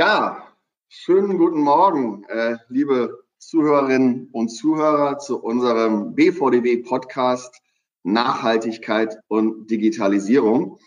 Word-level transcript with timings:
Ja, 0.00 0.48
schönen 0.88 1.36
guten 1.36 1.60
Morgen, 1.60 2.24
äh, 2.30 2.56
liebe 2.70 3.22
Zuhörerinnen 3.36 4.30
und 4.32 4.48
Zuhörer 4.48 5.18
zu 5.18 5.38
unserem 5.42 6.14
BVDW-Podcast 6.14 7.60
Nachhaltigkeit 8.02 9.18
und 9.28 9.70
Digitalisierung. 9.70 10.78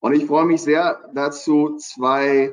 Und 0.00 0.14
ich 0.14 0.26
freue 0.26 0.46
mich 0.46 0.62
sehr 0.62 1.08
dazu, 1.14 1.76
zwei 1.76 2.52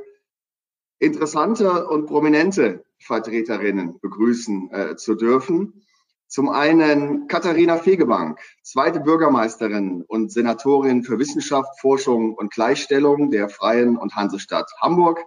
interessante 0.99 1.87
und 1.87 2.05
prominente 2.05 2.85
Vertreterinnen 2.99 3.99
begrüßen 3.99 4.69
äh, 4.71 4.95
zu 4.97 5.15
dürfen. 5.15 5.87
Zum 6.27 6.49
einen 6.49 7.27
Katharina 7.27 7.77
Fegebank, 7.77 8.39
zweite 8.61 8.99
Bürgermeisterin 8.99 10.03
und 10.03 10.31
Senatorin 10.31 11.01
für 11.01 11.17
Wissenschaft, 11.17 11.79
Forschung 11.79 12.35
und 12.35 12.53
Gleichstellung 12.53 13.31
der 13.31 13.49
Freien 13.49 13.97
und 13.97 14.15
Hansestadt 14.15 14.71
Hamburg. 14.79 15.25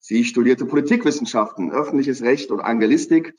Sie 0.00 0.24
studierte 0.24 0.64
Politikwissenschaften, 0.64 1.70
öffentliches 1.70 2.22
Recht 2.22 2.50
und 2.50 2.60
Angelistik 2.60 3.34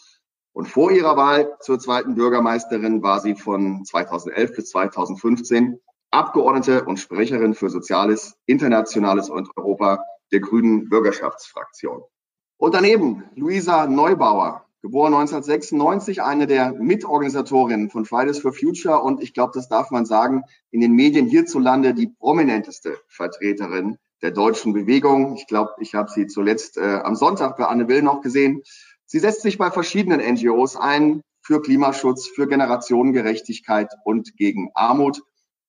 und 0.53 0.67
vor 0.67 0.91
ihrer 0.91 1.17
Wahl 1.17 1.57
zur 1.59 1.79
zweiten 1.79 2.15
Bürgermeisterin 2.15 3.01
war 3.01 3.19
sie 3.19 3.35
von 3.35 3.83
2011 3.83 4.55
bis 4.55 4.69
2015 4.69 5.79
Abgeordnete 6.11 6.83
und 6.83 6.97
Sprecherin 6.99 7.55
für 7.55 7.69
Soziales, 7.69 8.35
Internationales 8.45 9.29
und 9.29 9.49
Europa 9.55 10.03
der 10.31 10.41
Grünen 10.41 10.89
Bürgerschaftsfraktion. 10.89 12.01
Und 12.57 12.75
daneben 12.75 13.23
Luisa 13.35 13.87
Neubauer, 13.87 14.65
geboren 14.81 15.13
1996, 15.13 16.21
eine 16.21 16.47
der 16.47 16.73
Mitorganisatorinnen 16.73 17.89
von 17.89 18.05
Fridays 18.05 18.39
for 18.39 18.53
Future 18.53 19.01
und 19.01 19.23
ich 19.23 19.33
glaube, 19.33 19.53
das 19.55 19.67
darf 19.67 19.89
man 19.89 20.05
sagen, 20.05 20.43
in 20.69 20.81
den 20.81 20.93
Medien 20.93 21.27
hierzulande 21.27 21.93
die 21.93 22.07
prominenteste 22.07 22.99
Vertreterin 23.07 23.97
der 24.21 24.31
deutschen 24.31 24.73
Bewegung. 24.73 25.35
Ich 25.35 25.47
glaube, 25.47 25.71
ich 25.79 25.95
habe 25.95 26.11
sie 26.11 26.27
zuletzt 26.27 26.77
äh, 26.77 27.01
am 27.03 27.15
Sonntag 27.15 27.57
bei 27.57 27.65
Anne 27.65 27.87
Will 27.87 28.01
noch 28.01 28.21
gesehen. 28.21 28.61
Sie 29.05 29.19
setzt 29.19 29.41
sich 29.41 29.57
bei 29.57 29.71
verschiedenen 29.71 30.21
NGOs 30.21 30.75
ein 30.75 31.21
für 31.41 31.61
Klimaschutz, 31.61 32.27
für 32.27 32.47
Generationengerechtigkeit 32.47 33.91
und 34.05 34.37
gegen 34.37 34.69
Armut. 34.73 35.21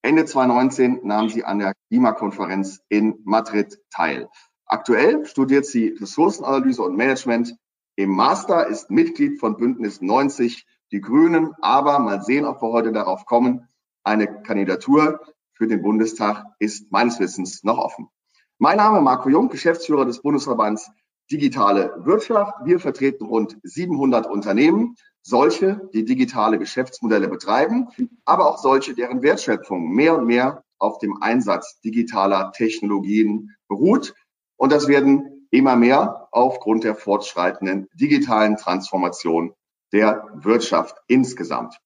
Ende 0.02 0.24
2019 0.24 1.00
nahm 1.04 1.28
sie 1.28 1.44
an 1.44 1.58
der 1.58 1.74
Klimakonferenz 1.88 2.80
in 2.88 3.20
Madrid 3.24 3.78
teil. 3.90 4.28
Aktuell 4.66 5.24
studiert 5.26 5.66
sie 5.66 5.88
Ressourcenanalyse 6.00 6.82
und 6.82 6.96
Management. 6.96 7.54
Im 7.96 8.10
Master 8.10 8.66
ist 8.66 8.90
Mitglied 8.90 9.38
von 9.38 9.56
Bündnis 9.56 10.00
90 10.00 10.66
Die 10.90 11.00
Grünen. 11.00 11.52
Aber 11.60 11.98
mal 11.98 12.22
sehen, 12.22 12.44
ob 12.44 12.62
wir 12.62 12.72
heute 12.72 12.92
darauf 12.92 13.26
kommen. 13.26 13.68
Eine 14.02 14.42
Kandidatur 14.42 15.20
für 15.52 15.66
den 15.66 15.82
Bundestag 15.82 16.44
ist 16.58 16.90
meines 16.90 17.20
Wissens 17.20 17.64
noch 17.64 17.78
offen. 17.78 18.08
Mein 18.58 18.76
Name 18.76 18.98
ist 18.98 19.04
Marco 19.04 19.28
Jung, 19.28 19.48
Geschäftsführer 19.48 20.04
des 20.04 20.22
Bundesverbands 20.22 20.90
Digitale 21.30 21.94
Wirtschaft. 22.04 22.54
Wir 22.64 22.78
vertreten 22.78 23.24
rund 23.24 23.56
700 23.62 24.26
Unternehmen, 24.26 24.96
solche, 25.22 25.88
die 25.94 26.04
digitale 26.04 26.58
Geschäftsmodelle 26.58 27.28
betreiben, 27.28 27.88
aber 28.24 28.46
auch 28.46 28.58
solche, 28.58 28.94
deren 28.94 29.22
Wertschöpfung 29.22 29.90
mehr 29.90 30.16
und 30.16 30.26
mehr 30.26 30.62
auf 30.78 30.98
dem 30.98 31.22
Einsatz 31.22 31.80
digitaler 31.80 32.52
Technologien 32.52 33.54
beruht. 33.68 34.14
Und 34.56 34.72
das 34.72 34.88
werden 34.88 35.46
immer 35.50 35.76
mehr 35.76 36.28
aufgrund 36.32 36.84
der 36.84 36.94
fortschreitenden 36.94 37.88
digitalen 37.94 38.56
Transformation 38.56 39.54
der 39.92 40.26
Wirtschaft 40.34 40.96
insgesamt. 41.06 41.78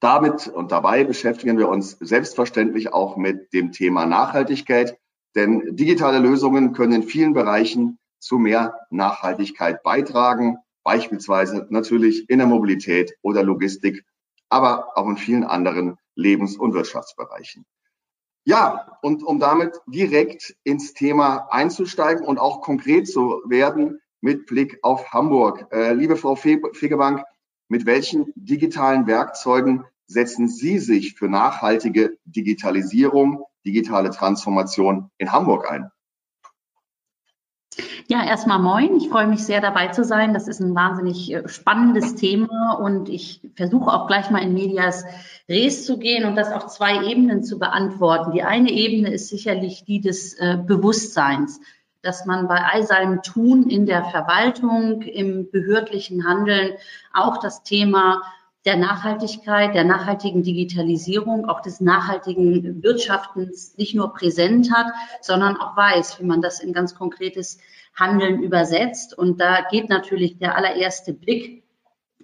Damit 0.00 0.48
und 0.48 0.72
dabei 0.72 1.04
beschäftigen 1.04 1.58
wir 1.58 1.68
uns 1.68 1.96
selbstverständlich 2.00 2.92
auch 2.92 3.16
mit 3.16 3.52
dem 3.52 3.72
Thema 3.72 4.06
Nachhaltigkeit. 4.06 4.98
Denn 5.34 5.76
digitale 5.76 6.18
Lösungen 6.18 6.72
können 6.72 6.92
in 6.92 7.02
vielen 7.02 7.32
Bereichen 7.32 7.98
zu 8.18 8.38
mehr 8.38 8.78
Nachhaltigkeit 8.90 9.82
beitragen, 9.82 10.58
beispielsweise 10.84 11.66
natürlich 11.70 12.28
in 12.28 12.38
der 12.38 12.46
Mobilität 12.46 13.16
oder 13.22 13.42
Logistik, 13.42 14.04
aber 14.48 14.96
auch 14.96 15.08
in 15.08 15.16
vielen 15.16 15.44
anderen 15.44 15.98
Lebens- 16.14 16.56
und 16.56 16.74
Wirtschaftsbereichen. 16.74 17.64
Ja, 18.44 18.98
und 19.02 19.22
um 19.22 19.38
damit 19.38 19.80
direkt 19.86 20.56
ins 20.64 20.94
Thema 20.94 21.48
einzusteigen 21.50 22.26
und 22.26 22.38
auch 22.38 22.60
konkret 22.60 23.06
zu 23.06 23.40
werden 23.46 24.00
mit 24.20 24.46
Blick 24.46 24.78
auf 24.82 25.12
Hamburg. 25.12 25.68
Äh, 25.72 25.94
liebe 25.94 26.16
Frau 26.16 26.34
Fegebank, 26.34 27.24
mit 27.68 27.86
welchen 27.86 28.32
digitalen 28.34 29.06
Werkzeugen 29.06 29.84
setzen 30.06 30.48
Sie 30.48 30.78
sich 30.78 31.14
für 31.14 31.28
nachhaltige 31.28 32.18
Digitalisierung 32.24 33.44
digitale 33.64 34.10
Transformation 34.10 35.10
in 35.18 35.32
Hamburg 35.32 35.70
ein? 35.70 35.90
Ja, 38.08 38.24
erstmal 38.24 38.58
moin. 38.58 38.96
Ich 38.96 39.08
freue 39.08 39.26
mich 39.26 39.44
sehr 39.44 39.60
dabei 39.60 39.88
zu 39.88 40.04
sein. 40.04 40.34
Das 40.34 40.46
ist 40.46 40.60
ein 40.60 40.74
wahnsinnig 40.74 41.32
äh, 41.32 41.48
spannendes 41.48 42.14
Thema 42.14 42.74
und 42.74 43.08
ich 43.08 43.40
versuche 43.54 43.90
auch 43.90 44.06
gleich 44.06 44.30
mal 44.30 44.42
in 44.42 44.52
Medias 44.52 45.04
Res 45.48 45.86
zu 45.86 45.98
gehen 45.98 46.26
und 46.26 46.36
das 46.36 46.52
auf 46.52 46.66
zwei 46.66 47.04
Ebenen 47.06 47.42
zu 47.42 47.58
beantworten. 47.58 48.32
Die 48.32 48.42
eine 48.42 48.70
Ebene 48.70 49.12
ist 49.12 49.28
sicherlich 49.28 49.84
die 49.84 50.00
des 50.00 50.34
äh, 50.34 50.58
Bewusstseins, 50.58 51.60
dass 52.02 52.26
man 52.26 52.48
bei 52.48 52.62
all 52.62 52.82
seinem 52.82 53.22
Tun 53.22 53.70
in 53.70 53.86
der 53.86 54.04
Verwaltung, 54.04 55.02
im 55.02 55.50
behördlichen 55.50 56.26
Handeln 56.26 56.72
auch 57.14 57.38
das 57.38 57.62
Thema 57.62 58.22
der 58.64 58.76
Nachhaltigkeit, 58.76 59.74
der 59.74 59.84
nachhaltigen 59.84 60.42
Digitalisierung, 60.42 61.48
auch 61.48 61.60
des 61.60 61.80
nachhaltigen 61.80 62.82
Wirtschaftens 62.82 63.76
nicht 63.76 63.94
nur 63.94 64.12
präsent 64.12 64.72
hat, 64.72 64.86
sondern 65.20 65.56
auch 65.56 65.76
weiß, 65.76 66.20
wie 66.20 66.24
man 66.24 66.42
das 66.42 66.60
in 66.60 66.72
ganz 66.72 66.94
konkretes 66.94 67.58
Handeln 67.94 68.42
übersetzt. 68.42 69.18
Und 69.18 69.40
da 69.40 69.62
geht 69.70 69.88
natürlich 69.88 70.38
der 70.38 70.56
allererste 70.56 71.12
Blick 71.12 71.64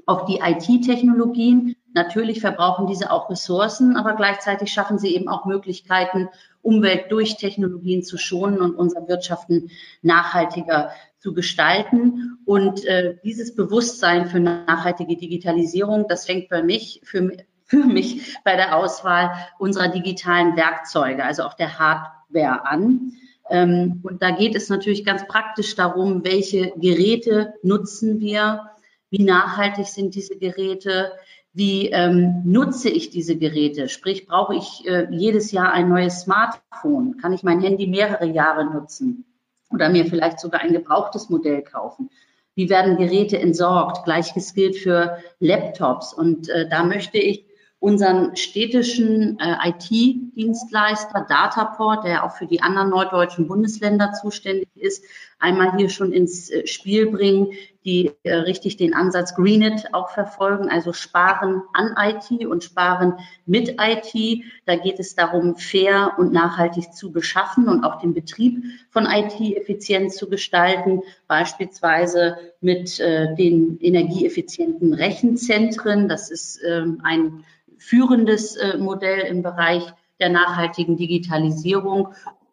auf 0.07 0.25
die 0.27 0.39
IT-Technologien. 0.39 1.75
Natürlich 1.93 2.41
verbrauchen 2.41 2.87
diese 2.87 3.11
auch 3.11 3.29
Ressourcen, 3.29 3.97
aber 3.97 4.15
gleichzeitig 4.15 4.73
schaffen 4.73 4.99
sie 4.99 5.15
eben 5.15 5.29
auch 5.29 5.45
Möglichkeiten, 5.45 6.29
Umwelt 6.63 7.11
durch 7.11 7.37
Technologien 7.37 8.03
zu 8.03 8.17
schonen 8.17 8.61
und 8.61 8.75
unser 8.75 9.09
Wirtschaften 9.09 9.71
nachhaltiger 10.03 10.91
zu 11.19 11.35
gestalten. 11.35 12.39
Und 12.45 12.85
äh, 12.85 13.17
dieses 13.25 13.55
Bewusstsein 13.55 14.27
für 14.27 14.41
nachhaltige 14.41 15.17
Digitalisierung, 15.17 16.07
das 16.09 16.27
fängt 16.27 16.49
bei 16.49 16.63
mich, 16.63 17.01
für, 17.05 17.31
für 17.65 17.85
mich 17.85 18.37
bei 18.45 18.57
der 18.57 18.77
Auswahl 18.77 19.31
unserer 19.59 19.89
digitalen 19.89 20.57
Werkzeuge, 20.57 21.25
also 21.25 21.43
auch 21.45 21.55
der 21.55 21.79
Hardware 21.79 22.65
an. 22.67 23.13
Ähm, 23.51 24.01
und 24.03 24.23
da 24.23 24.31
geht 24.31 24.55
es 24.55 24.69
natürlich 24.69 25.05
ganz 25.05 25.27
praktisch 25.27 25.75
darum, 25.75 26.25
welche 26.25 26.73
Geräte 26.77 27.55
nutzen 27.63 28.21
wir, 28.21 28.71
wie 29.11 29.25
nachhaltig 29.25 29.87
sind 29.87 30.15
diese 30.15 30.37
Geräte, 30.37 31.13
wie 31.55 31.89
ähm, 31.89 32.43
nutze 32.45 32.91
ich 32.91 33.11
diese 33.11 33.37
Geräte? 33.37 33.89
Sprich, 33.89 34.27
brauche 34.27 34.55
ich 34.55 34.87
äh, 34.87 35.09
jedes 35.11 35.51
Jahr 35.51 35.73
ein 35.73 35.89
neues 35.89 36.21
Smartphone? 36.21 37.17
Kann 37.17 37.33
ich 37.33 37.43
mein 37.43 37.61
Handy 37.61 37.87
mehrere 37.87 38.27
Jahre 38.27 38.67
nutzen? 38.67 39.25
Oder 39.71 39.89
mir 39.89 40.07
vielleicht 40.07 40.41
sogar 40.41 40.61
ein 40.61 40.73
gebrauchtes 40.73 41.29
Modell 41.29 41.63
kaufen. 41.63 42.11
Wie 42.55 42.69
werden 42.69 42.97
Geräte 42.97 43.39
entsorgt? 43.39 44.05
Gleiches 44.05 44.55
gilt 44.55 44.77
für 44.77 45.19
Laptops. 45.39 46.13
Und 46.13 46.49
äh, 46.49 46.69
da 46.69 46.83
möchte 46.83 47.19
ich 47.19 47.45
unseren 47.79 48.35
städtischen 48.37 49.39
äh, 49.39 49.71
IT-Dienstleister 49.71 51.27
Dataport, 51.29 52.05
der 52.05 52.25
auch 52.25 52.33
für 52.33 52.47
die 52.47 52.61
anderen 52.61 52.91
norddeutschen 52.91 53.47
Bundesländer 53.47 54.13
zuständig 54.13 54.69
ist, 54.75 55.05
einmal 55.39 55.77
hier 55.77 55.89
schon 55.89 56.13
ins 56.13 56.51
äh, 56.51 56.67
Spiel 56.67 57.11
bringen, 57.11 57.53
die 57.85 58.13
äh, 58.23 58.35
richtig 58.35 58.77
den 58.77 58.95
Ansatz 58.95 59.35
Greenit 59.35 59.95
auch 59.95 60.11
verfolgen, 60.11 60.69
also 60.69 60.93
sparen 60.93 61.63
an 61.73 61.95
IT 61.97 62.47
und 62.47 62.65
sparen 62.65 63.15
mit 63.47 63.77
IT. 63.81 64.45
Da 64.67 64.77
geht 64.77 64.99
es 64.99 65.15
darum, 65.15 65.57
fair 65.57 66.13
und 66.19 66.33
nachhaltig 66.33 66.93
zu 66.93 67.13
beschaffen 67.13 67.69
und 67.69 67.85
auch 67.85 68.01
den 68.01 68.15
Betrieb 68.15 68.63
von 68.91 69.07
IT 69.07 69.41
effizient 69.57 70.13
zu 70.13 70.29
gestalten, 70.29 71.03
beispielsweise 71.29 72.37
mit 72.61 73.01
äh, 73.01 73.35
den 73.37 73.79
energieeffizienten 73.81 74.93
Rechenzentren. 74.93 76.09
Das 76.09 76.31
ist 76.31 76.61
ähm, 76.67 77.01
ein 77.05 77.45
führendes 77.79 78.57
äh, 78.57 78.77
Modell 78.77 79.21
im 79.21 79.43
Bereich 79.43 79.85
der 80.21 80.29
nachhaltigen 80.31 80.97
Digitalisierung. 80.97 82.09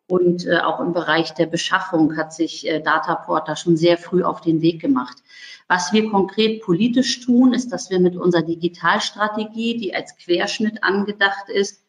Und 0.08 0.46
äh, 0.46 0.60
auch 0.60 0.80
im 0.80 0.94
Bereich 0.94 1.34
der 1.34 1.48
Beschaffung 1.48 2.16
hat 2.16 2.34
sich 2.34 2.68
äh, 2.68 2.80
Dataport 2.80 3.48
da 3.48 3.56
schon 3.56 3.76
sehr 3.76 3.98
früh 3.98 4.24
auf 4.24 4.42
den 4.42 4.62
Weg 4.62 4.80
gemacht. 4.80 5.18
Was 5.68 5.94
wir 5.94 6.12
konkret 6.12 6.62
politisch 6.62 7.22
tun, 7.22 7.54
ist, 7.54 7.72
dass 7.72 7.90
wir 7.90 8.00
mit 8.00 8.16
unserer 8.16 8.44
Digitalstrategie, 8.44 9.78
die 9.78 9.96
als 9.96 10.16
Querschnitt 10.18 10.84
angedacht 10.84 11.50
ist, 11.50 11.86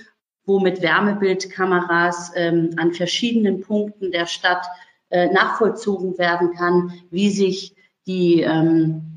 wo 0.45 0.61
mit 0.61 0.83
Wärmebildkameras 0.83 2.33
ähm, 2.35 2.71
an 2.77 2.93
verschiedenen 2.93 3.61
Punkten 3.61 4.11
der 4.11 4.27
Stadt 4.27 4.67
äh, 5.11 5.33
nachvollzogen 5.33 6.19
werden 6.19 6.55
kann, 6.55 6.93
wie 7.11 7.31
sich 7.31 7.77
die 8.07 8.41
ähm, 8.41 9.13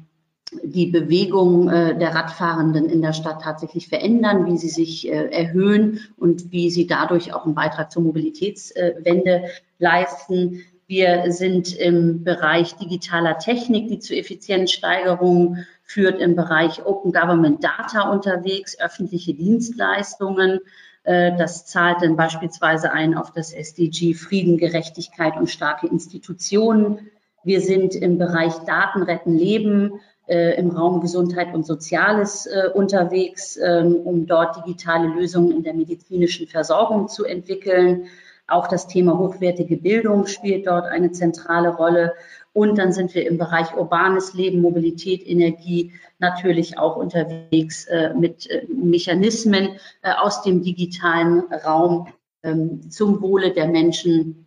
die 0.64 0.88
Bewegung 0.88 1.70
äh, 1.70 1.98
der 1.98 2.14
Radfahrenden 2.14 2.86
in 2.86 3.02
der 3.02 3.14
Stadt 3.14 3.42
tatsächlich 3.42 3.88
verändern, 3.88 4.46
wie 4.46 4.58
sie 4.58 4.70
sich 4.70 5.08
äh, 5.08 5.30
erhöhen 5.32 6.00
und 6.18 6.52
wie 6.52 6.70
sie 6.70 6.88
dadurch 6.88 7.34
auch 7.34 7.46
einen 7.46 7.56
Beitrag 7.56 7.92
zur 7.92 8.04
Mobilitätswende 8.04 9.46
leisten. 9.80 10.62
Wir 10.88 11.32
sind 11.32 11.76
im 11.76 12.24
Bereich 12.24 12.76
digitaler 12.76 13.40
Technik, 13.40 13.88
die 13.88 14.00
zu 14.00 14.16
Effizienzsteigerung 14.16 15.66
führt, 15.84 16.20
im 16.22 16.36
Bereich 16.36 16.86
Open 16.86 17.12
Government 17.12 17.64
Data 17.64 18.10
unterwegs, 18.12 18.80
öffentliche 18.80 19.34
Dienstleistungen. 19.34 20.60
Äh, 21.04 21.36
das 21.38 21.66
zahlt 21.66 22.02
dann 22.02 22.16
beispielsweise 22.16 22.92
ein 22.92 23.16
auf 23.16 23.32
das 23.32 23.52
SDG 23.52 24.14
Frieden, 24.14 24.58
Gerechtigkeit 24.58 25.38
und 25.38 25.50
starke 25.50 25.88
Institutionen. 25.88 27.10
Wir 27.44 27.62
sind 27.62 27.96
im 27.96 28.18
Bereich 28.18 28.54
Daten 28.66 29.04
retten 29.04 29.36
Leben, 29.36 30.00
äh, 30.28 30.58
im 30.58 30.72
Raum 30.72 31.02
Gesundheit 31.02 31.54
und 31.54 31.66
Soziales 31.66 32.48
äh, 32.48 32.70
unterwegs, 32.74 33.58
ähm, 33.58 33.96
um 33.96 34.26
dort 34.26 34.58
digitale 34.66 35.08
Lösungen 35.08 35.52
in 35.52 35.64
der 35.64 35.74
medizinischen 35.74 36.48
Versorgung 36.48 37.08
zu 37.08 37.26
entwickeln. 37.26 38.08
Auch 38.48 38.68
das 38.68 38.88
Thema 38.88 39.18
hochwertige 39.18 39.78
Bildung 39.78 40.28
spielt 40.28 40.68
dort 40.68 40.86
eine 40.86 41.12
zentrale 41.12 41.70
Rolle. 41.70 42.14
Und 42.54 42.78
dann 42.78 42.94
sind 42.94 43.16
wir 43.16 43.28
im 43.28 43.38
Bereich 43.38 43.76
urbanes 43.76 44.34
Leben, 44.34 44.62
Mobilität, 44.62 45.28
Energie 45.28 45.94
natürlich 46.20 46.78
auch 46.78 46.96
unterwegs 46.96 47.86
äh, 47.86 48.14
mit 48.14 48.50
äh, 48.50 48.66
Mechanismen 48.68 49.78
äh, 50.02 50.14
aus 50.14 50.44
dem 50.44 50.62
digitalen 50.62 51.42
Raum 51.66 52.08
ähm, 52.44 52.90
zum 52.90 53.22
Wohle 53.22 53.52
der 53.52 53.68
Menschen 53.68 54.45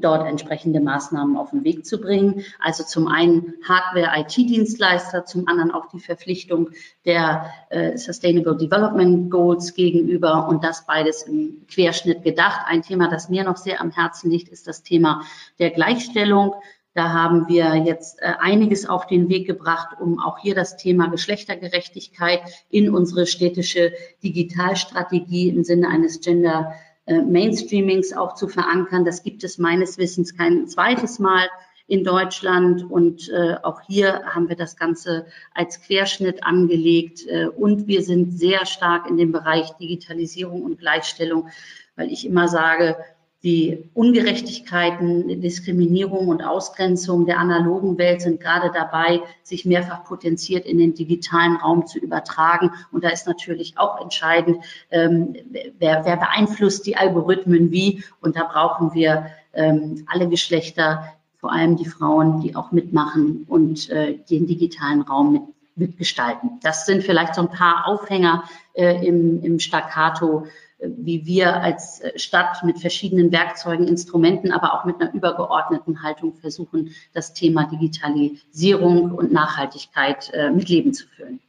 dort 0.00 0.26
entsprechende 0.26 0.80
Maßnahmen 0.80 1.36
auf 1.36 1.50
den 1.50 1.64
Weg 1.64 1.86
zu 1.86 2.00
bringen. 2.00 2.44
Also 2.58 2.84
zum 2.84 3.08
einen 3.08 3.54
Hardware-IT-Dienstleister, 3.66 5.24
zum 5.24 5.48
anderen 5.48 5.70
auch 5.70 5.86
die 5.86 6.00
Verpflichtung 6.00 6.70
der 7.04 7.50
äh, 7.70 7.96
Sustainable 7.96 8.56
Development 8.56 9.30
Goals 9.30 9.74
gegenüber 9.74 10.48
und 10.48 10.64
das 10.64 10.86
beides 10.86 11.22
im 11.22 11.66
Querschnitt 11.68 12.22
gedacht. 12.22 12.60
Ein 12.66 12.82
Thema, 12.82 13.08
das 13.08 13.28
mir 13.28 13.44
noch 13.44 13.56
sehr 13.56 13.80
am 13.80 13.90
Herzen 13.90 14.30
liegt, 14.30 14.48
ist 14.48 14.66
das 14.66 14.82
Thema 14.82 15.22
der 15.58 15.70
Gleichstellung. 15.70 16.54
Da 16.94 17.12
haben 17.12 17.48
wir 17.48 17.74
jetzt 17.74 18.22
äh, 18.22 18.34
einiges 18.38 18.88
auf 18.88 19.08
den 19.08 19.28
Weg 19.28 19.48
gebracht, 19.48 19.96
um 20.00 20.20
auch 20.20 20.38
hier 20.38 20.54
das 20.54 20.76
Thema 20.76 21.08
Geschlechtergerechtigkeit 21.08 22.40
in 22.70 22.94
unsere 22.94 23.26
städtische 23.26 23.92
Digitalstrategie 24.22 25.48
im 25.48 25.64
Sinne 25.64 25.88
eines 25.88 26.20
Gender 26.20 26.74
äh, 27.06 27.20
Mainstreamings 27.20 28.12
auch 28.12 28.34
zu 28.34 28.48
verankern. 28.48 29.04
Das 29.04 29.22
gibt 29.22 29.44
es 29.44 29.58
meines 29.58 29.98
Wissens 29.98 30.36
kein 30.36 30.66
zweites 30.68 31.18
Mal 31.18 31.48
in 31.86 32.04
Deutschland. 32.04 32.90
Und 32.90 33.28
äh, 33.28 33.56
auch 33.62 33.80
hier 33.82 34.22
haben 34.26 34.48
wir 34.48 34.56
das 34.56 34.76
Ganze 34.76 35.26
als 35.52 35.82
Querschnitt 35.82 36.44
angelegt. 36.44 37.26
Äh, 37.26 37.48
und 37.48 37.86
wir 37.86 38.02
sind 38.02 38.38
sehr 38.38 38.64
stark 38.66 39.08
in 39.08 39.16
dem 39.16 39.32
Bereich 39.32 39.70
Digitalisierung 39.72 40.62
und 40.62 40.78
Gleichstellung, 40.78 41.48
weil 41.96 42.10
ich 42.10 42.26
immer 42.26 42.48
sage, 42.48 42.96
die 43.44 43.90
Ungerechtigkeiten, 43.92 45.42
Diskriminierung 45.42 46.28
und 46.28 46.42
Ausgrenzung 46.42 47.26
der 47.26 47.38
analogen 47.38 47.98
Welt 47.98 48.22
sind 48.22 48.40
gerade 48.40 48.70
dabei, 48.72 49.20
sich 49.42 49.66
mehrfach 49.66 50.02
potenziert 50.04 50.64
in 50.64 50.78
den 50.78 50.94
digitalen 50.94 51.56
Raum 51.56 51.86
zu 51.86 51.98
übertragen. 51.98 52.70
Und 52.90 53.04
da 53.04 53.10
ist 53.10 53.26
natürlich 53.26 53.76
auch 53.76 54.00
entscheidend, 54.00 54.64
ähm, 54.90 55.36
wer, 55.78 56.06
wer 56.06 56.16
beeinflusst 56.16 56.86
die 56.86 56.96
Algorithmen 56.96 57.70
wie. 57.70 58.02
Und 58.22 58.34
da 58.36 58.44
brauchen 58.44 58.94
wir 58.94 59.26
ähm, 59.52 60.06
alle 60.08 60.26
Geschlechter, 60.30 61.12
vor 61.36 61.52
allem 61.52 61.76
die 61.76 61.84
Frauen, 61.84 62.40
die 62.40 62.56
auch 62.56 62.72
mitmachen 62.72 63.44
und 63.46 63.90
äh, 63.90 64.16
den 64.30 64.46
digitalen 64.46 65.02
Raum 65.02 65.32
mit, 65.34 65.42
mitgestalten. 65.76 66.60
Das 66.62 66.86
sind 66.86 67.02
vielleicht 67.02 67.34
so 67.34 67.42
ein 67.42 67.50
paar 67.50 67.86
Aufhänger 67.86 68.44
äh, 68.72 69.06
im, 69.06 69.42
im 69.42 69.58
Staccato 69.58 70.46
wie 70.78 71.26
wir 71.26 71.56
als 71.56 72.02
Stadt 72.16 72.62
mit 72.64 72.78
verschiedenen 72.78 73.32
Werkzeugen, 73.32 73.86
Instrumenten, 73.86 74.52
aber 74.52 74.74
auch 74.74 74.84
mit 74.84 75.00
einer 75.00 75.12
übergeordneten 75.14 76.02
Haltung 76.02 76.34
versuchen, 76.34 76.94
das 77.12 77.34
Thema 77.34 77.64
Digitalisierung 77.64 79.12
und 79.12 79.32
Nachhaltigkeit 79.32 80.30
äh, 80.32 80.50
mit 80.50 80.68
Leben 80.68 80.92
zu 80.92 81.06
füllen. 81.06 81.40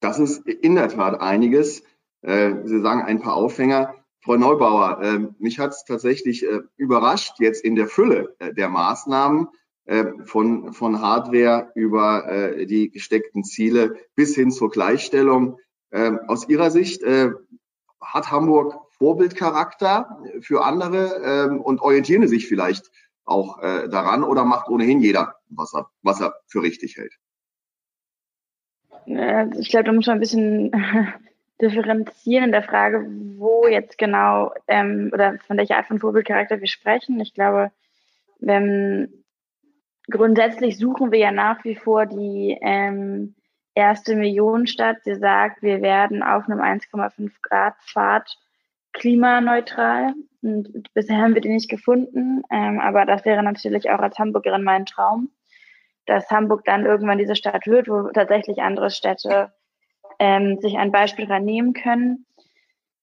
Das 0.00 0.18
ist 0.18 0.46
in 0.46 0.74
der 0.74 0.88
Tat 0.88 1.20
einiges. 1.20 1.82
Äh, 2.22 2.54
Sie 2.64 2.80
sagen 2.80 3.02
ein 3.02 3.20
paar 3.20 3.34
Aufhänger. 3.34 3.94
Frau 4.20 4.36
Neubauer, 4.36 5.00
äh, 5.02 5.18
mich 5.38 5.58
hat 5.58 5.70
es 5.70 5.84
tatsächlich 5.84 6.44
überrascht, 6.76 7.36
jetzt 7.38 7.64
in 7.64 7.76
der 7.76 7.86
Fülle 7.86 8.36
der 8.56 8.68
Maßnahmen 8.68 9.48
von, 10.26 10.74
von 10.74 11.00
Hardware 11.00 11.72
über 11.74 12.54
die 12.66 12.90
gesteckten 12.90 13.42
Ziele 13.42 13.96
bis 14.14 14.34
hin 14.34 14.50
zur 14.50 14.70
Gleichstellung. 14.70 15.56
Aus 16.26 16.46
Ihrer 16.46 16.70
Sicht, 16.70 17.02
hat 18.00 18.30
Hamburg 18.30 18.74
Vorbildcharakter 18.98 20.18
für 20.40 20.64
andere 20.64 21.20
ähm, 21.24 21.60
und 21.60 21.80
orientieren 21.80 22.26
sich 22.26 22.48
vielleicht 22.48 22.90
auch 23.24 23.62
äh, 23.62 23.88
daran 23.88 24.24
oder 24.24 24.44
macht 24.44 24.68
ohnehin 24.68 25.00
jeder, 25.00 25.36
was 25.48 25.74
er, 25.74 25.88
was 26.02 26.20
er 26.20 26.34
für 26.46 26.62
richtig 26.62 26.96
hält? 26.96 27.14
Ich 29.58 29.70
glaube, 29.70 29.84
da 29.84 29.92
muss 29.92 30.06
man 30.06 30.16
ein 30.16 30.20
bisschen 30.20 30.72
differenzieren 31.60 32.44
in 32.44 32.52
der 32.52 32.62
Frage, 32.62 33.06
wo 33.36 33.66
jetzt 33.66 33.98
genau 33.98 34.52
ähm, 34.66 35.10
oder 35.12 35.38
von 35.46 35.56
welcher 35.56 35.76
Art 35.76 35.86
von 35.86 35.98
Vorbildcharakter 35.98 36.60
wir 36.60 36.68
sprechen. 36.68 37.20
Ich 37.20 37.34
glaube, 37.34 37.70
wenn, 38.38 39.24
grundsätzlich 40.10 40.78
suchen 40.78 41.10
wir 41.10 41.18
ja 41.18 41.32
nach 41.32 41.64
wie 41.64 41.76
vor 41.76 42.06
die 42.06 42.58
ähm, 42.60 43.34
erste 43.78 44.16
Millionenstadt, 44.16 44.98
die 45.06 45.14
sagt, 45.14 45.62
wir 45.62 45.80
werden 45.80 46.22
auf 46.22 46.44
einem 46.48 46.60
1,5 46.60 47.30
Grad 47.42 47.74
Pfad 47.86 48.36
klimaneutral. 48.92 50.14
Und 50.42 50.92
bisher 50.94 51.18
haben 51.18 51.34
wir 51.34 51.40
die 51.40 51.48
nicht 51.48 51.70
gefunden, 51.70 52.42
ähm, 52.50 52.80
aber 52.80 53.06
das 53.06 53.24
wäre 53.24 53.42
natürlich 53.42 53.90
auch 53.90 54.00
als 54.00 54.18
Hamburgerin 54.18 54.64
mein 54.64 54.84
Traum, 54.84 55.30
dass 56.06 56.30
Hamburg 56.30 56.64
dann 56.64 56.86
irgendwann 56.86 57.18
diese 57.18 57.36
Stadt 57.36 57.66
wird, 57.66 57.88
wo 57.88 58.08
tatsächlich 58.10 58.60
andere 58.60 58.90
Städte 58.90 59.52
ähm, 60.18 60.58
sich 60.60 60.76
ein 60.76 60.90
Beispiel 60.90 61.26
nehmen 61.40 61.72
können. 61.72 62.26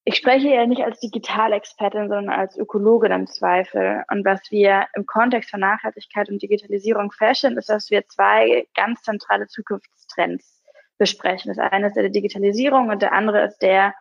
Ich 0.03 0.15
spreche 0.17 0.49
ja 0.49 0.67
nicht 0.67 0.83
als 0.83 0.99
Digitalexpertin, 0.99 2.09
sondern 2.09 2.29
als 2.29 2.57
Ökologin 2.57 3.11
im 3.11 3.27
Zweifel. 3.27 4.03
Und 4.11 4.25
was 4.25 4.51
wir 4.51 4.87
im 4.93 5.05
Kontext 5.05 5.49
von 5.49 5.61
Nachhaltigkeit 5.61 6.29
und 6.29 6.41
Digitalisierung 6.41 7.11
feststellen, 7.11 7.57
ist, 7.57 7.69
dass 7.69 7.89
wir 7.89 8.05
zwei 8.07 8.67
ganz 8.75 9.01
zentrale 9.01 9.47
Zukunftstrends 9.47 10.54
besprechen. 10.97 11.53
Das 11.53 11.71
eine 11.71 11.87
ist 11.87 11.95
der 11.95 12.09
Digitalisierung 12.09 12.89
und 12.89 13.01
der 13.01 13.13
andere 13.13 13.45
ist 13.45 13.59
der 13.59 13.93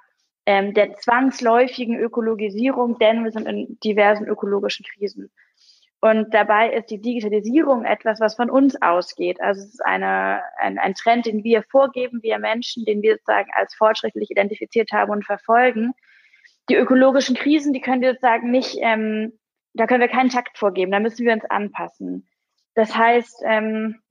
ähm, 0.47 0.75
der 0.75 0.95
zwangsläufigen 0.97 1.99
Ökologisierung, 1.99 2.99
denn 2.99 3.25
wir 3.25 3.33
sind 3.33 3.47
in 3.47 3.79
diversen 3.83 4.27
ökologischen 4.27 4.85
Krisen. 4.85 5.31
Und 6.01 6.35
dabei 6.35 6.71
ist 6.71 6.91
die 6.91 7.01
Digitalisierung 7.01 7.87
etwas, 7.87 8.21
was 8.21 8.35
von 8.35 8.51
uns 8.51 8.81
ausgeht. 8.83 9.41
Also 9.41 9.63
es 9.63 9.69
ist 9.69 9.85
eine, 9.87 10.43
ein, 10.59 10.79
ein 10.79 10.93
Trend, 10.95 11.25
den 11.25 11.45
wir 11.45 11.63
vorgeben, 11.63 12.23
wir 12.23 12.39
Menschen, 12.39 12.85
den 12.85 13.01
wir 13.01 13.15
sozusagen 13.15 13.49
als 13.55 13.75
fortschrittlich 13.75 14.31
identifiziert 14.31 14.93
haben 14.93 15.11
und 15.11 15.25
verfolgen. 15.25 15.95
Die 16.69 16.75
ökologischen 16.75 17.37
Krisen, 17.37 17.73
die 17.73 17.81
können 17.81 18.03
wir 18.03 18.13
sozusagen 18.13 18.51
nicht, 18.51 18.77
ähm, 18.83 19.39
da 19.73 19.87
können 19.87 20.03
wir 20.03 20.09
keinen 20.09 20.29
Takt 20.29 20.59
vorgeben, 20.59 20.93
da 20.93 21.01
müssen 21.01 21.25
wir 21.25 21.33
uns 21.33 21.45
anpassen. 21.47 22.29
Das 22.75 22.95
heißt, 22.95 23.43
ähm, 23.47 24.03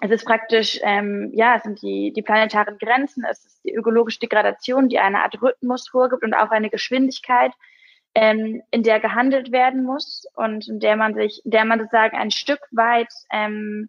es 0.00 0.10
ist 0.10 0.24
praktisch, 0.26 0.78
ähm, 0.82 1.30
ja, 1.34 1.56
es 1.56 1.62
sind 1.62 1.80
die, 1.80 2.12
die 2.14 2.22
planetaren 2.22 2.76
Grenzen, 2.78 3.24
es 3.30 3.44
ist 3.44 3.64
die 3.64 3.74
ökologische 3.74 4.18
Degradation, 4.18 4.88
die 4.88 4.98
eine 4.98 5.22
Art 5.22 5.40
Rhythmus 5.40 5.88
vorgibt 5.88 6.22
und 6.22 6.34
auch 6.34 6.50
eine 6.50 6.68
Geschwindigkeit, 6.68 7.52
ähm, 8.14 8.62
in 8.70 8.82
der 8.82 9.00
gehandelt 9.00 9.52
werden 9.52 9.84
muss 9.84 10.24
und 10.34 10.68
in 10.68 10.80
der 10.80 10.96
man 10.96 11.14
sich, 11.14 11.42
in 11.44 11.50
der 11.50 11.64
man 11.64 11.78
sozusagen 11.78 12.16
ein 12.16 12.30
Stück 12.30 12.60
weit 12.72 13.12
ähm, 13.30 13.88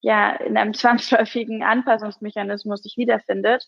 ja 0.00 0.36
in 0.36 0.56
einem 0.56 0.74
zwangsläufigen 0.74 1.62
Anpassungsmechanismus 1.62 2.82
sich 2.82 2.96
wiederfindet. 2.96 3.64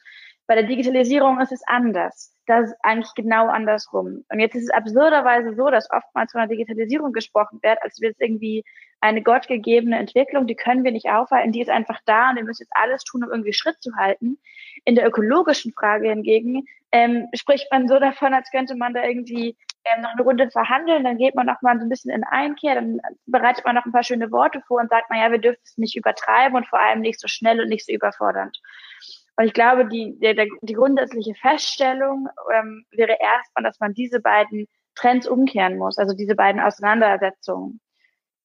Bei 0.47 0.55
der 0.55 0.65
Digitalisierung 0.65 1.41
ist 1.41 1.51
es 1.51 1.63
anders. 1.67 2.33
Das 2.47 2.71
ist 2.71 2.77
eigentlich 2.83 3.13
genau 3.15 3.49
andersrum. 3.49 4.25
Und 4.29 4.39
jetzt 4.39 4.55
ist 4.55 4.65
es 4.65 4.71
absurderweise 4.71 5.55
so, 5.57 5.71
dass 5.71 5.91
oftmals 5.91 6.31
von 6.31 6.41
der 6.41 6.49
Digitalisierung 6.49 7.13
gesprochen 7.13 7.59
wird, 7.63 7.83
als 7.83 8.01
wäre 8.01 8.13
es 8.13 8.21
irgendwie 8.21 8.65
eine 9.01 9.23
gottgegebene 9.23 9.99
Entwicklung, 9.99 10.47
die 10.47 10.55
können 10.55 10.85
wir 10.85 10.93
nicht 10.93 11.09
aufhalten, 11.11 11.53
die 11.53 11.61
ist 11.61 11.71
einfach 11.71 12.01
da 12.07 12.31
und 12.31 12.37
wir 12.37 12.45
müssen 12.45 12.63
jetzt 12.63 12.73
alles 12.75 13.05
tun, 13.05 13.25
um 13.25 13.31
irgendwie 13.31 13.53
Schritt 13.53 13.81
zu 13.81 13.95
halten. 13.97 14.39
In 14.85 14.95
der 14.95 15.07
ökologischen 15.07 15.73
Frage 15.73 16.09
hingegen 16.09 16.65
ähm, 16.93 17.29
spricht 17.35 17.71
man 17.71 17.89
so 17.89 17.99
davon, 17.99 18.35
als 18.35 18.51
könnte 18.51 18.75
man 18.75 18.95
da 18.95 19.05
irgendwie 19.05 19.57
ähm, 19.85 20.03
noch 20.03 20.13
eine 20.13 20.23
Runde 20.23 20.51
verhandeln, 20.51 21.05
dann 21.05 21.19
geht 21.19 21.35
man 21.35 21.47
noch 21.47 21.63
mal 21.63 21.79
so 21.79 21.85
ein 21.85 21.89
bisschen 21.89 22.11
in 22.11 22.25
Einkehr, 22.25 22.75
dann 22.75 23.01
bereitet 23.27 23.65
man 23.65 23.75
noch 23.75 23.85
ein 23.85 23.93
paar 23.93 24.03
schöne 24.03 24.31
Worte 24.33 24.63
vor 24.67 24.81
und 24.81 24.91
sagt, 24.91 25.11
naja, 25.11 25.31
wir 25.31 25.39
dürfen 25.39 25.61
es 25.65 25.77
nicht 25.77 25.97
übertreiben 25.97 26.57
und 26.57 26.67
vor 26.67 26.81
allem 26.81 27.01
nicht 27.01 27.21
so 27.21 27.29
schnell 27.29 27.61
und 27.61 27.69
nicht 27.69 27.87
so 27.87 27.93
überfordernd. 27.93 28.59
Und 29.37 29.45
ich 29.45 29.53
glaube, 29.53 29.87
die, 29.87 30.19
der, 30.19 30.35
der, 30.35 30.47
die 30.63 30.73
grundsätzliche 30.73 31.35
Feststellung 31.35 32.29
ähm, 32.55 32.87
wäre 32.91 33.17
erstmal, 33.21 33.65
dass 33.65 33.79
man 33.79 33.93
diese 33.93 34.21
beiden 34.21 34.67
Trends 34.95 35.29
umkehren 35.29 35.77
muss, 35.77 35.99
also 35.99 36.17
diese 36.17 36.35
beiden 36.35 36.61
Auseinandersetzungen, 36.61 37.81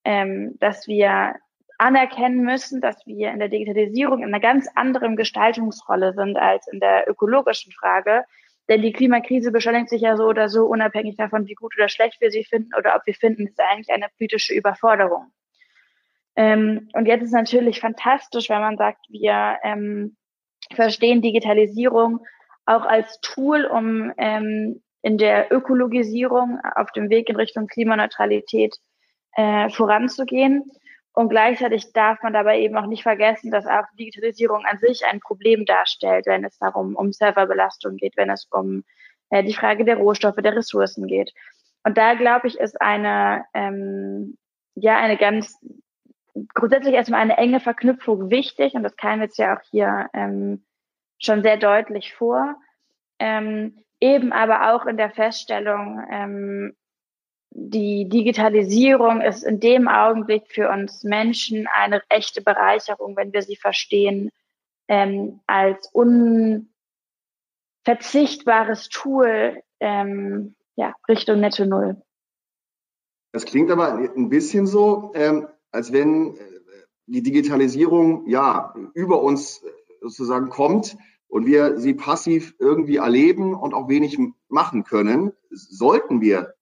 ähm, 0.03 0.55
dass 0.60 0.88
wir 0.88 1.36
anerkennen 1.77 2.43
müssen, 2.43 2.79
dass 2.79 3.05
wir 3.08 3.31
in 3.31 3.39
der 3.39 3.50
Digitalisierung 3.50 4.20
in 4.20 4.27
einer 4.27 4.39
ganz 4.39 4.67
anderen 4.75 5.15
Gestaltungsrolle 5.15 6.13
sind 6.13 6.38
als 6.38 6.67
in 6.67 6.79
der 6.79 7.10
ökologischen 7.10 7.72
Frage. 7.74 8.24
Denn 8.70 8.84
die 8.84 8.93
Klimakrise 8.93 9.51
beschleunigt 9.51 9.89
sich 9.89 10.01
ja 10.01 10.15
so 10.15 10.25
oder 10.25 10.48
so, 10.48 10.65
unabhängig 10.65 11.17
davon, 11.17 11.48
wie 11.48 11.55
gut 11.55 11.74
oder 11.77 11.89
schlecht 11.89 12.22
wir 12.22 12.29
sie 12.29 12.43
finden 12.43 12.70
oder 12.77 12.96
ob 12.96 13.05
wir 13.05 13.15
finden, 13.15 13.48
ist 13.48 13.60
eigentlich 13.60 13.89
eine 13.89 14.08
politische 14.15 14.53
Überforderung. 14.53 15.31
Ähm, 16.36 16.88
und 16.93 17.08
jetzt 17.08 17.24
ist 17.24 17.34
natürlich 17.34 17.79
fantastisch, 17.79 18.50
wenn 18.50 18.62
man 18.62 18.77
sagt, 18.77 19.00
wir 19.10 19.58
ähm, 19.63 20.15
verstehen 20.74 21.22
Digitalisierung 21.22 22.20
auch 22.65 22.86
als 22.86 23.20
Tool, 23.22 23.65
um 23.65 24.13
ähm, 24.17 24.81
in 25.01 25.17
der 25.17 25.51
Ökologisierung 25.51 26.60
auf 26.75 26.91
dem 26.91 27.10
Weg 27.10 27.27
in 27.27 27.36
Richtung 27.36 27.67
Klimaneutralität 27.67 28.77
äh, 29.36 29.70
voranzugehen. 29.70 30.72
Und 31.14 31.30
gleichzeitig 31.30 31.92
darf 31.92 32.24
man 32.24 32.34
dabei 32.34 32.60
eben 32.62 32.78
auch 32.78 32.86
nicht 32.86 33.04
vergessen, 33.04 33.52
dass 33.52 33.66
auch 33.66 33.84
Digitalisierung 34.00 34.66
an 34.66 34.80
sich 34.80 35.04
ein 35.06 35.20
Problem 35.20 35.66
darstellt, 35.66 36.26
wenn 36.26 36.46
es 36.46 36.58
darum 36.58 36.96
um 36.96 37.12
Serverbelastung 37.12 37.98
geht, 37.98 38.16
wenn 38.16 38.30
es 38.30 38.48
um 38.50 38.84
äh, 39.30 39.44
die 39.44 39.54
Frage 39.54 39.84
der 39.84 39.98
Rohstoffe, 39.98 40.38
der 40.38 40.56
Ressourcen 40.56 41.08
geht. 41.08 41.34
Und 41.84 41.98
da 41.98 42.14
glaube 42.14 42.48
ich, 42.48 42.58
ist 42.58 42.80
eine 42.80 43.44
ähm, 43.54 44.38
ja 44.76 44.98
eine 44.98 45.18
ganz 45.18 45.58
grundsätzlich 46.54 46.94
erstmal 46.94 47.22
eine 47.22 47.38
enge 47.38 47.60
Verknüpfung 47.60 48.30
wichtig 48.30 48.74
und 48.74 48.84
das 48.84 48.96
kam 48.96 49.22
jetzt 49.22 49.38
ja 49.38 49.58
auch 49.58 49.62
hier 49.70 50.10
ähm, 50.14 50.64
schon 51.20 51.44
sehr 51.44 51.58
deutlich 51.58 52.14
vor. 52.14 52.56
Ähm, 53.20 53.78
eben 54.00 54.34
aber 54.34 54.74
auch 54.74 54.86
in 54.86 54.98
der 54.98 55.12
Feststellung, 55.12 56.04
ähm, 56.10 56.76
die 57.53 58.08
Digitalisierung 58.08 59.22
ist 59.22 59.43
in 59.43 59.60
dem 59.60 59.88
Augenblick 59.88 60.43
für 60.48 60.70
uns 60.70 61.03
Menschen 61.03 61.67
eine 61.67 62.01
echte 62.10 62.41
Bereicherung, 62.41 63.15
wenn 63.17 63.34
wir 63.34 63.41
sie 63.41 63.58
verstehen 63.58 64.31
ähm, 64.88 65.41
als 65.48 65.89
unverzichtbares 67.84 68.89
Tool 68.89 69.62
ähm, 69.79 70.55
ja, 70.75 70.96
Richtung 71.08 71.41
Netto 71.41 71.65
Null. 71.65 72.01
Das 73.34 73.46
klingt 73.46 73.72
aber 73.72 73.96
ein 73.96 74.29
bisschen 74.29 74.65
so, 74.65 75.12
ähm, 75.13 75.48
als 75.72 75.91
wenn 75.91 76.36
äh, 76.36 76.39
die 77.05 77.22
Digitalisierung 77.22 78.27
ja 78.27 78.74
über 78.93 79.22
uns 79.22 79.63
sozusagen 80.00 80.50
kommt 80.50 80.98
und 81.27 81.46
wir 81.46 81.77
sie 81.77 81.93
passiv 81.93 82.55
irgendwie 82.60 82.98
erleben 82.98 83.53
und 83.53 83.74
auch 83.74 83.89
wenig 83.89 84.17
machen 84.48 84.84
können, 84.84 85.34
sollten 85.50 86.22
wir 86.22 86.53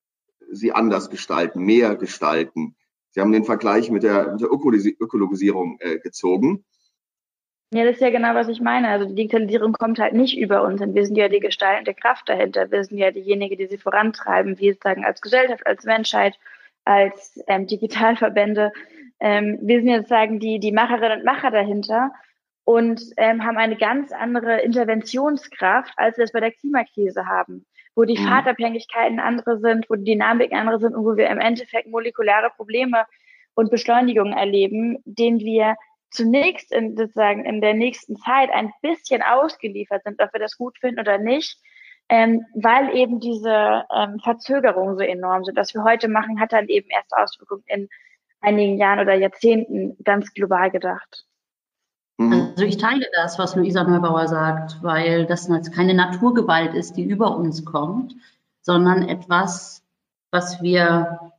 sie 0.51 0.72
anders 0.72 1.10
gestalten, 1.10 1.63
mehr 1.63 1.96
gestalten. 1.96 2.75
Sie 3.12 3.22
haben 3.22 3.32
den 3.32 3.46
Vergleich 3.46 3.89
mit 3.89 4.03
der, 4.03 4.32
mit 4.32 4.41
der 4.41 4.50
Ökologisierung 4.51 5.77
äh, 5.79 6.00
gezogen. 6.00 6.63
Ja, 7.72 7.84
das 7.84 7.96
ist 7.96 8.01
ja 8.01 8.10
genau, 8.10 8.34
was 8.34 8.48
ich 8.48 8.62
meine. 8.62 8.89
Also 8.89 9.06
die 9.06 9.15
Digitalisierung 9.15 9.74
kommt 9.74 10.00
halt 10.00 10.13
nicht 10.13 10.38
über 10.38 10.63
uns 10.63 10.82
und 10.82 10.96
wir 10.96 11.06
sind 11.06 11.15
ja 11.15 11.29
die 11.29 11.39
gestaltende 11.39 11.94
Kraft 11.94 12.27
dahinter. 12.27 12.72
Wir 12.72 12.84
sind 12.84 12.98
ja 12.98 13.12
diejenige, 13.12 13.58
die 13.58 13.68
sie 13.68 13.77
vorantreiben, 13.77 14.58
wir 14.58 14.75
sagen 14.82 15.06
als 15.06 15.22
Gesellschaft, 15.22 15.68
als 15.68 15.84
Menschheit, 15.84 16.39
als 16.84 17.39
ähm, 17.48 17.68
Digitalverbände. 17.68 18.72
Ähm, 19.20 19.60
wir 19.62 19.79
sind 19.79 19.89
jetzt 19.89 20.10
sagen 20.10 20.39
die, 20.39 20.60
die 20.60 20.72
Macherinnen 20.72 21.20
und 21.20 21.25
Macher 21.25 21.51
dahinter 21.51 22.12
und 22.63 23.03
ähm, 23.18 23.44
haben 23.44 23.58
eine 23.58 23.77
ganz 23.77 24.12
andere 24.12 24.62
Interventionskraft, 24.62 25.94
als 25.98 26.18
wir 26.18 26.24
es 26.24 26.32
bei 26.32 26.39
der 26.39 26.51
Klimakrise 26.51 27.27
haben 27.27 27.65
wo 28.00 28.06
die 28.06 28.18
mhm. 28.18 28.27
Fahrtabhängigkeiten 28.27 29.20
andere 29.20 29.60
sind, 29.60 29.89
wo 29.89 29.96
die 29.96 30.06
Dynamiken 30.06 30.58
andere 30.58 30.79
sind 30.79 30.96
und 30.96 31.03
wo 31.03 31.18
wir 31.18 31.29
im 31.29 31.41
Endeffekt 31.41 31.89
molekuläre 31.89 32.50
Probleme 32.56 33.03
und 33.56 33.70
Beschleunigungen 33.70 34.32
erleben, 34.32 35.00
denen 35.03 35.39
wir 35.39 35.75
zunächst 36.10 36.72
in, 36.72 36.96
sozusagen 36.96 37.44
in 37.44 37.60
der 37.60 37.74
nächsten 37.74 38.15
Zeit 38.15 38.51
ein 38.51 38.72
bisschen 38.82 39.22
ausgeliefert 39.22 40.03
sind, 40.06 40.22
ob 40.22 40.32
wir 40.32 40.39
das 40.39 40.56
gut 40.56 40.77
finden 40.79 41.01
oder 41.01 41.18
nicht, 41.18 41.60
ähm, 42.08 42.46
weil 42.53 42.96
eben 42.96 43.20
diese 43.20 43.84
ähm, 43.94 44.18
Verzögerungen 44.24 44.96
so 44.96 45.03
enorm 45.03 45.44
sind. 45.44 45.58
Was 45.58 45.74
wir 45.74 45.84
heute 45.84 46.08
machen, 46.08 46.39
hat 46.39 46.53
dann 46.53 46.70
eben 46.70 46.89
erst 46.89 47.13
Auswirkungen 47.13 47.65
in 47.68 47.89
einigen 48.39 48.77
Jahren 48.77 49.00
oder 49.00 49.15
Jahrzehnten 49.15 49.98
ganz 50.06 50.34
global 50.34 50.72
gedacht. 50.72 51.25
Mhm. 52.20 52.50
Also 52.52 52.66
ich 52.66 52.78
teile 52.78 53.06
das, 53.16 53.40
was 53.40 53.56
Luisa 53.56 53.84
Neubauer 53.86 54.28
sagt, 54.28 54.84
weil 54.84 55.26
das 55.26 55.50
keine 55.72 55.94
Naturgewalt 55.94 56.74
ist, 56.74 56.98
die 56.98 57.04
über 57.04 57.38
uns 57.38 57.64
kommt, 57.64 58.14
sondern 58.62 59.08
etwas, 59.08 59.84
was 60.30 60.62
wir 60.62 61.32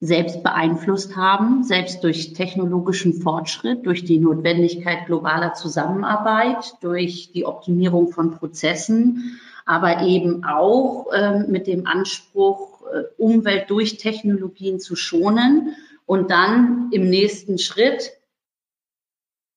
selbst 0.00 0.42
beeinflusst 0.42 1.16
haben, 1.16 1.64
selbst 1.64 2.02
durch 2.02 2.32
technologischen 2.32 3.12
Fortschritt, 3.12 3.84
durch 3.84 4.02
die 4.02 4.18
Notwendigkeit 4.18 5.04
globaler 5.04 5.52
Zusammenarbeit, 5.52 6.76
durch 6.80 7.32
die 7.32 7.44
Optimierung 7.44 8.10
von 8.10 8.30
Prozessen, 8.30 9.38
aber 9.66 10.00
eben 10.00 10.44
auch 10.44 11.12
äh, 11.12 11.40
mit 11.40 11.66
dem 11.66 11.86
Anspruch, 11.86 12.80
äh, 12.86 13.02
Umwelt 13.18 13.68
durch 13.68 13.98
Technologien 13.98 14.80
zu 14.80 14.96
schonen 14.96 15.76
und 16.06 16.30
dann 16.30 16.88
im 16.90 17.10
nächsten 17.10 17.58
Schritt 17.58 18.12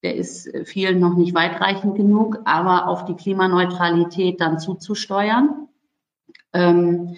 der 0.03 0.15
ist 0.15 0.45
äh, 0.47 0.65
vielen 0.65 0.99
noch 0.99 1.15
nicht 1.15 1.33
weitreichend 1.33 1.95
genug, 1.95 2.41
aber 2.45 2.87
auf 2.87 3.05
die 3.05 3.15
Klimaneutralität 3.15 4.39
dann 4.41 4.59
zuzusteuern. 4.59 5.69
Ähm, 6.53 7.15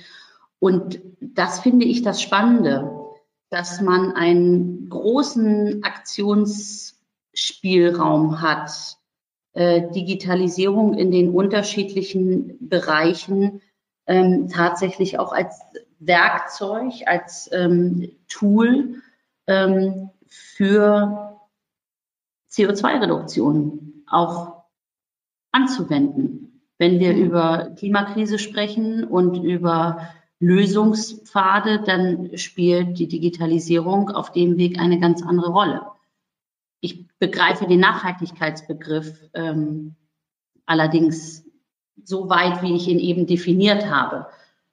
und 0.60 1.02
das 1.20 1.60
finde 1.60 1.86
ich 1.86 2.04
das 2.04 2.22
Spannende, 2.22 2.90
dass 3.50 3.82
man 3.82 4.14
einen 4.14 4.88
großen 4.90 5.84
Aktionsspielraum 5.84 8.42
hat, 8.42 8.98
äh, 9.54 9.92
Digitalisierung 9.92 10.94
in 10.94 11.12
den 11.12 11.34
unterschiedlichen 11.34 12.56
Bereichen 12.68 13.62
ähm, 14.08 14.50
tatsächlich 14.50 15.20
auch 15.20 15.34
als 15.34 15.60
Werkzeug, 16.00 16.94
als 17.06 17.50
ähm, 17.52 18.12
Tool 18.28 19.02
für 20.28 21.35
CO2-Reduktion 22.56 24.04
auch 24.08 24.64
anzuwenden. 25.52 26.62
Wenn 26.78 27.00
wir 27.00 27.16
über 27.16 27.72
Klimakrise 27.78 28.40
sprechen 28.40 29.04
und 29.06 29.44
über 29.44 30.10
Lösungspfade, 30.40 31.82
dann 31.86 32.38
spielt 32.38 33.00
die 33.00 33.08
Digitalisierung 33.08 34.10
auf 34.10 34.32
dem 34.32 34.58
Weg 34.58 34.80
eine 34.80 35.00
ganz 35.00 35.24
andere 35.24 35.52
Rolle. 35.52 35.82
Ich 36.82 37.08
begreife 37.18 37.68
den 37.68 37.80
Nachhaltigkeitsbegriff 37.80 39.30
ähm, 39.34 39.96
allerdings 40.66 41.46
so 42.04 42.30
weit, 42.30 42.62
wie 42.62 42.76
ich 42.76 42.88
ihn 42.88 43.00
eben 43.00 43.26
definiert 43.26 43.90
habe. 43.90 44.28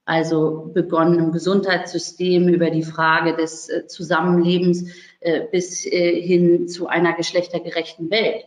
Also 0.05 0.71
begonnen 0.75 1.19
im 1.19 1.33
Gesundheitssystem 1.33 2.49
über 2.49 2.71
die 2.71 2.83
Frage 2.83 3.37
des 3.37 3.69
äh, 3.69 3.87
Zusammenlebens 3.87 4.91
äh, 5.21 5.43
bis 5.51 5.87
äh, 5.87 6.21
hin 6.21 6.67
zu 6.67 6.89
einer 6.89 7.13
geschlechtergerechten 7.13 8.11
Welt. 8.11 8.45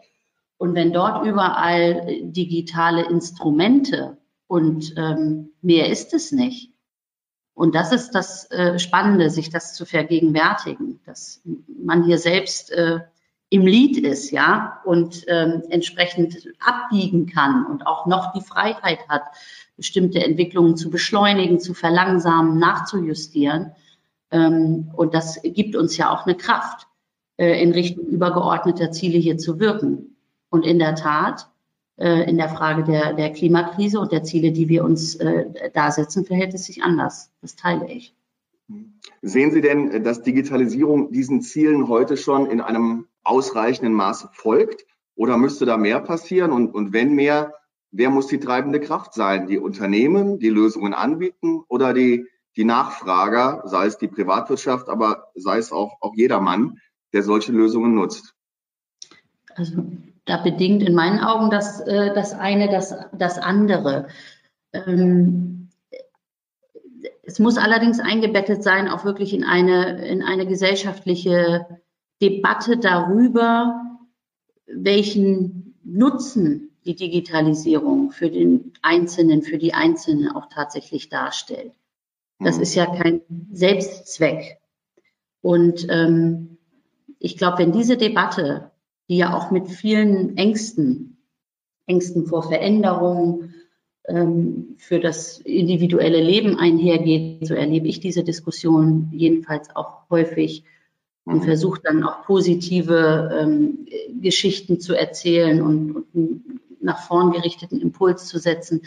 Und 0.58 0.76
wenn 0.76 0.92
dort 0.92 1.26
überall 1.26 2.22
digitale 2.24 3.06
Instrumente 3.10 4.18
und 4.48 4.94
ähm, 4.98 5.52
mehr 5.62 5.90
ist 5.90 6.14
es 6.14 6.32
nicht. 6.32 6.72
Und 7.54 7.74
das 7.74 7.94
ist 7.94 8.12
das 8.12 8.50
Spannende, 8.78 9.30
sich 9.30 9.50
das 9.50 9.74
zu 9.74 9.86
vergegenwärtigen, 9.86 11.00
dass 11.06 11.42
man 11.68 12.04
hier 12.04 12.18
selbst 12.18 12.70
im 13.50 13.66
Lied 13.66 13.98
ist, 13.98 14.32
ja, 14.32 14.82
und 14.86 15.26
ähm, 15.28 15.64
entsprechend 15.70 16.48
abbiegen 16.60 17.28
kann 17.28 17.66
und 17.66 17.86
auch 17.86 18.06
noch 18.06 18.34
die 18.34 18.42
Freiheit 18.42 19.08
hat, 19.08 19.24
bestimmte 19.78 20.24
Entwicklungen 20.24 20.78
zu 20.78 20.90
beschleunigen, 20.90 21.60
zu 21.60 21.74
verlangsamen, 21.74 22.58
nachzujustieren. 22.58 23.72
Ähm, 24.32 24.92
und 24.96 25.14
das 25.14 25.42
gibt 25.44 25.76
uns 25.76 25.96
ja 25.98 26.12
auch 26.12 26.26
eine 26.26 26.36
Kraft, 26.36 26.88
äh, 27.38 27.62
in 27.62 27.72
Richtung 27.72 28.06
übergeordneter 28.06 28.92
Ziele 28.92 29.18
hier 29.18 29.38
zu 29.38 29.60
wirken. 29.60 30.18
Und 30.50 30.66
in 30.66 30.80
der 30.80 30.96
Tat 30.96 31.50
äh, 31.98 32.30
in 32.30 32.38
der 32.38 32.50
Frage 32.50 32.84
der, 32.84 33.14
der 33.14 33.32
Klimakrise 33.32 34.00
und 34.00 34.12
der 34.12 34.24
Ziele, 34.24 34.52
die 34.52 34.68
wir 34.68 34.84
uns 34.84 35.16
äh, 35.16 35.46
da 35.74 35.92
setzen, 35.92 36.26
verhält 36.26 36.54
es 36.54 36.66
sich 36.66 36.84
anders. 36.84 37.32
Das 37.42 37.56
teile 37.56 37.90
ich. 37.90 38.14
Sehen 39.22 39.52
Sie 39.52 39.62
denn, 39.62 40.04
dass 40.04 40.24
Digitalisierung 40.24 41.12
diesen 41.12 41.42
Zielen 41.42 41.88
heute 41.88 42.18
schon 42.18 42.50
in 42.50 42.62
einem 42.62 43.08
ausreichenden 43.26 43.94
Maße 43.94 44.30
folgt? 44.34 44.86
Oder 45.16 45.38
müsste 45.38 45.66
da 45.66 45.78
mehr 45.78 46.00
passieren? 46.00 46.52
Und, 46.52 46.74
und 46.74 46.94
wenn 46.94 47.14
mehr, 47.14 47.54
wer 47.92 48.10
muss 48.10 48.28
die 48.28 48.40
treibende 48.40 48.80
Kraft 48.80 49.14
sein? 49.14 49.48
Die 49.48 49.58
Unternehmen, 49.58 50.40
die 50.40 50.50
Lösungen 50.50 50.94
anbieten 50.94 51.64
oder 51.68 51.94
die, 51.94 52.28
die 52.56 52.66
Nachfrager, 52.66 53.64
sei 53.66 53.86
es 53.86 53.98
die 53.98 54.08
Privatwirtschaft, 54.08 54.90
aber 54.90 55.28
sei 55.36 55.58
es 55.58 55.72
auch, 55.72 55.98
auch 56.02 56.14
jedermann, 56.16 56.80
der 57.14 57.24
solche 57.24 57.52
Lösungen 57.52 57.96
nutzt? 57.96 58.34
Also 59.56 59.86
da 60.26 60.38
bedingt 60.38 60.84
in 60.84 60.96
meinen 60.96 61.20
Augen 61.20 61.50
das, 61.50 61.80
äh, 61.82 62.14
das 62.14 62.34
eine, 62.34 62.70
das, 62.70 62.94
das 63.14 63.38
andere. 63.38 64.08
Ähm, 64.74 65.70
es 67.24 67.40
muss 67.40 67.58
allerdings 67.58 68.00
eingebettet 68.00 68.64
sein, 68.64 68.88
auch 68.88 69.06
wirklich 69.06 69.34
in 69.34 69.44
eine, 69.44 70.06
in 70.06 70.22
eine 70.22 70.46
gesellschaftliche 70.46 71.80
Debatte 72.22 72.78
darüber, 72.78 74.00
welchen 74.68 75.76
Nutzen 75.84 76.72
die 76.86 76.96
Digitalisierung 76.96 78.12
für 78.12 78.30
den 78.30 78.74
Einzelnen, 78.82 79.42
für 79.42 79.58
die 79.58 79.74
Einzelne 79.74 80.36
auch 80.36 80.48
tatsächlich 80.48 81.10
darstellt. 81.10 81.74
Das 82.40 82.58
mhm. 82.58 82.64
ist 82.64 82.76
ja 82.76 82.86
kein 82.86 83.22
Selbstzweck. 83.52 84.58
Und 85.42 85.88
ähm, 85.90 86.58
ich 87.20 87.38
glaube, 87.38 87.60
wenn 87.60 87.72
diese 87.72 87.98
Debatte 87.98 88.72
die 89.10 89.18
ja 89.18 89.38
auch 89.38 89.52
mit 89.52 89.68
vielen 89.68 90.38
Ängsten, 90.38 91.18
Ängsten 91.86 92.26
vor 92.26 92.44
Veränderungen, 92.44 93.54
ähm, 94.08 94.76
für 94.78 95.00
das 95.00 95.40
individuelle 95.40 96.22
Leben 96.22 96.58
einhergeht. 96.58 97.48
So 97.48 97.54
erlebe 97.54 97.88
ich 97.88 98.00
diese 98.00 98.24
Diskussion 98.24 99.10
jedenfalls 99.12 99.76
auch 99.76 100.10
häufig 100.10 100.64
und 101.26 101.40
mhm. 101.40 101.44
versuche 101.44 101.82
dann 101.84 102.04
auch 102.04 102.24
positive 102.24 103.38
ähm, 103.40 103.88
Geschichten 104.22 104.80
zu 104.80 104.94
erzählen 104.94 105.62
und, 105.62 105.92
und 105.92 106.06
einen 106.16 106.60
nach 106.82 107.00
vorn 107.06 107.32
gerichteten 107.32 107.82
Impuls 107.82 108.28
zu 108.28 108.38
setzen. 108.38 108.84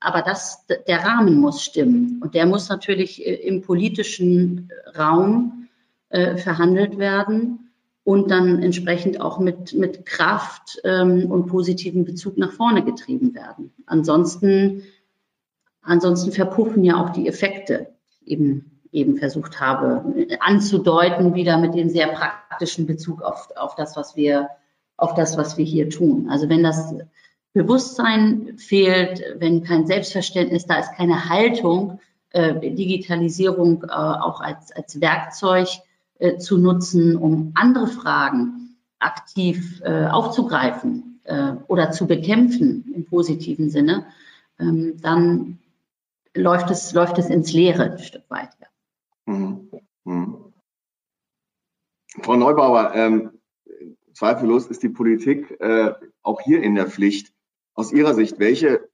Aber 0.00 0.22
das, 0.22 0.66
der 0.66 1.04
Rahmen 1.04 1.36
muss 1.40 1.62
stimmen 1.62 2.20
und 2.22 2.34
der 2.34 2.46
muss 2.46 2.68
natürlich 2.68 3.26
äh, 3.26 3.34
im 3.34 3.62
politischen 3.62 4.70
Raum 4.96 5.68
äh, 6.10 6.36
verhandelt 6.36 6.98
werden 6.98 7.70
und 8.04 8.30
dann 8.30 8.62
entsprechend 8.62 9.20
auch 9.20 9.38
mit, 9.38 9.72
mit 9.72 10.04
Kraft 10.04 10.78
ähm, 10.84 11.30
und 11.30 11.46
positiven 11.46 12.04
Bezug 12.04 12.36
nach 12.36 12.52
vorne 12.52 12.84
getrieben 12.84 13.34
werden. 13.34 13.72
Ansonsten, 13.86 14.82
ansonsten 15.80 16.32
verpuffen 16.32 16.84
ja 16.84 17.02
auch 17.02 17.10
die 17.10 17.26
Effekte, 17.26 17.94
eben, 18.24 18.73
eben 18.94 19.18
versucht 19.18 19.60
habe 19.60 20.04
anzudeuten, 20.40 21.34
wieder 21.34 21.58
mit 21.58 21.74
dem 21.74 21.88
sehr 21.90 22.08
praktischen 22.08 22.86
Bezug 22.86 23.22
auf, 23.22 23.48
auf 23.56 23.74
das, 23.74 23.96
was 23.96 24.16
wir, 24.16 24.48
auf 24.96 25.14
das, 25.14 25.36
was 25.36 25.58
wir 25.58 25.64
hier 25.64 25.90
tun. 25.90 26.28
Also 26.30 26.48
wenn 26.48 26.62
das 26.62 26.94
Bewusstsein 27.52 28.56
fehlt, 28.56 29.22
wenn 29.38 29.64
kein 29.64 29.86
Selbstverständnis 29.86 30.66
da 30.66 30.78
ist, 30.78 30.94
keine 30.94 31.28
Haltung, 31.28 32.00
äh, 32.30 32.54
Digitalisierung 32.54 33.84
äh, 33.84 33.92
auch 33.92 34.40
als, 34.40 34.72
als 34.72 35.00
Werkzeug 35.00 35.68
äh, 36.18 36.38
zu 36.38 36.58
nutzen, 36.58 37.16
um 37.16 37.52
andere 37.54 37.88
Fragen 37.88 38.76
aktiv 38.98 39.82
äh, 39.84 40.06
aufzugreifen 40.06 41.20
äh, 41.24 41.52
oder 41.68 41.90
zu 41.90 42.06
bekämpfen 42.06 42.92
im 42.94 43.04
positiven 43.04 43.70
Sinne, 43.70 44.06
ähm, 44.58 44.96
dann 45.00 45.58
läuft 46.34 46.70
es, 46.70 46.92
läuft 46.92 47.18
es 47.18 47.30
ins 47.30 47.52
Leere 47.52 47.92
ein 47.92 47.98
Stück 47.98 48.28
weit. 48.28 48.50
Ja. 48.60 48.66
Mhm. 49.26 49.70
Mhm. 50.04 50.52
Frau 52.22 52.36
Neubauer, 52.36 52.92
ähm, 52.94 53.40
zweifellos 54.12 54.66
ist 54.66 54.82
die 54.82 54.88
Politik 54.88 55.50
äh, 55.60 55.92
auch 56.22 56.40
hier 56.40 56.62
in 56.62 56.74
der 56.74 56.86
Pflicht. 56.86 57.32
Aus 57.74 57.92
Ihrer 57.92 58.14
Sicht, 58.14 58.38
welche 58.38 58.88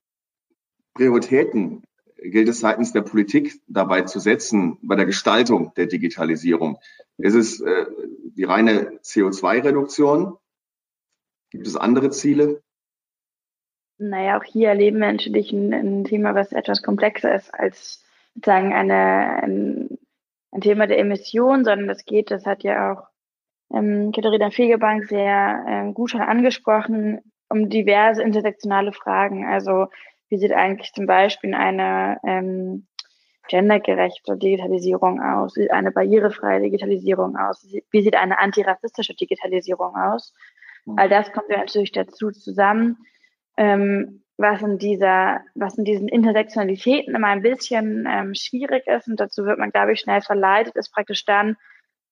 Prioritäten 0.94 1.82
gilt 2.16 2.48
es 2.48 2.60
seitens 2.60 2.92
der 2.92 3.02
Politik 3.02 3.60
dabei 3.66 4.02
zu 4.02 4.20
setzen 4.20 4.78
bei 4.82 4.96
der 4.96 5.06
Gestaltung 5.06 5.72
der 5.74 5.86
Digitalisierung? 5.86 6.78
Ist 7.18 7.34
es 7.34 7.60
äh, 7.60 7.86
die 8.34 8.44
reine 8.44 8.98
CO2-Reduktion? 9.02 10.36
Gibt 11.50 11.66
es 11.66 11.76
andere 11.76 12.10
Ziele? 12.10 12.62
Naja, 13.98 14.38
auch 14.38 14.44
hier 14.44 14.68
erleben 14.68 14.98
wir 14.98 15.12
natürlich 15.12 15.52
ein, 15.52 15.74
ein 15.74 16.04
Thema, 16.04 16.34
was 16.34 16.52
etwas 16.52 16.82
komplexer 16.82 17.34
ist 17.34 17.52
als 17.52 18.02
sozusagen 18.34 18.72
eine, 18.72 19.42
ein, 19.42 19.98
ein 20.52 20.60
Thema 20.60 20.86
der 20.86 20.98
Emissionen, 20.98 21.64
sondern 21.64 21.88
das 21.88 22.04
geht, 22.04 22.30
das 22.30 22.46
hat 22.46 22.62
ja 22.62 22.92
auch 22.92 23.06
ähm, 23.72 24.12
Katharina 24.12 24.50
Fegebank 24.50 25.04
sehr 25.04 25.64
ähm, 25.68 25.94
gut 25.94 26.10
schon 26.10 26.20
angesprochen, 26.20 27.20
um 27.48 27.68
diverse 27.68 28.22
intersektionale 28.22 28.92
Fragen. 28.92 29.46
Also 29.46 29.86
wie 30.28 30.38
sieht 30.38 30.52
eigentlich 30.52 30.92
zum 30.92 31.06
Beispiel 31.06 31.54
eine 31.54 32.18
ähm, 32.24 32.86
gendergerechte 33.48 34.36
Digitalisierung 34.36 35.20
aus? 35.20 35.56
Wie 35.56 35.62
sieht 35.62 35.72
eine 35.72 35.90
barrierefreie 35.90 36.60
Digitalisierung 36.60 37.36
aus? 37.36 37.66
Wie 37.90 38.02
sieht 38.02 38.16
eine 38.16 38.38
antirassistische 38.38 39.14
Digitalisierung 39.14 39.96
aus? 39.96 40.32
Mhm. 40.86 40.98
All 40.98 41.08
das 41.08 41.32
kommt 41.32 41.50
ja 41.50 41.58
natürlich 41.58 41.92
dazu 41.92 42.30
zusammen, 42.30 42.98
ähm, 43.56 44.22
was 44.40 44.62
in 44.62 44.78
dieser, 44.78 45.40
was 45.54 45.76
in 45.76 45.84
diesen 45.84 46.08
Intersektionalitäten 46.08 47.14
immer 47.14 47.28
ein 47.28 47.42
bisschen 47.42 48.06
ähm, 48.08 48.34
schwierig 48.34 48.86
ist 48.86 49.06
und 49.08 49.20
dazu 49.20 49.44
wird 49.44 49.58
man, 49.58 49.70
glaube 49.70 49.92
ich, 49.92 50.00
schnell 50.00 50.22
verleitet, 50.22 50.76
ist 50.76 50.92
praktisch 50.92 51.24
dann 51.24 51.56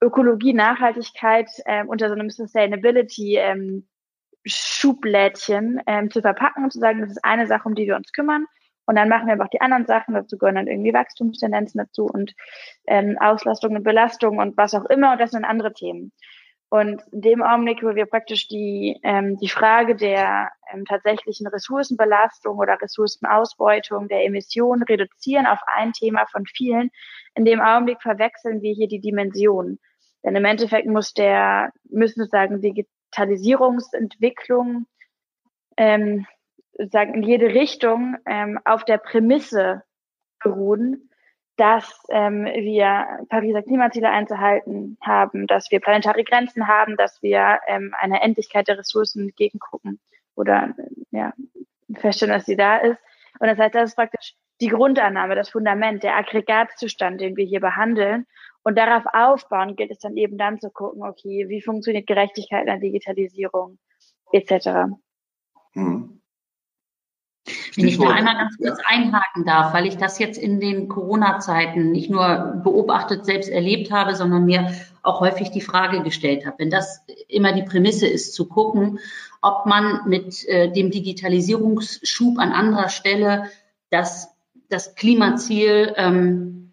Ökologie, 0.01 0.53
Nachhaltigkeit 0.53 1.51
ähm, 1.67 1.89
unter 1.89 2.09
so 2.09 2.15
einem 2.15 2.31
Sustainability 2.31 3.37
ähm, 3.37 3.89
Schublädchen 4.45 5.81
ähm, 5.87 6.11
zu 6.11 6.21
verpacken 6.21 6.65
und 6.65 6.73
zu 6.73 6.79
sagen, 6.79 7.01
das 7.01 7.11
ist 7.11 7.25
eine 7.25 7.47
Sache, 7.47 7.69
um 7.69 7.75
die 7.75 7.87
wir 7.87 7.97
uns 7.97 8.13
kümmern. 8.13 8.47
Und 8.87 8.97
dann 8.97 9.09
machen 9.09 9.27
wir 9.27 9.35
aber 9.35 9.45
auch 9.45 9.51
die 9.51 9.61
anderen 9.61 9.87
Sachen, 9.87 10.15
dazu 10.15 10.39
gehören 10.39 10.55
dann 10.55 10.67
irgendwie 10.67 10.95
Wachstumstendenzen 10.95 11.79
dazu 11.79 12.07
und 12.07 12.35
ähm, 12.87 13.19
Auslastung 13.21 13.77
und 13.77 13.83
Belastung 13.83 14.39
und 14.39 14.57
was 14.57 14.75
auch 14.75 14.87
immer. 14.87 15.13
Und 15.13 15.21
das 15.21 15.33
sind 15.33 15.45
andere 15.45 15.75
Themen. 15.75 16.13
Und 16.71 17.03
in 17.13 17.23
dem 17.23 17.43
Augenblick, 17.43 17.83
wo 17.83 17.95
wir 17.95 18.05
praktisch 18.05 18.47
die, 18.47 19.01
ähm, 19.03 19.39
die 19.39 19.49
Frage 19.49 19.97
der 19.97 20.51
ähm, 20.71 20.85
tatsächlichen 20.85 21.47
Ressourcenbelastung 21.47 22.59
oder 22.59 22.79
Ressourcenausbeutung 22.81 24.09
der 24.09 24.27
Emissionen 24.27 24.83
reduzieren 24.83 25.47
auf 25.47 25.61
ein 25.67 25.95
Thema 25.95 26.27
von 26.27 26.45
vielen, 26.45 26.91
in 27.35 27.47
dem 27.47 27.63
Augenblick 27.63 28.03
verwechseln 28.03 28.61
wir 28.61 28.75
hier 28.75 28.89
die 28.89 29.01
Dimensionen. 29.01 29.79
Denn 30.25 30.37
im 30.37 30.45
Endeffekt 30.45 30.87
muss 30.87 31.15
der, 31.15 31.73
müssen 31.85 32.21
sozusagen 32.21 32.61
Digitalisierungsentwicklung 32.61 34.85
ähm, 35.79 36.27
sagen 36.91 37.15
in 37.15 37.23
jede 37.23 37.55
Richtung 37.55 38.19
ähm, 38.27 38.61
auf 38.65 38.85
der 38.85 38.99
Prämisse 38.99 39.85
beruhen, 40.43 41.08
dass 41.59 42.05
ähm, 42.09 42.45
wir 42.45 43.27
Pariser 43.29 43.63
Klimaziele 43.63 44.09
einzuhalten 44.09 44.97
haben, 45.03 45.49
dass 45.49 45.71
wir 45.71 45.81
planetare 45.81 46.23
Grenzen 46.23 46.69
haben, 46.69 46.97
dass 46.97 47.21
wir 47.21 47.59
ähm, 47.67 47.95
einer 47.99 48.23
Endlichkeit 48.23 48.69
der 48.69 48.79
Ressourcen 48.79 49.25
entgegengucken 49.25 49.99
oder 50.37 50.75
ja, 51.11 51.33
feststellen, 51.97 52.33
dass 52.33 52.47
sie 52.47 52.57
da 52.57 52.77
ist. 52.77 52.99
Und 53.41 53.49
das 53.49 53.59
heißt, 53.59 53.75
das 53.75 53.91
ist 53.91 53.97
praktisch 53.97 54.35
die 54.61 54.69
Grundannahme, 54.69 55.35
das 55.35 55.51
Fundament, 55.51 56.05
der 56.05 56.17
Aggregatzustand, 56.17 57.21
den 57.21 57.37
wir 57.37 57.45
hier 57.45 57.61
behandeln. 57.61 58.27
Und 58.63 58.79
darauf 58.79 59.05
aufbauen 59.13 59.75
gilt 59.75 59.91
es 59.91 59.99
dann 59.99 60.17
eben 60.17 60.39
dann 60.39 60.61
zu 60.61 60.71
gucken, 60.71 61.03
okay, 61.03 61.47
wie 61.49 61.61
funktioniert 61.61 62.07
Gerechtigkeit 62.07 62.61
in 62.61 62.67
der 62.67 62.79
Digitalisierung 62.79 63.79
etc. 64.33 64.95
Hm. 65.73 66.21
Wenn 67.77 67.89
ich 67.89 67.99
da 67.99 68.09
einmal 68.11 68.35
ganz 68.35 68.57
kurz 68.57 68.79
ja. 68.79 68.85
einhaken 68.87 69.45
darf, 69.45 69.73
weil 69.75 69.87
ich 69.87 69.97
das 69.97 70.19
jetzt 70.19 70.39
in 70.39 70.61
den 70.61 70.89
Corona-Zeiten 70.89 71.91
nicht 71.91 72.11
nur 72.11 72.61
beobachtet, 72.63 73.25
selbst 73.27 73.49
erlebt 73.49 73.91
habe, 73.91 74.15
sondern 74.15 74.45
mir 74.45 74.73
auch 75.03 75.21
häufig 75.21 75.51
die 75.51 75.61
Frage 75.61 76.03
gestellt 76.03 76.47
habe. 76.47 76.57
Wenn 76.59 76.71
das 76.71 77.03
immer 77.29 77.53
die 77.53 77.63
Prämisse 77.63 78.07
ist, 78.07 78.35
zu 78.35 78.47
gucken, 78.47 78.99
ob 79.41 79.67
man 79.67 80.01
mit 80.07 80.47
äh, 80.49 80.71
dem 80.71 80.91
Digitalisierungsschub 80.91 82.39
an 82.39 82.53
anderer 82.53 82.89
Stelle 82.89 83.45
das, 83.91 84.35
das 84.69 84.95
Klimaziel 84.95 85.95
ähm, 85.97 86.73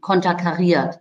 konterkariert 0.00 0.98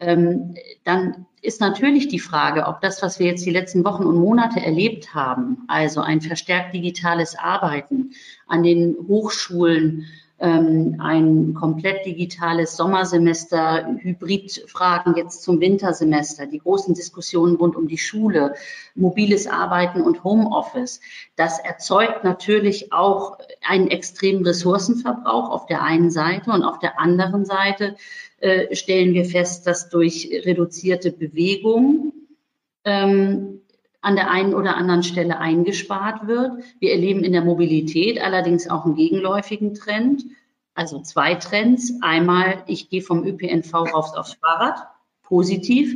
ähm, 0.00 0.54
dann 0.84 1.26
ist 1.46 1.60
natürlich 1.60 2.08
die 2.08 2.18
Frage, 2.18 2.66
ob 2.66 2.80
das, 2.80 3.02
was 3.02 3.20
wir 3.20 3.26
jetzt 3.26 3.46
die 3.46 3.50
letzten 3.50 3.84
Wochen 3.84 4.04
und 4.04 4.16
Monate 4.16 4.60
erlebt 4.60 5.14
haben, 5.14 5.64
also 5.68 6.00
ein 6.00 6.20
verstärkt 6.20 6.74
digitales 6.74 7.38
Arbeiten 7.38 8.10
an 8.48 8.64
den 8.64 8.96
Hochschulen, 9.06 10.06
ähm, 10.38 10.96
ein 10.98 11.54
komplett 11.54 12.04
digitales 12.04 12.76
Sommersemester, 12.76 13.86
Hybridfragen 13.98 15.16
jetzt 15.16 15.42
zum 15.42 15.60
Wintersemester, 15.60 16.46
die 16.46 16.58
großen 16.58 16.94
Diskussionen 16.94 17.56
rund 17.56 17.74
um 17.74 17.88
die 17.88 17.96
Schule, 17.96 18.54
mobiles 18.94 19.46
Arbeiten 19.46 20.02
und 20.02 20.24
Homeoffice. 20.24 21.00
Das 21.36 21.58
erzeugt 21.58 22.24
natürlich 22.24 22.92
auch 22.92 23.38
einen 23.66 23.88
extremen 23.88 24.44
Ressourcenverbrauch 24.44 25.48
auf 25.48 25.66
der 25.66 25.82
einen 25.82 26.10
Seite 26.10 26.50
und 26.50 26.64
auf 26.64 26.80
der 26.80 27.00
anderen 27.00 27.46
Seite 27.46 27.96
äh, 28.38 28.74
stellen 28.74 29.14
wir 29.14 29.24
fest, 29.24 29.66
dass 29.66 29.88
durch 29.88 30.28
reduzierte 30.44 31.10
Bewegung 31.10 32.12
ähm, 32.84 33.60
an 34.00 34.14
der 34.14 34.30
einen 34.30 34.54
oder 34.54 34.76
anderen 34.76 35.02
Stelle 35.02 35.38
eingespart 35.38 36.26
wird. 36.26 36.52
Wir 36.78 36.92
erleben 36.92 37.24
in 37.24 37.32
der 37.32 37.42
Mobilität 37.42 38.20
allerdings 38.20 38.68
auch 38.68 38.84
einen 38.84 38.94
gegenläufigen 38.94 39.74
Trend. 39.74 40.24
Also 40.74 41.00
zwei 41.00 41.34
Trends. 41.34 41.94
Einmal, 42.02 42.62
ich 42.66 42.90
gehe 42.90 43.02
vom 43.02 43.24
ÖPNV 43.24 43.72
raus 43.74 44.14
aufs 44.14 44.34
Fahrrad, 44.34 44.86
positiv. 45.22 45.94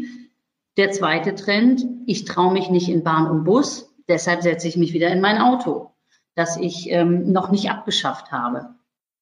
Der 0.77 0.91
zweite 0.91 1.35
Trend, 1.35 1.85
ich 2.07 2.25
traue 2.25 2.53
mich 2.53 2.71
nicht 2.71 2.89
in 2.89 3.05
Bahn 3.05 3.31
und 3.31 3.45
Bus, 3.45 3.95
deshalb 4.09 4.43
setze 4.43 4.67
ich 4.67 4.77
mich 4.77 4.93
wieder 4.93 5.11
in 5.11 5.21
mein 5.21 5.39
Auto, 5.39 5.91
das 6.35 6.57
ich 6.57 6.91
ähm, 6.91 7.31
noch 7.31 7.51
nicht 7.51 7.71
abgeschafft 7.71 8.33
habe. 8.33 8.75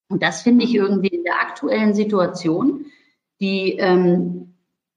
Und 0.09 0.23
das 0.23 0.43
finde 0.43 0.65
ich 0.65 0.75
irgendwie 0.75 1.09
in 1.09 1.25
der 1.25 1.41
aktuellen 1.41 1.95
Situation, 1.95 2.87
die 3.40 3.77
ähm, 3.79 4.55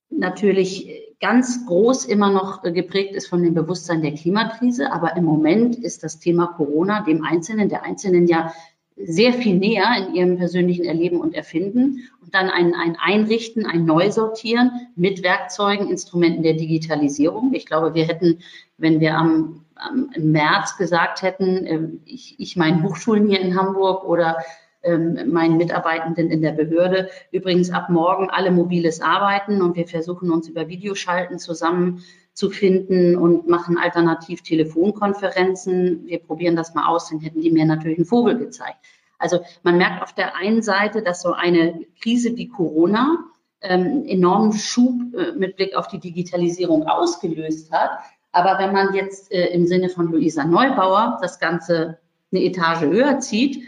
natürlich 0.10 1.02
ganz 1.20 1.66
groß 1.68 2.06
immer 2.06 2.32
noch 2.32 2.64
geprägt 2.64 3.16
ist 3.16 3.28
von 3.28 3.44
dem 3.44 3.54
Bewusstsein 3.54 4.02
der 4.02 4.14
Klimakrise. 4.14 4.92
Aber 4.92 5.16
im 5.16 5.24
Moment 5.24 5.76
ist 5.76 6.04
das 6.04 6.20
Thema 6.20 6.48
Corona 6.48 7.02
dem 7.02 7.24
Einzelnen, 7.24 7.70
der 7.70 7.84
Einzelnen 7.84 8.28
ja 8.28 8.52
sehr 8.98 9.34
viel 9.34 9.56
näher 9.56 9.88
in 9.98 10.16
ihrem 10.16 10.38
persönlichen 10.38 10.86
Erleben 10.86 11.22
und 11.22 11.34
Erfinden 11.34 12.10
und 12.22 12.34
dann 12.34 12.50
ein, 12.50 12.74
ein 12.74 12.98
Einrichten, 13.00 13.66
ein 13.66 13.86
Neusortieren 13.86 14.72
mit 14.96 15.24
Werkzeugen, 15.24 15.90
Instrumenten 15.90 16.44
der 16.44 16.54
Digitalisierung. 16.54 17.54
Ich 17.54 17.66
glaube, 17.66 17.94
wir 17.94 18.06
hätten, 18.06 18.40
wenn 18.78 19.00
wir 19.00 19.16
am, 19.16 19.66
am 19.76 20.10
März 20.18 20.78
gesagt 20.78 21.22
hätten, 21.22 21.66
äh, 21.66 21.80
ich, 22.06 22.36
ich 22.40 22.56
meine 22.56 22.84
Hochschulen 22.84 23.28
hier 23.28 23.40
in 23.40 23.58
Hamburg 23.58 24.04
oder 24.04 24.38
meinen 24.84 25.58
Mitarbeitenden 25.58 26.32
in 26.32 26.42
der 26.42 26.54
Behörde. 26.54 27.10
Übrigens 27.32 27.70
ab 27.72 27.90
morgen 27.90 28.30
alle 28.30 28.52
mobiles 28.52 29.02
Arbeiten 29.02 29.62
und 29.62 29.76
wir 29.76 29.88
versuchen 29.88 30.32
uns 30.32 30.48
über 30.48 30.68
Videoschalten 30.68 31.38
zusammenzufinden 31.38 33.16
und 33.16 33.48
machen 33.48 33.78
alternativ 33.78 34.42
Telefonkonferenzen. 34.42 36.08
Wir 36.08 36.20
probieren 36.20 36.56
das 36.56 36.74
mal 36.74 36.88
aus, 36.88 37.10
dann 37.10 37.20
hätten 37.20 37.42
die 37.42 37.52
mir 37.52 37.66
natürlich 37.66 38.00
einen 38.00 38.06
Vogel 38.06 38.38
gezeigt. 38.38 38.78
Also 39.20 39.42
man 39.62 39.78
merkt 39.78 40.02
auf 40.02 40.14
der 40.14 40.36
einen 40.36 40.64
Seite, 40.64 41.04
dass 41.04 41.22
so 41.22 41.34
eine 41.34 41.86
Krise 42.02 42.36
wie 42.36 42.48
Corona 42.48 43.20
ähm, 43.62 44.06
enormen 44.08 44.54
Schub 44.54 44.96
äh, 45.14 45.34
mit 45.34 45.56
Blick 45.58 45.76
auf 45.76 45.88
die 45.88 46.00
Digitalisierung 46.00 46.88
ausgelöst 46.88 47.72
hat. 47.72 47.92
Aber 48.32 48.58
wenn 48.58 48.74
man 48.74 48.96
jetzt 48.96 49.32
äh, 49.32 49.48
im 49.48 49.68
Sinne 49.68 49.90
von 49.90 50.12
Luisa 50.12 50.44
Neubauer 50.44 51.20
das 51.22 51.40
Ganze 51.40 52.00
eine 52.32 52.44
Etage 52.44 52.82
höher 52.82 53.20
zieht, 53.20 53.64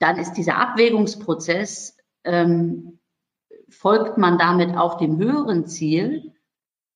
dann 0.00 0.18
ist 0.18 0.32
dieser 0.32 0.56
Abwägungsprozess, 0.56 1.96
ähm, 2.24 2.98
folgt 3.68 4.18
man 4.18 4.38
damit 4.38 4.76
auch 4.76 4.96
dem 4.96 5.18
höheren 5.18 5.66
Ziel, 5.66 6.32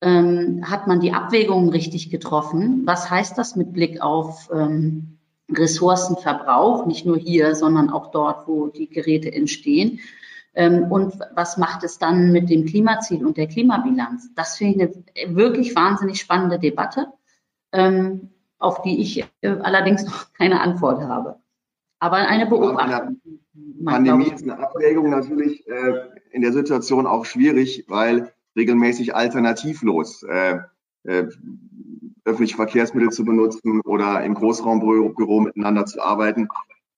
ähm, 0.01 0.69
hat 0.69 0.87
man 0.87 1.01
die 1.01 1.13
Abwägungen 1.13 1.69
richtig 1.69 2.11
getroffen. 2.11 2.83
Was 2.87 3.11
heißt 3.11 3.39
das 3.39 3.57
mit 3.57 3.73
Blick 3.73 4.03
auf 4.03 4.51
ähm, 4.53 5.19
Ressourcenverbrauch, 5.51 6.87
nicht 6.87 7.07
nur 7.07 7.17
hier, 7.17 7.55
sondern 7.55 7.91
auch 7.91 8.11
dort, 8.11 8.49
wo 8.49 8.69
die 8.69 8.89
Geräte 8.89 9.33
entstehen? 9.33 10.01
Ähm, 10.55 10.91
und 10.91 11.15
was 11.35 11.59
macht 11.59 11.85
es 11.85 11.99
dann 11.99 12.33
mit 12.33 12.49
dem 12.49 12.65
Klimaziel 12.65 13.25
und 13.25 13.37
der 13.37 13.49
Klimabilanz? 13.49 14.31
Das 14.35 14.57
finde 14.57 15.05
ich 15.15 15.27
eine 15.27 15.37
wirklich 15.37 15.77
wahnsinnig 15.77 16.21
spannende 16.21 16.59
Debatte, 16.59 17.09
ähm, 17.73 18.31
auf 18.59 18.83
die 18.83 19.01
ich 19.01 19.25
äh, 19.43 19.49
allerdings 19.49 20.05
noch 20.05 20.33
keine 20.33 20.61
Antwort 20.61 21.03
habe. 21.03 21.37
Aber 22.05 22.17
eine 22.17 22.45
Beobachtung. 22.45 23.19
Pandemie 23.83 24.29
ist 24.29 24.43
eine 24.43 24.59
Abwägung 24.59 25.09
natürlich 25.09 25.67
äh, 25.67 26.11
in 26.33 26.43
der 26.43 26.53
Situation 26.53 27.07
auch 27.07 27.25
schwierig, 27.25 27.87
weil 27.89 28.31
regelmäßig 28.55 29.15
alternativlos 29.15 30.23
äh, 30.25 30.59
äh, 31.05 31.25
öffentliche 32.27 32.57
Verkehrsmittel 32.57 33.09
zu 33.09 33.25
benutzen 33.25 33.81
oder 33.81 34.23
im 34.23 34.35
Großraumbüro 34.35 35.41
miteinander 35.41 35.87
zu 35.87 36.03
arbeiten, 36.03 36.49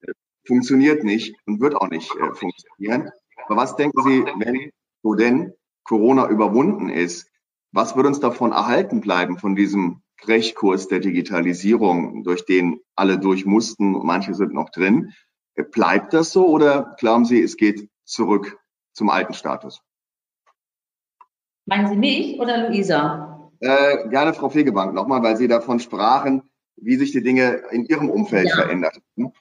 äh, 0.01 0.11
funktioniert 0.45 1.05
nicht 1.05 1.37
und 1.47 1.61
wird 1.61 1.77
auch 1.77 1.89
nicht 1.89 2.13
äh, 2.17 2.35
funktionieren. 2.35 3.13
Aber 3.47 3.59
was 3.59 3.77
denken 3.77 4.03
Sie, 4.03 4.25
wenn 4.39 4.73
so 5.05 5.15
denn 5.15 5.53
Corona 5.85 6.29
überwunden 6.29 6.89
ist, 6.89 7.31
was 7.71 7.95
wird 7.95 8.07
uns 8.07 8.19
davon 8.19 8.51
erhalten 8.51 9.01
bleiben, 9.01 9.39
von 9.39 9.55
diesem 9.55 10.03
Brechkurs 10.21 10.89
der 10.89 11.01
Digitalisierung, 11.01 12.25
durch 12.25 12.45
den 12.45 12.81
alle 12.95 13.19
durch 13.19 13.45
mussten, 13.45 13.93
manche 13.93 14.35
sind 14.35 14.53
noch 14.53 14.71
drin. 14.71 15.13
Bleibt 15.73 16.13
das 16.13 16.33
so 16.33 16.47
oder 16.49 16.95
glauben 16.99 17.25
Sie, 17.25 17.43
es 17.43 17.57
geht 17.57 17.89
zurück 18.05 18.59
zum 18.93 19.11
alten 19.11 19.35
Status? 19.35 19.83
Meinen 21.67 21.89
Sie 21.89 21.97
mich 21.97 22.39
oder 22.39 22.69
Luisa? 22.69 23.51
Äh, 23.61 24.09
gerne 24.09 24.35
Frau 24.35 24.49
Fegebank 24.49 24.95
nochmal, 24.95 25.23
weil 25.23 25.37
Sie 25.37 25.49
davon 25.49 25.81
sprachen, 25.81 26.43
wie 26.77 26.97
sich 26.97 27.13
die 27.13 27.23
Dinge 27.23 27.63
in 27.71 27.85
Ihrem 27.87 28.11
Umfeld 28.11 28.49
ja. 28.49 28.57
verändert 28.57 29.01
haben. 29.17 29.33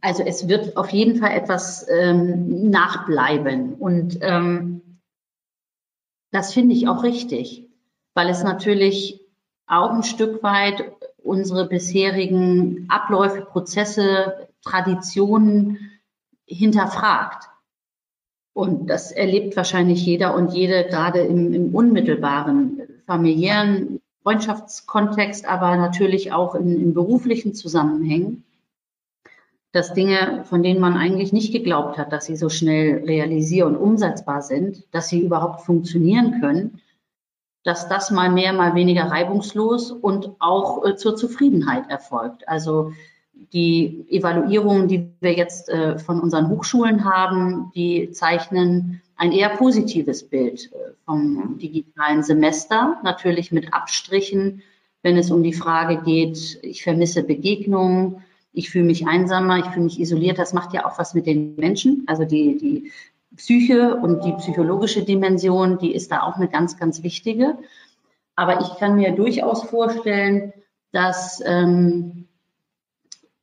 Also 0.00 0.24
es 0.24 0.48
wird 0.48 0.76
auf 0.76 0.88
jeden 0.90 1.20
Fall 1.20 1.30
etwas 1.30 1.86
ähm, 1.88 2.70
nachbleiben 2.70 3.74
und 3.74 4.18
ähm, 4.20 5.00
das 6.32 6.52
finde 6.52 6.74
ich 6.74 6.88
auch 6.88 7.04
richtig 7.04 7.71
weil 8.14 8.28
es 8.28 8.42
natürlich 8.42 9.20
auch 9.66 9.90
ein 9.90 10.02
Stück 10.02 10.42
weit 10.42 10.92
unsere 11.22 11.66
bisherigen 11.66 12.86
Abläufe, 12.88 13.42
Prozesse, 13.42 14.48
Traditionen 14.64 16.00
hinterfragt. 16.46 17.48
Und 18.54 18.90
das 18.90 19.12
erlebt 19.12 19.56
wahrscheinlich 19.56 20.04
jeder 20.04 20.34
und 20.34 20.52
jede 20.52 20.84
gerade 20.84 21.20
im, 21.20 21.54
im 21.54 21.74
unmittelbaren 21.74 22.82
familiären 23.06 24.00
Freundschaftskontext, 24.22 25.46
aber 25.46 25.76
natürlich 25.76 26.32
auch 26.32 26.54
in, 26.54 26.80
in 26.80 26.94
beruflichen 26.94 27.54
Zusammenhängen, 27.54 28.44
dass 29.72 29.94
Dinge, 29.94 30.44
von 30.44 30.62
denen 30.62 30.80
man 30.80 30.96
eigentlich 30.96 31.32
nicht 31.32 31.52
geglaubt 31.52 31.96
hat, 31.96 32.12
dass 32.12 32.26
sie 32.26 32.36
so 32.36 32.50
schnell 32.50 33.04
realisier- 33.04 33.66
und 33.66 33.76
umsetzbar 33.76 34.42
sind, 34.42 34.84
dass 34.92 35.08
sie 35.08 35.20
überhaupt 35.20 35.62
funktionieren 35.62 36.40
können, 36.40 36.81
dass 37.64 37.88
das 37.88 38.10
mal 38.10 38.30
mehr, 38.30 38.52
mal 38.52 38.74
weniger 38.74 39.04
reibungslos 39.04 39.90
und 39.90 40.30
auch 40.38 40.84
äh, 40.84 40.96
zur 40.96 41.16
Zufriedenheit 41.16 41.88
erfolgt. 41.88 42.48
Also 42.48 42.92
die 43.52 44.04
Evaluierungen, 44.08 44.88
die 44.88 45.10
wir 45.20 45.34
jetzt 45.34 45.68
äh, 45.68 45.98
von 45.98 46.20
unseren 46.20 46.48
Hochschulen 46.48 47.04
haben, 47.04 47.70
die 47.74 48.10
zeichnen 48.10 49.02
ein 49.16 49.32
eher 49.32 49.50
positives 49.50 50.28
Bild 50.28 50.72
äh, 50.72 50.92
vom 51.04 51.58
digitalen 51.58 52.22
Semester, 52.22 52.98
natürlich 53.04 53.52
mit 53.52 53.72
Abstrichen, 53.72 54.62
wenn 55.02 55.16
es 55.16 55.30
um 55.30 55.42
die 55.42 55.52
Frage 55.52 56.02
geht, 56.02 56.58
ich 56.62 56.82
vermisse 56.82 57.22
Begegnungen, 57.22 58.22
ich 58.52 58.70
fühle 58.70 58.84
mich 58.84 59.06
einsamer, 59.06 59.58
ich 59.58 59.66
fühle 59.66 59.84
mich 59.84 59.98
isoliert. 59.98 60.38
Das 60.38 60.52
macht 60.52 60.74
ja 60.74 60.86
auch 60.86 60.98
was 60.98 61.14
mit 61.14 61.26
den 61.26 61.56
Menschen. 61.56 62.04
Also 62.06 62.24
die, 62.24 62.58
die 62.58 62.92
Psyche 63.36 63.96
und 63.96 64.24
die 64.24 64.32
psychologische 64.32 65.04
Dimension, 65.04 65.78
die 65.78 65.94
ist 65.94 66.12
da 66.12 66.22
auch 66.22 66.36
eine 66.36 66.48
ganz, 66.48 66.78
ganz 66.78 67.02
wichtige. 67.02 67.56
Aber 68.36 68.60
ich 68.60 68.76
kann 68.78 68.96
mir 68.96 69.12
durchaus 69.12 69.64
vorstellen, 69.64 70.52
dass 70.92 71.42
ähm, 71.44 72.26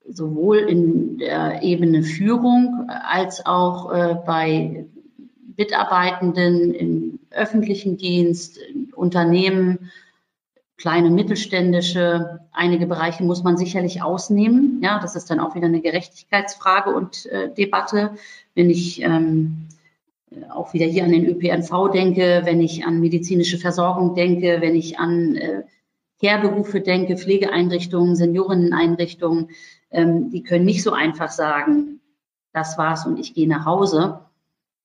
sowohl 0.08 0.58
in 0.58 1.17
der 1.17 1.62
Ebene 1.63 2.04
Führung 2.04 2.89
als 2.89 3.45
auch 3.45 3.91
äh, 3.91 4.15
bei 4.25 4.86
Mitarbeitenden 5.58 6.73
im 6.73 7.19
öffentlichen 7.32 7.97
Dienst, 7.97 8.60
Unternehmen, 8.95 9.91
kleine 10.78 11.10
mittelständische, 11.10 12.39
einige 12.52 12.88
Bereiche 12.88 13.23
muss 13.23 13.43
man 13.43 13.58
sicherlich 13.58 14.02
ausnehmen. 14.02 14.80
Ja, 14.82 14.99
das 14.99 15.15
ist 15.15 15.30
dann 15.30 15.39
auch 15.39 15.56
wieder 15.56 15.67
eine 15.67 15.82
Gerechtigkeitsfrage 15.82 16.91
und 16.91 17.25
äh, 17.28 17.54
Debatte. 17.54 18.12
Wenn 18.56 18.69
ich 18.69 19.02
ähm, 19.02 19.67
auch 20.53 20.73
wieder 20.73 20.85
hier 20.85 21.03
an 21.03 21.11
den 21.11 21.25
ÖPNV 21.25 21.91
denke, 21.91 22.41
wenn 22.43 22.61
ich 22.61 22.85
an 22.85 22.99
medizinische 22.99 23.57
Versorgung 23.57 24.15
denke, 24.15 24.57
wenn 24.61 24.75
ich 24.75 24.99
an 24.99 25.35
äh, 25.35 25.63
Care-Berufe 26.21 26.81
denke, 26.81 27.17
Pflegeeinrichtungen, 27.17 28.15
Seniorinneneinrichtungen, 28.15 29.49
ähm, 29.91 30.29
die 30.29 30.43
können 30.43 30.65
nicht 30.65 30.83
so 30.83 30.91
einfach 30.91 31.31
sagen, 31.31 32.01
das 32.53 32.77
war's 32.77 33.05
und 33.05 33.19
ich 33.19 33.33
gehe 33.33 33.47
nach 33.47 33.65
Hause 33.65 34.19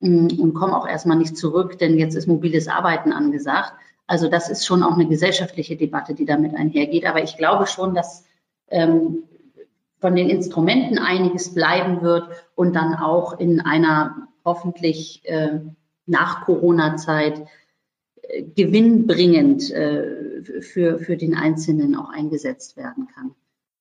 mm, 0.01 0.29
und 0.41 0.55
komme 0.55 0.77
auch 0.77 0.87
erstmal 0.87 1.17
nicht 1.17 1.37
zurück, 1.37 1.79
denn 1.79 1.99
jetzt 1.99 2.15
ist 2.15 2.27
mobiles 2.27 2.69
Arbeiten 2.69 3.13
angesagt. 3.13 3.73
Also 4.07 4.29
das 4.29 4.51
ist 4.51 4.67
schon 4.67 4.83
auch 4.83 4.95
eine 4.95 5.07
gesellschaftliche 5.07 5.77
Debatte, 5.77 6.15
die 6.15 6.27
damit 6.27 6.55
einhergeht. 6.55 7.07
Aber 7.07 7.23
ich 7.23 7.37
glaube 7.37 7.67
schon, 7.67 7.95
dass 7.95 8.25
ähm, 8.69 9.25
von 9.99 10.15
den 10.15 10.29
Instrumenten 10.29 10.99
einiges 10.99 11.55
bleiben 11.55 12.03
wird 12.03 12.29
und 12.55 12.77
dann 12.77 12.95
auch 12.95 13.39
in 13.39 13.61
einer 13.61 14.29
hoffentlich 14.45 15.23
äh, 15.25 15.61
nach 16.07 16.45
Corona-Zeit 16.45 17.47
äh, 18.23 18.43
gewinnbringend 18.43 19.71
äh, 19.71 20.43
für, 20.61 20.99
für 20.99 21.17
den 21.17 21.35
Einzelnen 21.35 21.97
auch 21.97 22.11
eingesetzt 22.11 22.77
werden 22.77 23.09
kann. 23.15 23.35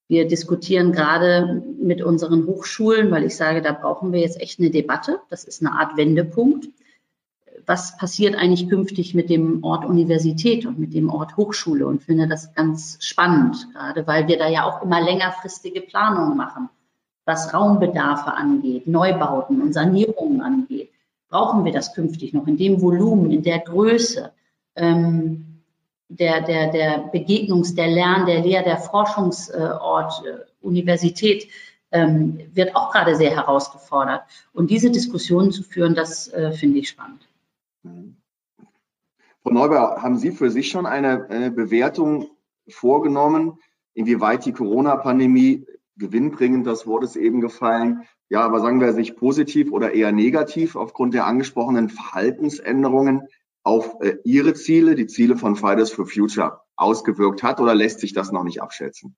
Wir 0.08 0.28
diskutieren 0.28 0.92
gerade 0.92 1.64
mit 1.82 2.02
unseren 2.02 2.46
Hochschulen, 2.46 3.10
weil 3.10 3.24
ich 3.24 3.36
sage, 3.36 3.62
da 3.62 3.72
brauchen 3.72 4.12
wir 4.12 4.20
jetzt 4.20 4.40
echt 4.40 4.60
eine 4.60 4.70
Debatte. 4.70 5.20
Das 5.30 5.44
ist 5.44 5.62
eine 5.62 5.74
Art 5.74 5.98
Wendepunkt. 5.98 6.68
Was 7.66 7.98
passiert 7.98 8.36
eigentlich 8.36 8.70
künftig 8.70 9.16
mit 9.16 9.30
dem 9.30 9.64
Ort 9.64 9.86
Universität 9.86 10.66
und 10.66 10.78
mit 10.78 10.94
dem 10.94 11.10
Ort 11.10 11.38
Hochschule? 11.38 11.88
Und 11.88 12.04
finde 12.04 12.28
das 12.28 12.54
ganz 12.54 12.98
spannend, 13.00 13.70
gerade 13.74 14.06
weil 14.06 14.28
wir 14.28 14.38
da 14.38 14.50
ja 14.50 14.66
auch 14.66 14.84
immer 14.84 15.02
längerfristige 15.02 15.82
Planungen 15.82 16.36
machen, 16.36 16.70
was 17.26 17.54
Raumbedarfe 17.54 18.34
angeht, 18.34 18.88
Neubauten 18.88 19.62
und 19.62 19.74
Sanierungen 19.74 20.42
angeht. 20.42 20.92
Brauchen 21.30 21.66
wir 21.66 21.72
das 21.72 21.94
künftig 21.94 22.34
noch 22.34 22.48
in 22.48 22.58
dem 22.58 22.82
Volumen, 22.82 23.32
in 23.32 23.44
der 23.44 23.60
Größe? 23.60 24.32
Ähm, 24.76 25.62
der, 26.10 26.42
der, 26.42 26.72
der 26.72 27.12
Begegnungs-, 27.12 27.76
der 27.76 27.88
Lern-, 27.88 28.26
der 28.26 28.42
Lehr-, 28.42 28.64
der 28.64 28.78
Forschungsort, 28.78 30.24
äh, 30.26 30.40
Universität 30.62 31.48
ähm, 31.92 32.40
wird 32.54 32.76
auch 32.76 32.92
gerade 32.92 33.16
sehr 33.16 33.32
herausgefordert. 33.32 34.24
Und 34.54 34.70
diese 34.70 34.92
Diskussionen 34.92 35.52
zu 35.52 35.64
führen, 35.64 35.96
das 35.96 36.28
äh, 36.30 36.52
finde 36.52 36.80
ich 36.80 36.90
spannend. 36.90 37.28
Frau 39.44 39.52
Neubauer, 39.52 40.02
haben 40.02 40.18
Sie 40.18 40.32
für 40.32 40.50
sich 40.50 40.70
schon 40.70 40.86
eine, 40.86 41.30
eine 41.30 41.52
Bewertung 41.52 42.28
vorgenommen, 42.70 43.60
inwieweit 43.94 44.46
die 44.46 44.54
Corona-Pandemie 44.54 45.66
gewinnbringend, 45.98 46.66
das 46.66 46.88
Wort 46.88 47.04
ist 47.04 47.16
eben 47.16 47.42
gefallen, 47.42 48.04
ja, 48.30 48.42
aber 48.42 48.60
sagen 48.62 48.82
wir 48.82 48.94
sich 48.94 49.16
positiv 49.16 49.72
oder 49.72 49.94
eher 49.94 50.12
negativ 50.12 50.76
aufgrund 50.76 51.14
der 51.14 51.28
angesprochenen 51.28 51.90
Verhaltensänderungen 51.90 53.28
auf 53.64 53.96
äh, 54.02 54.16
Ihre 54.24 54.54
Ziele, 54.54 54.96
die 54.96 55.08
Ziele 55.08 55.38
von 55.38 55.56
Fridays 55.56 55.92
for 55.92 56.06
Future, 56.06 56.62
ausgewirkt 56.76 57.44
hat 57.44 57.60
oder 57.60 57.76
lässt 57.76 58.00
sich 58.00 58.14
das 58.14 58.32
noch 58.32 58.44
nicht 58.44 58.62
abschätzen? 58.62 59.16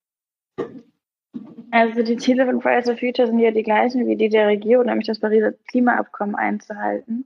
Also 1.72 2.04
die 2.04 2.18
Ziele 2.18 2.46
von 2.46 2.62
Fridays 2.62 2.86
for 2.86 2.98
Future 2.98 3.28
sind 3.28 3.40
ja 3.40 3.52
die 3.52 3.64
gleichen 3.64 4.08
wie 4.08 4.16
die 4.16 4.30
der 4.30 4.48
Regierung, 4.48 4.86
nämlich 4.86 5.08
das 5.08 5.20
Pariser 5.20 5.54
Klimaabkommen 5.68 6.36
einzuhalten. 6.36 7.26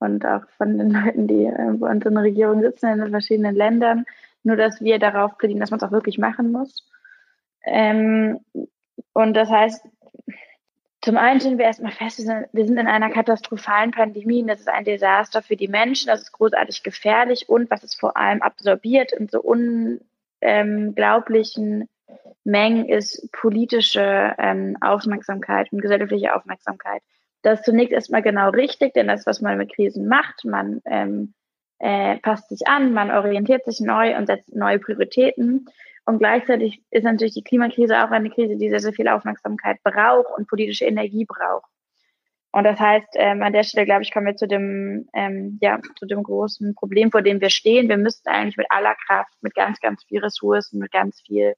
Und 0.00 0.24
auch 0.24 0.42
von 0.56 0.78
den 0.78 0.90
Leuten, 0.90 1.26
die 1.26 1.44
äh, 1.44 1.72
bei 1.72 1.90
uns 1.90 2.04
in 2.04 2.14
der 2.14 2.22
Regierung 2.22 2.62
sitzen, 2.62 2.86
in 2.90 2.98
den 3.00 3.10
verschiedenen 3.10 3.54
Ländern. 3.54 4.04
Nur, 4.44 4.56
dass 4.56 4.80
wir 4.80 4.98
darauf 4.98 5.36
plädieren, 5.36 5.60
dass 5.60 5.70
man 5.70 5.78
es 5.78 5.84
auch 5.84 5.92
wirklich 5.92 6.18
machen 6.18 6.52
muss. 6.52 6.88
Ähm, 7.64 8.38
und 9.12 9.34
das 9.34 9.50
heißt, 9.50 9.84
zum 11.00 11.16
einen 11.16 11.38
stellen 11.40 11.58
wir 11.58 11.66
erstmal 11.66 11.92
fest, 11.92 12.18
wir 12.18 12.66
sind, 12.66 12.78
in 12.78 12.88
einer 12.88 13.10
katastrophalen 13.10 13.92
Pandemie 13.92 14.44
das 14.46 14.60
ist 14.60 14.68
ein 14.68 14.84
Desaster 14.84 15.42
für 15.42 15.56
die 15.56 15.68
Menschen, 15.68 16.08
das 16.08 16.22
ist 16.22 16.32
großartig 16.32 16.82
gefährlich 16.82 17.48
und 17.48 17.70
was 17.70 17.84
es 17.84 17.94
vor 17.94 18.16
allem 18.16 18.42
absorbiert 18.42 19.12
in 19.12 19.28
so 19.28 19.40
unglaublichen 19.40 21.88
Mengen 22.44 22.88
ist 22.88 23.30
politische 23.32 24.34
ähm, 24.38 24.76
Aufmerksamkeit 24.80 25.72
und 25.72 25.82
gesellschaftliche 25.82 26.34
Aufmerksamkeit. 26.34 27.02
Das 27.42 27.60
ist 27.60 27.66
zunächst 27.66 27.92
erstmal 27.92 28.22
genau 28.22 28.50
richtig, 28.50 28.94
denn 28.94 29.08
das, 29.08 29.26
was 29.26 29.40
man 29.40 29.58
mit 29.58 29.74
Krisen 29.74 30.08
macht, 30.08 30.44
man 30.44 30.80
ähm, 30.86 31.34
äh, 31.78 32.16
passt 32.18 32.48
sich 32.48 32.66
an, 32.66 32.92
man 32.92 33.10
orientiert 33.10 33.64
sich 33.64 33.80
neu 33.80 34.16
und 34.16 34.26
setzt 34.26 34.54
neue 34.54 34.78
Prioritäten. 34.78 35.66
Und 36.08 36.20
gleichzeitig 36.20 36.80
ist 36.90 37.04
natürlich 37.04 37.34
die 37.34 37.42
Klimakrise 37.42 38.02
auch 38.02 38.10
eine 38.10 38.30
Krise, 38.30 38.56
die 38.56 38.70
sehr, 38.70 38.80
sehr 38.80 38.94
viel 38.94 39.08
Aufmerksamkeit 39.08 39.76
braucht 39.82 40.30
und 40.38 40.48
politische 40.48 40.86
Energie 40.86 41.26
braucht. 41.26 41.70
Und 42.50 42.64
das 42.64 42.80
heißt, 42.80 43.08
ähm, 43.16 43.42
an 43.42 43.52
der 43.52 43.62
Stelle, 43.62 43.84
glaube 43.84 44.04
ich, 44.04 44.10
kommen 44.10 44.24
wir 44.24 44.34
zu 44.34 44.48
dem, 44.48 45.06
ähm, 45.12 45.58
ja, 45.60 45.78
zu 45.98 46.06
dem 46.06 46.22
großen 46.22 46.74
Problem, 46.74 47.10
vor 47.10 47.20
dem 47.20 47.42
wir 47.42 47.50
stehen. 47.50 47.90
Wir 47.90 47.98
müssten 47.98 48.30
eigentlich 48.30 48.56
mit 48.56 48.68
aller 48.70 48.94
Kraft, 49.06 49.34
mit 49.42 49.54
ganz, 49.54 49.80
ganz 49.80 50.02
viel 50.04 50.20
Ressourcen, 50.20 50.78
mit 50.78 50.92
ganz 50.92 51.20
viel 51.20 51.52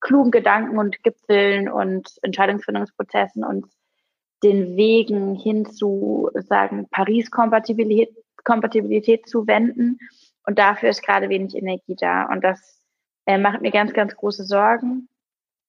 klugen 0.00 0.30
Gedanken 0.30 0.78
und 0.78 1.02
Gipfeln 1.02 1.68
und 1.68 2.08
Entscheidungsfindungsprozessen 2.22 3.44
uns 3.44 3.68
den 4.42 4.78
Wegen 4.78 5.34
hin 5.34 5.66
zu, 5.66 6.30
sagen, 6.36 6.88
Paris-Kompatibilität 6.90 8.16
Kompatibilität 8.44 9.28
zu 9.28 9.46
wenden. 9.46 9.98
Und 10.46 10.58
dafür 10.58 10.88
ist 10.88 11.04
gerade 11.04 11.28
wenig 11.28 11.54
Energie 11.54 11.96
da. 12.00 12.24
Und 12.24 12.42
das 12.42 12.79
äh, 13.30 13.38
macht 13.38 13.60
mir 13.60 13.70
ganz, 13.70 13.92
ganz 13.92 14.16
große 14.16 14.44
Sorgen. 14.44 15.08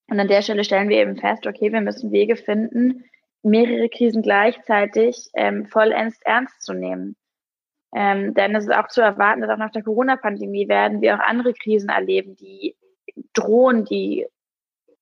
Und 0.10 0.20
an 0.20 0.28
der 0.28 0.42
Stelle 0.42 0.64
stellen 0.64 0.90
wir 0.90 0.98
eben 0.98 1.16
fest, 1.16 1.46
okay, 1.46 1.72
wir 1.72 1.82
müssen 1.82 2.12
Wege 2.12 2.36
finden, 2.36 3.06
mehrere 3.44 3.88
Krisen 3.88 4.24
gleichzeitig 4.24 5.30
ähm, 5.36 5.68
vollends 5.68 6.20
ernst 6.24 6.64
zu 6.64 6.74
nehmen. 6.74 7.16
Ähm, 7.94 8.34
denn 8.34 8.56
es 8.56 8.66
ist 8.66 8.74
auch 8.74 8.88
zu 8.88 9.02
erwarten, 9.02 9.42
dass 9.42 9.50
auch 9.52 9.58
nach 9.58 9.72
der 9.72 9.84
Corona-Pandemie 9.84 10.68
werden 10.68 11.02
wir 11.02 11.16
auch 11.16 11.20
andere 11.20 11.54
Krisen 11.54 11.90
erleben, 11.90 12.36
die 12.36 12.76
drohen, 13.34 13.86
die 13.86 14.26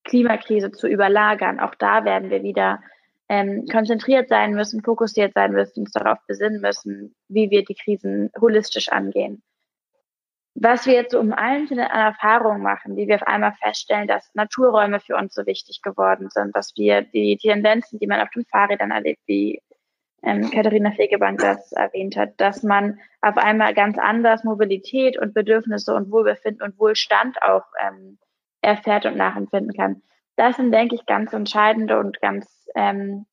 Klimakrise 0.03 0.71
zu 0.71 0.87
überlagern. 0.87 1.59
Auch 1.59 1.75
da 1.75 2.03
werden 2.03 2.29
wir 2.29 2.43
wieder 2.43 2.81
ähm, 3.29 3.65
konzentriert 3.71 4.27
sein 4.27 4.53
müssen, 4.53 4.83
fokussiert 4.83 5.33
sein 5.33 5.53
müssen, 5.53 5.81
uns 5.81 5.91
darauf 5.91 6.17
besinnen 6.27 6.61
müssen, 6.61 7.15
wie 7.29 7.49
wir 7.51 7.63
die 7.63 7.75
Krisen 7.75 8.31
holistisch 8.39 8.89
angehen 8.89 9.43
was 10.61 10.85
wir 10.85 10.93
jetzt 10.93 11.11
so 11.11 11.19
um 11.19 11.31
einzelne 11.31 11.89
Erfahrungen 11.89 12.61
machen, 12.61 12.95
die 12.95 13.07
wir 13.07 13.15
auf 13.15 13.27
einmal 13.27 13.53
feststellen, 13.53 14.07
dass 14.07 14.29
Naturräume 14.33 14.99
für 14.99 15.15
uns 15.15 15.33
so 15.33 15.45
wichtig 15.45 15.81
geworden 15.81 16.29
sind, 16.29 16.55
dass 16.55 16.73
wir 16.75 17.01
die 17.01 17.37
Tendenzen, 17.37 17.99
die 17.99 18.07
man 18.07 18.19
auf 18.19 18.29
den 18.31 18.45
Fahrrädern 18.45 18.91
erlebt, 18.91 19.21
wie 19.25 19.61
ähm, 20.21 20.51
Katharina 20.51 20.91
Fegebank 20.91 21.39
das 21.39 21.71
erwähnt 21.71 22.17
hat, 22.17 22.33
dass 22.37 22.63
man 22.63 22.99
auf 23.21 23.37
einmal 23.37 23.73
ganz 23.73 23.97
anders 23.97 24.43
Mobilität 24.43 25.17
und 25.17 25.33
Bedürfnisse 25.33 25.93
und 25.95 26.11
Wohlbefinden 26.11 26.61
und 26.61 26.77
Wohlstand 26.77 27.41
auch 27.41 27.63
ähm, 27.81 28.17
erfährt 28.61 29.05
und 29.05 29.15
nachempfinden 29.15 29.73
kann. 29.73 30.01
Das 30.35 30.57
sind, 30.57 30.73
denke 30.73 30.95
ich, 30.95 31.05
ganz 31.05 31.31
entscheidende 31.31 31.99
und 31.99 32.19
ganz 32.19 32.67
ähm, 32.75 33.25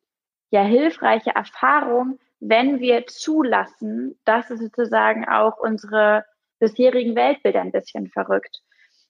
ja, 0.51 0.63
hilfreiche 0.63 1.35
Erfahrungen, 1.35 2.21
wenn 2.39 2.79
wir 2.79 3.07
zulassen, 3.07 4.19
dass 4.25 4.51
es 4.51 4.61
sozusagen 4.61 5.27
auch 5.27 5.59
unsere 5.59 6.25
bisherigen 6.59 7.15
Weltbilder 7.17 7.61
ein 7.61 7.73
bisschen 7.73 8.09
verrückt. 8.09 8.61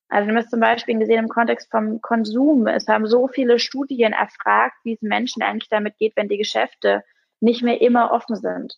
Also 0.09 0.29
wir 0.29 0.37
haben 0.37 0.49
zum 0.49 0.61
Beispiel 0.61 0.99
gesehen 0.99 1.25
im 1.25 1.29
Kontext 1.29 1.71
vom 1.71 2.01
Konsum. 2.01 2.67
Es 2.67 2.87
haben 2.87 3.07
so 3.07 3.27
viele 3.27 3.59
Studien 3.59 4.13
erfragt, 4.13 4.77
wie 4.85 4.95
es 4.95 5.03
Menschen 5.03 5.43
eigentlich 5.43 5.69
damit 5.69 5.99
geht, 5.99 6.15
wenn 6.17 6.29
die 6.29 6.39
Geschäfte 6.39 7.03
nicht 7.41 7.63
mehr 7.63 7.81
immer 7.81 8.13
offen 8.13 8.37
sind. 8.37 8.77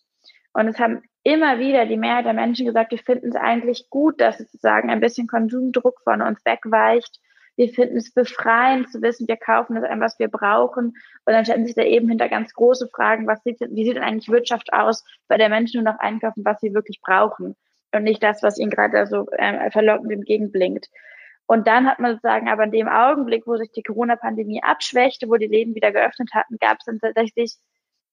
Und 0.53 0.67
es 0.67 0.79
haben 0.79 1.03
immer 1.23 1.59
wieder 1.59 1.85
die 1.85 1.97
Mehrheit 1.97 2.25
der 2.25 2.33
Menschen 2.33 2.65
gesagt, 2.65 2.91
wir 2.91 2.97
finden 2.97 3.29
es 3.29 3.35
eigentlich 3.35 3.89
gut, 3.89 4.19
dass 4.19 4.39
sozusagen 4.39 4.89
ein 4.89 4.99
bisschen 4.99 5.27
Konsumdruck 5.27 6.01
von 6.03 6.21
uns 6.21 6.43
wegweicht. 6.45 7.19
Wir 7.55 7.69
finden 7.69 7.97
es 7.97 8.11
befreiend 8.11 8.89
zu 8.91 9.01
wissen, 9.01 9.27
wir 9.27 9.37
kaufen 9.37 9.75
das 9.75 9.83
ein, 9.83 9.99
was 9.99 10.17
wir 10.17 10.29
brauchen. 10.29 10.95
Und 11.25 11.33
dann 11.33 11.45
stellen 11.45 11.65
sich 11.65 11.75
da 11.75 11.83
eben 11.83 12.09
hinter 12.09 12.29
ganz 12.29 12.53
große 12.53 12.87
Fragen, 12.87 13.27
was 13.27 13.43
sieht, 13.43 13.59
wie 13.59 13.83
sieht 13.83 13.97
denn 13.97 14.03
eigentlich 14.03 14.29
Wirtschaft 14.29 14.73
aus, 14.73 15.03
bei 15.27 15.37
der 15.37 15.49
Menschen 15.49 15.83
nur 15.83 15.93
noch 15.93 15.99
einkaufen, 15.99 16.43
was 16.43 16.59
sie 16.61 16.73
wirklich 16.73 17.01
brauchen 17.01 17.55
und 17.93 18.03
nicht 18.03 18.21
das, 18.23 18.43
was 18.43 18.59
ihnen 18.59 18.71
gerade 18.71 19.07
so 19.07 19.27
äh, 19.31 19.71
verlockend 19.71 20.11
entgegenblinkt. 20.11 20.89
Und 21.47 21.65
dann 21.67 21.87
hat 21.87 21.97
man 21.97 22.11
sozusagen 22.11 22.47
aber 22.47 22.65
in 22.65 22.71
dem 22.71 22.87
Augenblick, 22.87 23.47
wo 23.47 23.57
sich 23.57 23.71
die 23.71 23.81
Corona-Pandemie 23.81 24.61
abschwächte, 24.61 25.29
wo 25.29 25.37
die 25.37 25.47
Läden 25.47 25.73
wieder 25.73 25.91
geöffnet 25.91 26.29
hatten, 26.33 26.57
gab 26.59 26.77
es 26.77 26.85
dann 26.85 26.99
tatsächlich, 26.99 27.55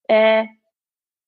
äh, 0.09 0.47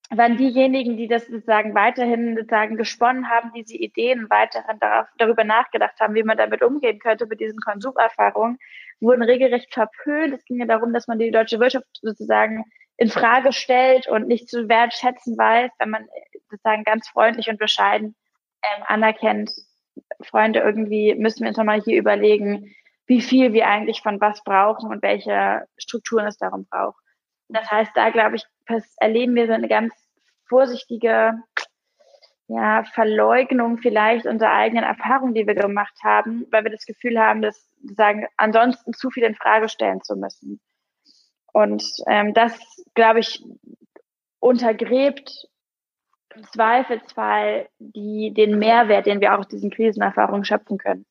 waren 0.08 0.38
diejenigen, 0.38 0.96
die 0.96 1.06
das 1.06 1.26
sozusagen 1.26 1.74
weiterhin 1.74 2.34
sozusagen 2.34 2.78
gesponnen 2.78 3.28
haben, 3.28 3.52
diese 3.54 3.76
Ideen 3.76 4.30
weiterhin 4.30 4.78
darauf, 4.80 5.06
darüber 5.18 5.44
nachgedacht 5.44 6.00
haben, 6.00 6.14
wie 6.14 6.22
man 6.22 6.38
damit 6.38 6.62
umgehen 6.62 6.98
könnte 6.98 7.26
mit 7.26 7.40
diesen 7.40 7.60
Konsumerfahrungen, 7.60 8.56
wurden 9.00 9.22
regelrecht 9.22 9.74
verpönt. 9.74 10.32
Es 10.32 10.44
ging 10.46 10.60
ja 10.60 10.66
darum, 10.66 10.94
dass 10.94 11.08
man 11.08 11.18
die 11.18 11.30
deutsche 11.30 11.60
Wirtschaft 11.60 11.84
sozusagen 12.00 12.64
in 12.96 13.10
Frage 13.10 13.52
stellt 13.52 14.08
und 14.08 14.28
nicht 14.28 14.48
zu 14.48 14.66
wertschätzen 14.66 15.36
weiß, 15.36 15.72
wenn 15.78 15.90
man 15.90 16.08
sozusagen 16.48 16.84
ganz 16.84 17.06
freundlich 17.08 17.50
und 17.50 17.58
bescheiden 17.58 18.16
ähm, 18.62 18.84
anerkennt, 18.86 19.50
Freunde, 20.22 20.60
irgendwie 20.60 21.14
müssen 21.14 21.40
wir 21.40 21.48
uns 21.48 21.58
nochmal 21.58 21.80
hier 21.80 21.98
überlegen, 21.98 22.74
wie 23.06 23.20
viel 23.20 23.52
wir 23.52 23.66
eigentlich 23.66 24.02
von 24.02 24.20
was 24.20 24.42
brauchen 24.44 24.90
und 24.90 25.02
welche 25.02 25.66
Strukturen 25.76 26.26
es 26.26 26.38
darum 26.38 26.66
braucht. 26.66 27.02
Das 27.48 27.70
heißt, 27.70 27.92
da 27.94 28.10
glaube 28.10 28.36
ich, 28.36 28.44
erleben 28.98 29.34
wir 29.34 29.46
so 29.46 29.54
eine 29.54 29.68
ganz 29.68 29.94
vorsichtige 30.46 31.32
ja, 32.48 32.84
Verleugnung 32.94 33.78
vielleicht 33.78 34.26
unserer 34.26 34.52
eigenen 34.52 34.84
Erfahrungen, 34.84 35.34
die 35.34 35.46
wir 35.46 35.54
gemacht 35.54 35.94
haben, 36.02 36.46
weil 36.50 36.64
wir 36.64 36.70
das 36.70 36.86
Gefühl 36.86 37.18
haben, 37.18 37.42
dass 37.42 37.68
sagen, 37.82 38.26
ansonsten 38.36 38.92
zu 38.92 39.10
viel 39.10 39.24
in 39.24 39.34
Frage 39.34 39.68
stellen 39.68 40.02
zu 40.02 40.16
müssen. 40.16 40.60
Und 41.52 41.84
ähm, 42.06 42.34
das, 42.34 42.58
glaube 42.94 43.20
ich, 43.20 43.44
untergräbt 44.40 45.48
im 46.34 46.44
Zweifelsfall 46.44 47.68
die, 47.78 48.32
den 48.34 48.58
Mehrwert, 48.58 49.06
den 49.06 49.20
wir 49.20 49.34
auch 49.34 49.40
aus 49.40 49.48
diesen 49.48 49.70
Krisenerfahrungen 49.70 50.44
schöpfen 50.44 50.78
können. 50.78 51.06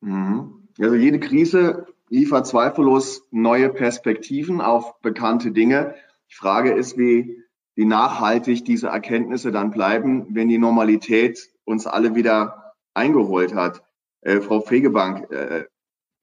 Mhm. 0.00 0.68
Also 0.78 0.94
jede 0.94 1.20
Krise 1.20 1.86
liefert 2.08 2.46
zweifellos 2.46 3.26
neue 3.30 3.70
Perspektiven 3.70 4.60
auf 4.60 5.00
bekannte 5.00 5.52
Dinge. 5.52 5.94
Die 6.30 6.34
Frage 6.34 6.72
ist, 6.72 6.98
wie, 6.98 7.42
wie 7.74 7.84
nachhaltig 7.84 8.64
diese 8.64 8.88
Erkenntnisse 8.88 9.52
dann 9.52 9.70
bleiben, 9.70 10.34
wenn 10.34 10.48
die 10.48 10.58
Normalität 10.58 11.50
uns 11.64 11.86
alle 11.86 12.14
wieder 12.14 12.74
eingeholt 12.94 13.54
hat. 13.54 13.82
Äh, 14.22 14.40
Frau 14.40 14.60
Fegebank, 14.60 15.30
äh, 15.30 15.64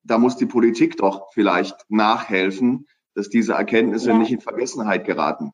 da 0.04 0.18
muss 0.18 0.38
die 0.38 0.46
Politik 0.46 0.98
doch 0.98 1.32
vielleicht 1.34 1.76
nachhelfen, 1.90 2.88
dass 3.16 3.30
diese 3.30 3.54
Erkenntnisse 3.54 4.10
ja. 4.10 4.18
nicht 4.18 4.32
in 4.32 4.42
Vergessenheit 4.42 5.06
geraten. 5.06 5.52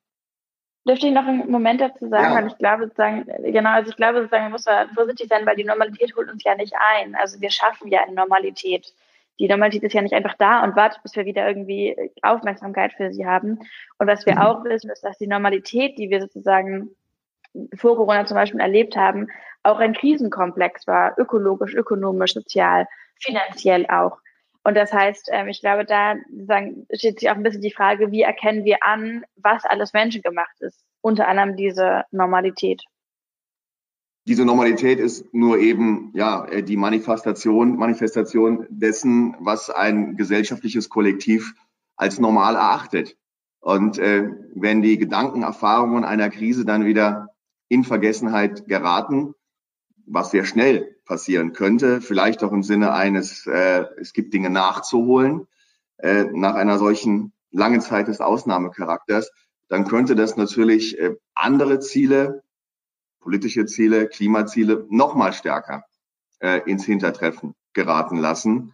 Dürfte 0.86 1.08
ich 1.08 1.14
noch 1.14 1.26
einen 1.26 1.50
Moment 1.50 1.80
dazu 1.80 2.10
sagen, 2.10 2.34
ja. 2.34 2.36
weil 2.36 2.48
ich 2.48 2.58
glaube 2.58 2.84
sozusagen, 2.84 3.26
genau, 3.44 3.70
also 3.70 3.90
ich 3.90 3.96
glaube 3.96 4.20
sozusagen, 4.20 4.44
man 4.44 4.52
muss 4.52 4.66
da 4.66 4.86
vorsichtig 4.94 5.30
sein, 5.30 5.46
weil 5.46 5.56
die 5.56 5.64
Normalität 5.64 6.14
holt 6.16 6.30
uns 6.30 6.44
ja 6.44 6.56
nicht 6.56 6.74
ein. 7.00 7.16
Also 7.16 7.40
wir 7.40 7.52
schaffen 7.52 7.90
ja 7.90 8.04
eine 8.04 8.14
Normalität. 8.14 8.94
Die 9.40 9.48
Normalität 9.48 9.84
ist 9.84 9.94
ja 9.94 10.02
nicht 10.02 10.14
einfach 10.14 10.36
da 10.38 10.64
und 10.64 10.76
wartet, 10.76 11.02
bis 11.02 11.16
wir 11.16 11.26
wieder 11.26 11.48
irgendwie 11.48 11.96
Aufmerksamkeit 12.22 12.94
für 12.94 13.14
sie 13.14 13.26
haben. 13.26 13.60
Und 13.98 14.08
was 14.08 14.26
wir 14.26 14.36
mhm. 14.36 14.42
auch 14.42 14.64
wissen, 14.66 14.90
ist, 14.90 15.04
dass 15.04 15.18
die 15.18 15.28
Normalität, 15.28 15.98
die 15.98 16.10
wir 16.10 16.22
sozusagen 16.22 16.90
vor 17.76 17.96
Corona 17.96 18.26
zum 18.26 18.36
Beispiel 18.36 18.60
erlebt 18.60 18.96
haben, 18.96 19.30
auch 19.64 19.80
ein 19.80 19.94
Krisenkomplex 19.94 20.86
war, 20.88 21.18
ökologisch, 21.18 21.74
ökonomisch, 21.74 22.34
sozial, 22.34 22.88
finanziell 23.20 23.86
auch. 23.88 24.18
Und 24.64 24.76
das 24.76 24.94
heißt, 24.94 25.30
ähm, 25.32 25.50
ich 25.50 25.60
glaube, 25.60 25.86
da 25.86 26.16
sagen, 26.48 26.88
steht 26.94 27.20
sich 27.20 27.30
auch 27.30 27.36
ein 27.36 27.44
bisschen 27.44 27.62
die 27.62 27.74
Frage, 27.74 28.12
wie 28.12 28.22
erkennen 28.22 28.64
wir 28.64 28.78
an, 28.82 29.26
was 29.36 29.66
alles 29.66 29.94
menschengemacht 29.94 30.62
ist, 30.62 30.84
unter 31.02 31.28
anderem 31.28 31.58
diese 31.58 32.06
Normalität. 32.12 32.82
Diese 34.26 34.46
Normalität 34.46 35.00
ist 35.00 35.34
nur 35.34 35.58
eben 35.58 36.12
ja 36.16 36.46
äh, 36.46 36.64
die 36.64 36.78
Manifestation, 36.78 37.76
Manifestation 37.76 38.66
dessen, 38.70 39.36
was 39.40 39.70
ein 39.70 40.16
gesellschaftliches 40.16 40.88
Kollektiv 40.88 41.54
als 41.98 42.20
normal 42.20 42.56
erachtet. 42.56 43.18
Und 43.60 43.98
äh, 43.98 44.30
wenn 44.56 44.82
die 44.82 44.98
Gedanken, 44.98 45.44
Erfahrungen 45.44 46.06
einer 46.06 46.30
Krise 46.30 46.64
dann 46.64 46.86
wieder 46.86 47.30
in 47.68 47.84
Vergessenheit 47.84 48.66
geraten, 48.66 49.34
was 50.06 50.32
sehr 50.32 50.46
schnell 50.46 50.93
passieren 51.06 51.54
könnte, 51.54 52.02
vielleicht 52.02 52.44
auch 52.44 52.52
im 52.52 52.64
Sinne 52.64 52.94
eines, 52.94 53.46
äh, 53.46 53.86
es 53.98 54.14
gibt 54.14 54.34
Dinge 54.34 54.50
nachzuholen, 54.50 55.48
äh, 55.98 56.26
nach 56.26 56.56
einer 56.56 56.78
solchen 56.78 57.34
langen 57.52 57.82
Zeit 57.82 58.08
des 58.08 58.22
Ausnahmecharakters, 58.22 59.32
dann 59.68 59.86
könnte 59.86 60.16
das 60.16 60.38
natürlich 60.38 61.00
äh, 61.00 61.16
andere 61.34 61.80
Ziele, 61.80 62.44
politische 63.20 63.66
Ziele, 63.66 64.08
Klimaziele 64.08 64.86
noch 64.90 65.16
mal 65.16 65.34
stärker 65.34 65.84
äh, 66.40 66.62
ins 66.70 66.86
Hintertreffen 66.86 67.56
geraten 67.74 68.18
lassen. 68.18 68.74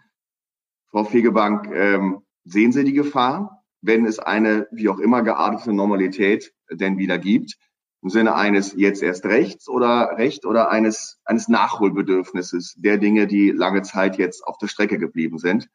Frau 0.89 1.03
Fegebank, 1.03 1.67
ähm, 1.71 2.21
sehen 2.43 2.71
Sie 2.71 2.83
die 2.83 2.93
Gefahr, 2.93 3.63
wenn 3.81 4.05
es 4.05 4.19
eine 4.19 4.67
wie 4.71 4.89
auch 4.89 4.99
immer 4.99 5.21
geartete 5.23 5.71
Normalität 5.71 6.53
denn 6.71 6.97
wieder 6.97 7.17
gibt? 7.17 7.57
Im 8.01 8.09
Sinne 8.09 8.35
eines 8.35 8.73
jetzt 8.75 9.03
erst 9.03 9.25
Rechts 9.25 9.67
oder 9.67 10.17
Recht 10.17 10.45
oder 10.45 10.69
eines, 10.69 11.19
eines 11.25 11.47
Nachholbedürfnisses 11.47 12.75
der 12.77 12.97
Dinge, 12.97 13.27
die 13.27 13.51
lange 13.51 13.81
Zeit 13.81 14.17
jetzt 14.17 14.45
auf 14.45 14.57
der 14.57 14.67
Strecke 14.67 14.97
geblieben 14.97 15.37
sind, 15.37 15.67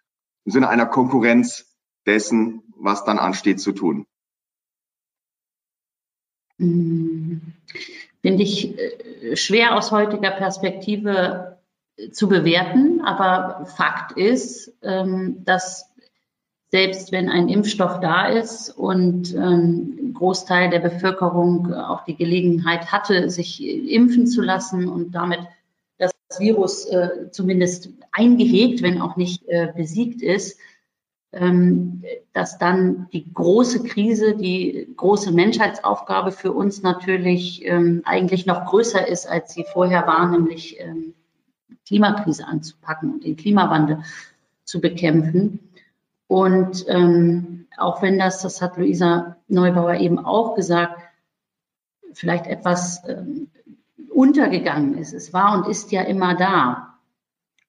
im 0.44 0.52
Sinne 0.52 0.68
einer 0.68 0.87
Konkurrenz 0.87 1.76
dessen, 2.06 2.62
was 2.76 3.04
dann 3.04 3.18
ansteht 3.18 3.60
zu 3.60 3.72
tun. 3.72 4.06
Hm. 6.58 7.40
Finde 8.22 8.42
ich 8.42 8.78
äh, 8.78 9.37
schwer 9.37 9.76
aus 9.76 9.90
heutiger 9.90 10.30
Perspektive 10.30 11.58
zu 12.12 12.28
bewerten, 12.28 13.00
aber 13.02 13.66
Fakt 13.66 14.12
ist, 14.12 14.72
ähm, 14.82 15.44
dass 15.44 15.93
selbst 16.74 17.12
wenn 17.12 17.28
ein 17.28 17.48
Impfstoff 17.48 18.00
da 18.00 18.26
ist 18.26 18.68
und 18.68 19.32
ähm, 19.32 19.96
ein 20.02 20.12
Großteil 20.12 20.70
der 20.70 20.80
Bevölkerung 20.80 21.72
auch 21.72 22.04
die 22.04 22.16
Gelegenheit 22.16 22.90
hatte, 22.90 23.30
sich 23.30 23.64
impfen 23.64 24.26
zu 24.26 24.42
lassen 24.42 24.88
und 24.88 25.12
damit 25.12 25.38
das 25.98 26.10
Virus 26.37 26.87
äh, 26.87 27.30
zumindest 27.30 27.90
eingehegt, 28.10 28.82
wenn 28.82 29.00
auch 29.00 29.14
nicht 29.14 29.46
äh, 29.46 29.72
besiegt 29.76 30.20
ist, 30.20 30.58
ähm, 31.30 32.02
dass 32.32 32.58
dann 32.58 33.06
die 33.12 33.32
große 33.32 33.84
Krise, 33.84 34.34
die 34.34 34.88
große 34.96 35.30
Menschheitsaufgabe 35.30 36.32
für 36.32 36.50
uns 36.50 36.82
natürlich 36.82 37.64
ähm, 37.64 38.02
eigentlich 38.04 38.46
noch 38.46 38.66
größer 38.66 39.06
ist, 39.06 39.30
als 39.30 39.54
sie 39.54 39.64
vorher 39.72 40.08
war, 40.08 40.28
nämlich 40.28 40.80
ähm, 40.80 41.14
Klimakrise 41.87 42.48
anzupacken 42.48 43.12
und 43.12 43.24
den 43.24 43.37
Klimawandel 43.37 44.02
zu 44.64 44.80
bekämpfen. 44.80 45.60
Und 46.26 46.84
ähm, 46.88 47.66
auch 47.76 48.02
wenn 48.02 48.18
das, 48.18 48.42
das 48.42 48.62
hat 48.62 48.76
Luisa 48.76 49.37
Neubauer 49.48 49.94
eben 49.94 50.18
auch 50.18 50.54
gesagt, 50.54 51.00
vielleicht 52.12 52.46
etwas 52.46 53.02
ähm, 53.08 53.50
untergegangen 54.12 54.96
ist. 54.96 55.12
Es 55.12 55.32
war 55.32 55.54
und 55.54 55.68
ist 55.68 55.92
ja 55.92 56.02
immer 56.02 56.34
da. 56.34 56.98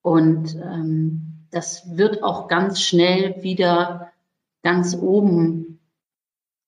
Und 0.02 0.56
ähm, 0.56 1.48
das 1.52 1.98
wird 1.98 2.24
auch 2.24 2.48
ganz 2.48 2.82
schnell 2.82 3.42
wieder 3.42 4.12
ganz 4.62 4.96
oben 4.96 5.80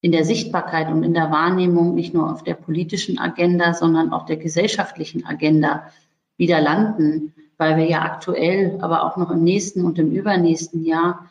in 0.01 0.11
der 0.11 0.25
Sichtbarkeit 0.25 0.87
und 0.89 1.03
in 1.03 1.13
der 1.13 1.31
Wahrnehmung, 1.31 1.95
nicht 1.95 2.13
nur 2.13 2.31
auf 2.31 2.43
der 2.43 2.53
politischen 2.53 3.19
Agenda, 3.19 3.73
sondern 3.73 4.11
auch 4.11 4.25
der 4.25 4.37
gesellschaftlichen 4.37 5.25
Agenda 5.25 5.91
wieder 6.37 6.61
landen, 6.61 7.33
weil 7.57 7.77
wir 7.77 7.85
ja 7.85 8.03
aktuell, 8.03 8.77
aber 8.81 9.03
auch 9.03 9.17
noch 9.17 9.31
im 9.31 9.43
nächsten 9.43 9.83
und 9.83 9.97
im 9.97 10.11
übernächsten 10.11 10.83
Jahr 10.83 11.29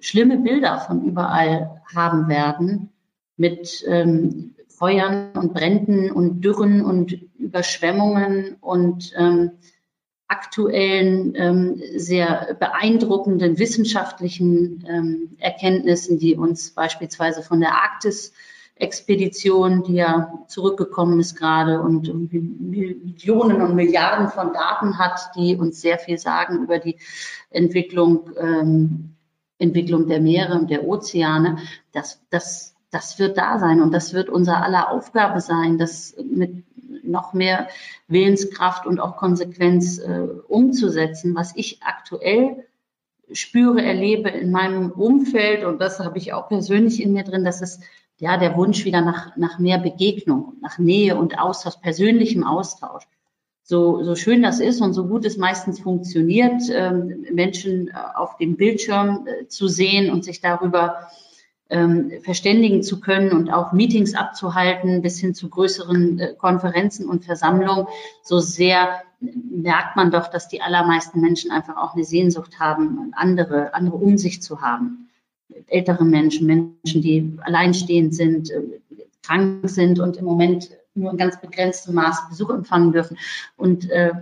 schlimme 0.00 0.38
Bilder 0.38 0.80
von 0.80 1.04
überall 1.04 1.82
haben 1.94 2.28
werden 2.28 2.90
mit 3.36 3.84
ähm, 3.86 4.54
Feuern 4.68 5.30
und 5.34 5.54
Bränden 5.54 6.10
und 6.10 6.42
Dürren 6.42 6.82
und 6.82 7.12
Überschwemmungen 7.38 8.56
und 8.60 9.12
ähm, 9.16 9.52
aktuellen, 10.28 11.34
ähm, 11.36 11.80
sehr 11.96 12.56
beeindruckenden 12.58 13.58
wissenschaftlichen 13.58 14.84
ähm, 14.88 15.36
Erkenntnissen, 15.38 16.18
die 16.18 16.36
uns 16.36 16.72
beispielsweise 16.72 17.42
von 17.42 17.60
der 17.60 17.74
Arktis-Expedition, 17.74 19.84
die 19.84 19.94
ja 19.94 20.32
zurückgekommen 20.48 21.20
ist 21.20 21.36
gerade 21.36 21.80
und 21.80 22.12
Millionen 22.32 23.62
und 23.62 23.76
Milliarden 23.76 24.28
von 24.28 24.52
Daten 24.52 24.98
hat, 24.98 25.30
die 25.36 25.56
uns 25.56 25.80
sehr 25.80 25.98
viel 25.98 26.18
sagen 26.18 26.64
über 26.64 26.80
die 26.80 26.96
Entwicklung 27.50 28.30
ähm, 28.36 29.15
Entwicklung 29.58 30.08
der 30.08 30.20
Meere 30.20 30.54
und 30.54 30.70
der 30.70 30.86
Ozeane, 30.86 31.58
das, 31.92 32.20
das, 32.30 32.74
das 32.90 33.18
wird 33.18 33.38
da 33.38 33.58
sein 33.58 33.80
und 33.80 33.92
das 33.92 34.12
wird 34.12 34.28
unser 34.28 34.62
aller 34.62 34.90
Aufgabe 34.90 35.40
sein, 35.40 35.78
das 35.78 36.14
mit 36.22 36.64
noch 37.02 37.32
mehr 37.32 37.68
Willenskraft 38.08 38.86
und 38.86 39.00
auch 39.00 39.16
Konsequenz 39.16 39.98
äh, 39.98 40.26
umzusetzen. 40.48 41.34
Was 41.34 41.54
ich 41.56 41.80
aktuell 41.82 42.64
spüre, 43.32 43.82
erlebe 43.82 44.28
in 44.28 44.50
meinem 44.50 44.90
Umfeld 44.90 45.64
und 45.64 45.80
das 45.80 46.00
habe 46.00 46.18
ich 46.18 46.32
auch 46.32 46.48
persönlich 46.48 47.02
in 47.02 47.12
mir 47.12 47.24
drin, 47.24 47.44
dass 47.44 47.60
es 47.62 47.80
ja 48.18 48.36
der 48.36 48.56
Wunsch 48.56 48.84
wieder 48.84 49.00
nach, 49.00 49.36
nach 49.36 49.58
mehr 49.58 49.78
Begegnung, 49.78 50.54
nach 50.60 50.78
Nähe 50.78 51.16
und 51.16 51.38
Austausch, 51.38 51.76
persönlichem 51.76 52.44
Austausch 52.44 53.04
so, 53.68 54.04
so 54.04 54.14
schön 54.14 54.42
das 54.42 54.60
ist 54.60 54.80
und 54.80 54.92
so 54.94 55.08
gut 55.08 55.24
es 55.24 55.36
meistens 55.36 55.80
funktioniert, 55.80 56.62
ähm, 56.70 57.26
Menschen 57.32 57.88
äh, 57.88 57.92
auf 58.14 58.36
dem 58.36 58.56
Bildschirm 58.56 59.26
äh, 59.26 59.48
zu 59.48 59.66
sehen 59.66 60.12
und 60.12 60.24
sich 60.24 60.40
darüber 60.40 61.08
ähm, 61.68 62.12
verständigen 62.22 62.84
zu 62.84 63.00
können 63.00 63.32
und 63.32 63.50
auch 63.50 63.72
Meetings 63.72 64.14
abzuhalten 64.14 65.02
bis 65.02 65.18
hin 65.18 65.34
zu 65.34 65.48
größeren 65.50 66.20
äh, 66.20 66.34
Konferenzen 66.34 67.08
und 67.08 67.24
Versammlungen, 67.24 67.88
so 68.22 68.38
sehr 68.38 69.02
merkt 69.18 69.96
man 69.96 70.12
doch, 70.12 70.28
dass 70.28 70.46
die 70.46 70.62
allermeisten 70.62 71.20
Menschen 71.20 71.50
einfach 71.50 71.76
auch 71.76 71.94
eine 71.94 72.04
Sehnsucht 72.04 72.60
haben, 72.60 73.10
andere, 73.16 73.74
andere 73.74 73.96
um 73.96 74.16
sich 74.16 74.42
zu 74.42 74.60
haben. 74.60 75.08
Ältere 75.66 76.04
Menschen, 76.04 76.46
Menschen, 76.46 77.02
die 77.02 77.36
alleinstehend 77.40 78.14
sind, 78.14 78.52
krank 79.24 79.68
sind 79.68 79.98
und 79.98 80.18
im 80.18 80.24
Moment 80.24 80.70
nur 80.96 81.10
in 81.10 81.16
ganz 81.16 81.40
begrenztem 81.40 81.94
Maß 81.94 82.28
Besuch 82.28 82.50
empfangen 82.50 82.92
dürfen. 82.92 83.18
Und 83.56 83.90
äh, 83.90 84.12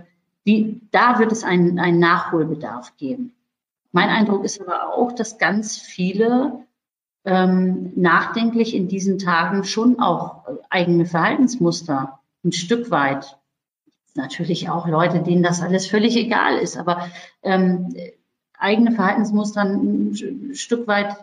die, 0.45 0.81
da 0.91 1.19
wird 1.19 1.31
es 1.31 1.43
einen, 1.43 1.79
einen 1.79 1.99
Nachholbedarf 1.99 2.95
geben. 2.97 3.33
Mein 3.91 4.09
Eindruck 4.09 4.43
ist 4.43 4.61
aber 4.61 4.93
auch, 4.93 5.11
dass 5.13 5.37
ganz 5.37 5.77
viele 5.77 6.65
ähm, 7.23 7.93
nachdenklich 7.95 8.75
in 8.75 8.87
diesen 8.87 9.17
Tagen 9.17 9.63
schon 9.63 9.99
auch 9.99 10.43
eigene 10.69 11.05
Verhaltensmuster 11.05 12.19
ein 12.43 12.51
Stück 12.51 12.91
weit, 12.91 13.37
natürlich 14.13 14.69
auch 14.69 14.87
Leute, 14.87 15.21
denen 15.21 15.43
das 15.43 15.61
alles 15.61 15.87
völlig 15.87 16.15
egal 16.15 16.57
ist, 16.57 16.77
aber 16.77 17.09
ähm, 17.41 17.93
eigene 18.57 18.91
Verhaltensmuster 18.91 19.61
ein 19.61 20.13
Stück 20.53 20.87
weit 20.87 21.15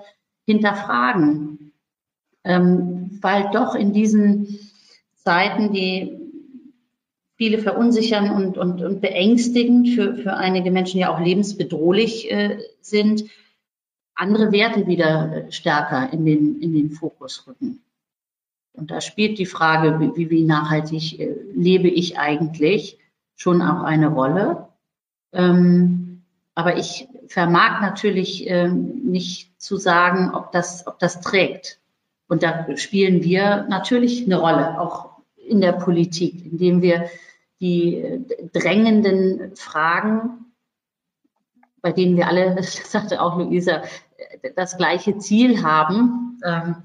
hinterfragen, 0.45 1.73
ähm, 2.45 3.19
weil 3.23 3.51
doch 3.53 3.75
in 3.75 3.93
diesen 3.93 4.59
Zeiten, 5.23 5.73
die 5.73 6.19
viele 7.37 7.59
verunsichern 7.59 8.31
und, 8.31 8.59
und, 8.59 8.83
und 8.83 9.01
beängstigen, 9.01 9.87
für, 9.87 10.15
für 10.17 10.35
einige 10.35 10.71
Menschen 10.71 11.01
ja 11.01 11.15
auch 11.15 11.21
lebensbedrohlich 11.21 12.31
äh, 12.31 12.59
sind, 12.81 13.25
andere 14.15 14.53
Werte 14.53 14.87
wieder 14.87 15.51
stärker 15.51 16.13
in 16.13 16.25
den, 16.25 16.61
in 16.61 16.73
den 16.73 16.91
Fokus 16.91 17.47
rücken. 17.47 17.83
Und 18.73 18.91
da 18.91 19.01
spielt 19.01 19.39
die 19.39 19.47
Frage, 19.47 20.13
wie, 20.15 20.31
wie 20.31 20.45
nachhaltig 20.45 21.19
äh, 21.19 21.35
lebe 21.55 21.89
ich 21.89 22.19
eigentlich, 22.19 22.99
schon 23.37 23.61
auch 23.61 23.83
eine 23.83 24.09
Rolle. 24.09 24.69
Ähm, 25.33 26.23
aber 26.55 26.77
ich 26.77 27.09
vermag 27.27 27.81
natürlich 27.81 28.49
ähm, 28.49 29.03
nicht 29.05 29.61
zu 29.61 29.77
sagen, 29.77 30.35
ob 30.35 30.53
das, 30.53 30.87
ob 30.87 30.99
das 30.99 31.21
trägt. 31.21 31.81
Und 32.29 32.43
da 32.43 32.77
spielen 32.77 33.23
wir 33.25 33.67
natürlich 33.69 34.25
eine 34.25 34.37
Rolle, 34.37 34.81
auch 34.81 35.12
in 35.53 35.61
der 35.61 35.73
Politik, 35.73 36.45
indem 36.45 36.83
wir 36.83 37.09
die 37.61 37.97
äh, 37.97 38.21
drängenden 38.53 39.55
Fragen, 39.55 40.53
bei 41.81 41.93
denen 41.93 42.17
wir 42.17 42.27
alle, 42.27 42.55
das 42.57 42.91
sagte 42.91 43.23
auch 43.23 43.39
Luisa, 43.39 43.83
das 44.57 44.77
gleiche 44.77 45.19
Ziel 45.19 45.63
haben 45.63 46.41
ähm, 46.45 46.77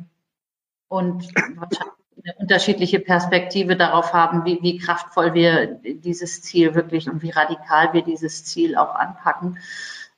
und 0.87 1.27
eine 1.35 2.35
unterschiedliche 2.39 2.99
Perspektive 2.99 3.75
darauf 3.75 4.13
haben, 4.13 4.43
wie, 4.45 4.59
wie 4.61 4.77
kraftvoll 4.77 5.33
wir 5.33 5.79
dieses 5.83 6.41
Ziel 6.41 6.75
wirklich 6.75 7.09
und 7.09 7.21
wie 7.21 7.29
radikal 7.29 7.93
wir 7.93 8.01
dieses 8.01 8.43
Ziel 8.43 8.75
auch 8.75 8.95
anpacken. 8.95 9.57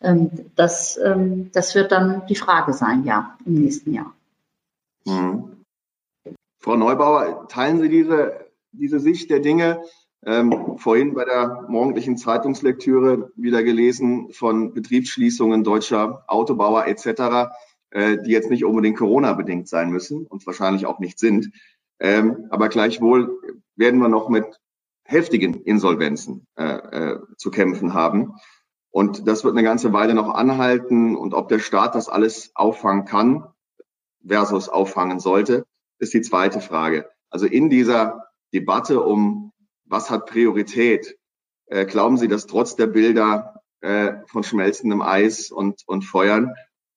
Ähm, 0.01 0.51
das, 0.55 0.97
ähm, 0.97 1.51
das 1.53 1.75
wird 1.75 1.91
dann 1.91 2.25
die 2.27 2.35
Frage 2.35 2.73
sein, 2.73 3.05
ja, 3.05 3.37
im 3.45 3.55
nächsten 3.55 3.93
Jahr. 3.93 4.13
Mhm. 5.05 5.58
Frau 6.59 6.75
Neubauer, 6.75 7.47
teilen 7.47 7.79
Sie 7.79 7.87
diese, 7.87 8.45
diese 8.71 8.99
Sicht 8.99 9.29
der 9.29 9.39
Dinge? 9.39 9.81
Ähm, 10.25 10.77
vorhin 10.77 11.13
bei 11.13 11.23
der 11.23 11.65
morgendlichen 11.69 12.17
Zeitungslektüre 12.17 13.31
wieder 13.37 13.63
gelesen 13.63 14.33
von 14.33 14.73
Betriebsschließungen 14.73 15.63
deutscher 15.63 16.25
Autobauer 16.27 16.87
etc., 16.87 17.51
äh, 17.91 18.17
die 18.21 18.31
jetzt 18.31 18.49
nicht 18.49 18.65
unbedingt 18.65 18.97
Corona-bedingt 18.97 19.69
sein 19.69 19.89
müssen 19.89 20.27
und 20.27 20.45
wahrscheinlich 20.45 20.85
auch 20.85 20.99
nicht 20.99 21.17
sind. 21.19 21.51
Ähm, 22.01 22.47
aber 22.49 22.67
gleichwohl 22.67 23.39
werden 23.77 24.01
wir 24.01 24.09
noch 24.09 24.27
mit 24.27 24.59
heftigen 25.03 25.63
Insolvenzen 25.63 26.45
äh, 26.57 26.63
äh, 26.65 27.19
zu 27.37 27.51
kämpfen 27.51 27.93
haben. 27.93 28.33
Und 28.91 29.27
das 29.27 29.45
wird 29.45 29.55
eine 29.55 29.63
ganze 29.63 29.93
Weile 29.93 30.13
noch 30.13 30.33
anhalten. 30.33 31.15
Und 31.15 31.33
ob 31.33 31.47
der 31.47 31.59
Staat 31.59 31.95
das 31.95 32.09
alles 32.09 32.51
auffangen 32.55 33.05
kann 33.05 33.45
versus 34.27 34.67
auffangen 34.67 35.21
sollte, 35.21 35.65
ist 35.99 36.13
die 36.13 36.21
zweite 36.21 36.61
Frage. 36.61 37.09
Also 37.29 37.45
in 37.45 37.69
dieser 37.69 38.29
Debatte 38.53 39.01
um 39.01 39.51
was 39.85 40.09
hat 40.09 40.27
Priorität? 40.27 41.17
Äh, 41.65 41.85
glauben 41.85 42.17
Sie, 42.17 42.27
dass 42.27 42.47
trotz 42.47 42.75
der 42.75 42.87
Bilder 42.87 43.61
äh, 43.81 44.13
von 44.27 44.43
schmelzendem 44.43 45.01
Eis 45.01 45.51
und, 45.51 45.83
und 45.87 46.03
Feuern, 46.03 46.53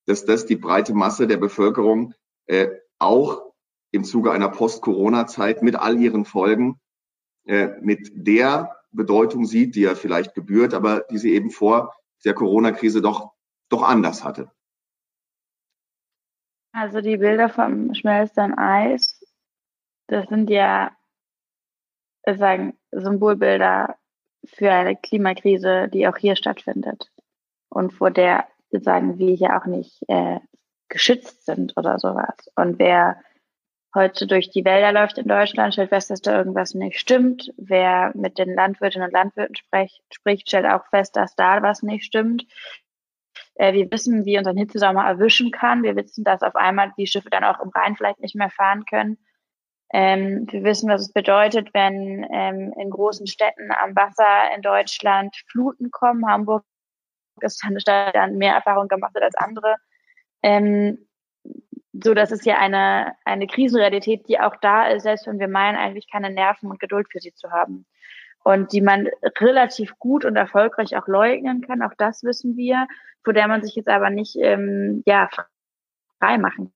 dass 0.06 0.24
das 0.24 0.46
die 0.46 0.56
breite 0.56 0.94
Masse 0.94 1.26
der 1.26 1.36
Bevölkerung 1.36 2.14
äh, 2.46 2.68
auch 2.98 3.52
im 3.92 4.04
Zuge 4.04 4.32
einer 4.32 4.48
Post-Corona-Zeit 4.48 5.62
mit 5.62 5.76
all 5.76 5.98
ihren 5.98 6.24
Folgen 6.24 6.80
äh, 7.46 7.68
mit 7.80 8.10
der 8.14 8.76
Bedeutung 8.90 9.44
sieht, 9.46 9.74
die 9.74 9.84
er 9.84 9.96
vielleicht 9.96 10.34
gebührt, 10.34 10.74
aber 10.74 11.00
die 11.10 11.18
sie 11.18 11.32
eben 11.32 11.50
vor 11.50 11.94
der 12.24 12.34
Corona-Krise 12.34 13.02
doch, 13.02 13.32
doch 13.68 13.82
anders 13.82 14.24
hatte? 14.24 14.50
Also 16.72 17.00
die 17.00 17.18
Bilder 17.18 17.48
vom 17.48 17.94
schmelzenden 17.94 18.56
Eis, 18.58 19.22
das 20.08 20.26
sind 20.28 20.48
ja 20.50 20.96
sagen, 22.26 22.78
Symbolbilder 22.90 23.96
für 24.44 24.72
eine 24.72 24.96
Klimakrise, 24.96 25.88
die 25.88 26.08
auch 26.08 26.16
hier 26.16 26.36
stattfindet 26.36 27.10
und 27.68 27.92
vor 27.92 28.10
der 28.10 28.46
sagen 28.70 29.18
wir 29.18 29.34
hier 29.34 29.56
auch 29.56 29.66
nicht 29.66 30.02
äh, 30.08 30.40
geschützt 30.88 31.44
sind 31.44 31.76
oder 31.76 31.98
sowas. 31.98 32.34
Und 32.54 32.78
wer 32.78 33.20
heute 33.94 34.26
durch 34.26 34.50
die 34.50 34.64
Wälder 34.64 34.92
läuft 34.92 35.18
in 35.18 35.28
Deutschland, 35.28 35.74
stellt 35.74 35.90
fest, 35.90 36.10
dass 36.10 36.22
da 36.22 36.38
irgendwas 36.38 36.74
nicht 36.74 36.98
stimmt. 36.98 37.52
Wer 37.56 38.12
mit 38.14 38.38
den 38.38 38.54
Landwirtinnen 38.54 39.06
und 39.06 39.12
Landwirten 39.12 39.56
spricht, 39.56 40.02
spricht 40.10 40.48
stellt 40.48 40.66
auch 40.66 40.86
fest, 40.86 41.16
dass 41.16 41.34
da 41.34 41.62
was 41.62 41.82
nicht 41.82 42.04
stimmt. 42.04 42.46
Äh, 43.62 43.74
wir 43.74 43.92
wissen, 43.92 44.24
wie 44.24 44.36
unseren 44.38 44.56
Hitzesommer 44.56 45.06
erwischen 45.06 45.52
kann. 45.52 45.84
Wir 45.84 45.94
wissen, 45.94 46.24
dass 46.24 46.42
auf 46.42 46.56
einmal 46.56 46.92
die 46.98 47.06
Schiffe 47.06 47.30
dann 47.30 47.44
auch 47.44 47.60
im 47.60 47.68
Rhein 47.68 47.94
vielleicht 47.94 48.18
nicht 48.18 48.34
mehr 48.34 48.50
fahren 48.50 48.84
können. 48.86 49.18
Ähm, 49.92 50.48
wir 50.50 50.64
wissen, 50.64 50.90
was 50.90 51.02
es 51.02 51.12
bedeutet, 51.12 51.68
wenn 51.72 52.26
ähm, 52.32 52.74
in 52.76 52.90
großen 52.90 53.28
Städten 53.28 53.70
am 53.70 53.94
Wasser 53.94 54.52
in 54.56 54.62
Deutschland 54.62 55.36
Fluten 55.48 55.92
kommen. 55.92 56.26
Hamburg 56.26 56.64
ist 57.40 57.62
eine 57.64 57.78
Stadt, 57.78 58.16
die 58.16 58.36
mehr 58.36 58.54
Erfahrung 58.54 58.88
gemacht 58.88 59.14
hat 59.14 59.22
als 59.22 59.36
andere. 59.36 59.76
Ähm, 60.42 61.06
so, 61.92 62.14
das 62.14 62.32
ist 62.32 62.44
ja 62.44 62.58
eine, 62.58 63.14
eine 63.24 63.46
Krisenrealität, 63.46 64.26
die 64.26 64.40
auch 64.40 64.56
da 64.60 64.88
ist, 64.88 65.04
selbst 65.04 65.28
wenn 65.28 65.38
wir 65.38 65.46
meinen, 65.46 65.76
eigentlich 65.76 66.10
keine 66.10 66.30
Nerven 66.30 66.68
und 66.68 66.80
Geduld 66.80 67.06
für 67.12 67.20
sie 67.20 67.32
zu 67.32 67.52
haben. 67.52 67.86
Und 68.44 68.72
die 68.72 68.80
man 68.80 69.08
relativ 69.38 69.98
gut 69.98 70.24
und 70.24 70.36
erfolgreich 70.36 70.96
auch 70.96 71.06
leugnen 71.06 71.60
kann, 71.60 71.82
auch 71.82 71.94
das 71.96 72.24
wissen 72.24 72.56
wir, 72.56 72.86
vor 73.22 73.32
der 73.32 73.46
man 73.46 73.62
sich 73.62 73.76
jetzt 73.76 73.88
aber 73.88 74.10
nicht 74.10 74.36
ähm, 74.36 75.02
ja, 75.06 75.28
frei 76.18 76.38
machen 76.38 76.72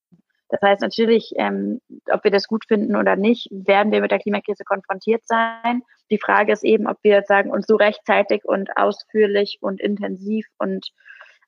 das 0.49 0.61
heißt 0.62 0.83
natürlich, 0.83 1.33
ähm, 1.37 1.81
ob 2.11 2.23
wir 2.25 2.31
das 2.31 2.47
gut 2.47 2.67
finden 2.67 2.97
oder 2.97 3.17
nicht, 3.17 3.49
werden 3.51 3.93
wir 3.93 4.01
mit 4.01 4.11
der 4.11 4.21
Klimakrise 4.21 4.64
konfrontiert 4.64 5.27
sein. 5.27 5.83
Die 6.11 6.19
Frage 6.19 6.53
ist 6.53 6.64
eben, 6.64 6.87
ob 6.87 6.99
wir 7.03 7.23
sagen, 7.23 7.51
uns 7.51 7.67
so 7.67 7.77
rechtzeitig 7.77 8.45
und 8.45 8.77
ausführlich 8.77 9.59
und 9.61 9.81
intensiv 9.81 10.47
und 10.59 10.93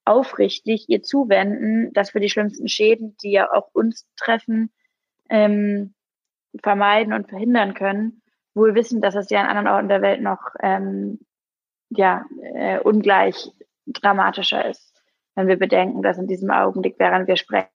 aufrichtig 0.05 0.87
ihr 0.89 1.03
zuwenden, 1.03 1.93
dass 1.93 2.14
wir 2.14 2.21
die 2.21 2.31
schlimmsten 2.31 2.66
Schäden, 2.66 3.16
die 3.23 3.33
ja 3.33 3.53
auch 3.53 3.69
uns 3.73 4.07
treffen, 4.16 4.73
ähm, 5.29 5.95
vermeiden 6.62 7.12
und 7.12 7.29
verhindern 7.29 7.75
können, 7.75 8.23
wo 8.59 8.67
wir 8.67 8.75
wissen, 8.75 9.01
dass 9.01 9.15
es 9.15 9.31
ja 9.31 9.41
an 9.41 9.57
anderen 9.57 9.69
Orten 9.69 9.89
der 9.89 10.03
Welt 10.03 10.21
noch 10.21 10.41
ähm, 10.61 11.21
ja, 11.91 12.27
äh, 12.55 12.81
ungleich 12.81 13.51
dramatischer 13.87 14.69
ist, 14.69 15.01
wenn 15.35 15.49
wir 15.49 15.59
bedenken, 15.59 16.03
dass 16.03 16.19
in 16.19 16.27
diesem 16.27 16.51
Augenblick, 16.51 16.97
während 16.99 17.29
wir 17.29 17.37
sprechen, 17.37 17.71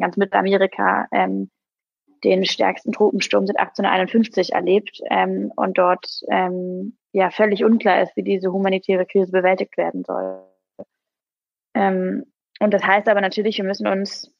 ganz 0.00 0.16
Mittelamerika 0.16 1.06
ähm, 1.12 1.50
den 2.24 2.44
stärksten 2.44 2.92
Tropensturm 2.92 3.46
seit 3.46 3.58
1851 3.58 4.52
erlebt 4.52 5.00
ähm, 5.10 5.52
und 5.54 5.78
dort 5.78 6.22
ähm, 6.28 6.96
ja 7.12 7.30
völlig 7.30 7.62
unklar 7.62 8.02
ist, 8.02 8.16
wie 8.16 8.22
diese 8.22 8.52
humanitäre 8.52 9.06
Krise 9.06 9.30
bewältigt 9.30 9.76
werden 9.76 10.02
soll. 10.04 10.40
Ähm, 11.74 12.24
und 12.58 12.72
das 12.72 12.82
heißt 12.82 13.08
aber 13.08 13.20
natürlich, 13.20 13.58
wir 13.58 13.64
müssen 13.64 13.86
uns 13.86 14.32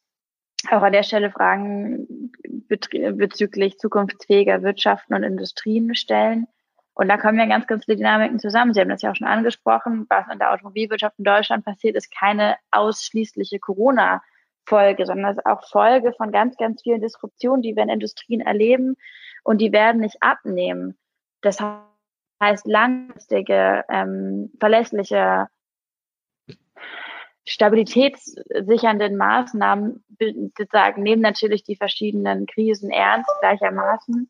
auch 0.70 0.82
an 0.82 0.92
der 0.92 1.02
Stelle 1.02 1.30
Fragen 1.30 2.32
bezüglich 2.68 3.78
zukunftsfähiger 3.78 4.62
Wirtschaften 4.62 5.14
und 5.14 5.22
Industrien 5.22 5.94
stellen. 5.94 6.46
Und 6.94 7.08
da 7.08 7.18
kommen 7.18 7.38
ja 7.38 7.46
ganz, 7.46 7.66
ganz 7.66 7.84
viele 7.84 7.98
Dynamiken 7.98 8.38
zusammen. 8.38 8.72
Sie 8.72 8.80
haben 8.80 8.88
das 8.88 9.02
ja 9.02 9.10
auch 9.10 9.16
schon 9.16 9.26
angesprochen. 9.26 10.06
Was 10.08 10.26
in 10.32 10.38
der 10.38 10.52
Automobilwirtschaft 10.52 11.18
in 11.18 11.24
Deutschland 11.24 11.64
passiert, 11.64 11.96
ist 11.96 12.14
keine 12.14 12.56
ausschließliche 12.70 13.58
Corona- 13.58 14.22
Folge, 14.66 15.06
sondern 15.06 15.32
es 15.32 15.38
ist 15.38 15.46
auch 15.46 15.66
Folge 15.68 16.12
von 16.12 16.32
ganz, 16.32 16.56
ganz 16.56 16.82
vielen 16.82 17.00
Disruptionen, 17.00 17.62
die 17.62 17.76
wir 17.76 17.82
in 17.84 17.88
Industrien 17.88 18.40
erleben 18.40 18.96
und 19.44 19.58
die 19.60 19.72
werden 19.72 20.00
nicht 20.00 20.22
abnehmen. 20.22 20.98
Das 21.40 21.58
heißt, 22.42 22.66
langfristige, 22.66 23.84
ähm, 23.88 24.50
verlässliche, 24.58 25.48
stabilitätssichernden 27.46 29.16
Maßnahmen 29.16 30.04
sozusagen 30.56 31.02
nehmen 31.02 31.22
natürlich 31.22 31.62
die 31.62 31.76
verschiedenen 31.76 32.46
Krisen 32.46 32.90
ernst 32.90 33.30
gleichermaßen. 33.40 34.28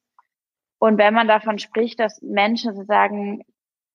Und 0.78 0.98
wenn 0.98 1.14
man 1.14 1.26
davon 1.26 1.58
spricht, 1.58 1.98
dass 1.98 2.20
Menschen 2.22 2.74
sozusagen 2.74 3.42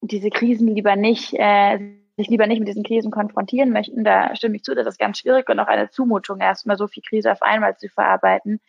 diese 0.01 0.31
Krisen 0.31 0.75
lieber 0.75 0.95
nicht 0.95 1.33
äh, 1.35 2.01
sich 2.17 2.29
lieber 2.29 2.47
nicht 2.47 2.59
mit 2.59 2.67
diesen 2.67 2.83
Krisen 2.83 3.11
konfrontieren 3.11 3.71
möchten, 3.71 4.03
da 4.03 4.35
stimme 4.35 4.55
ich 4.55 4.63
zu, 4.63 4.75
das 4.75 4.87
ist 4.87 4.99
ganz 4.99 5.19
schwierig 5.19 5.49
und 5.49 5.59
auch 5.59 5.67
eine 5.67 5.89
Zumutung, 5.89 6.39
erstmal 6.39 6.77
so 6.77 6.87
viel 6.87 7.03
Krise 7.03 7.31
auf 7.31 7.41
einmal 7.41 7.77
zu 7.77 7.89
verarbeiten. 7.89 8.59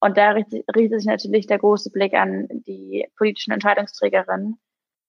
Und 0.00 0.16
da 0.16 0.30
richtet, 0.30 0.64
sich 0.66 1.06
natürlich 1.06 1.46
der 1.46 1.58
große 1.58 1.90
Blick 1.90 2.14
an 2.14 2.46
die 2.50 3.06
politischen 3.16 3.52
Entscheidungsträgerinnen, 3.52 4.58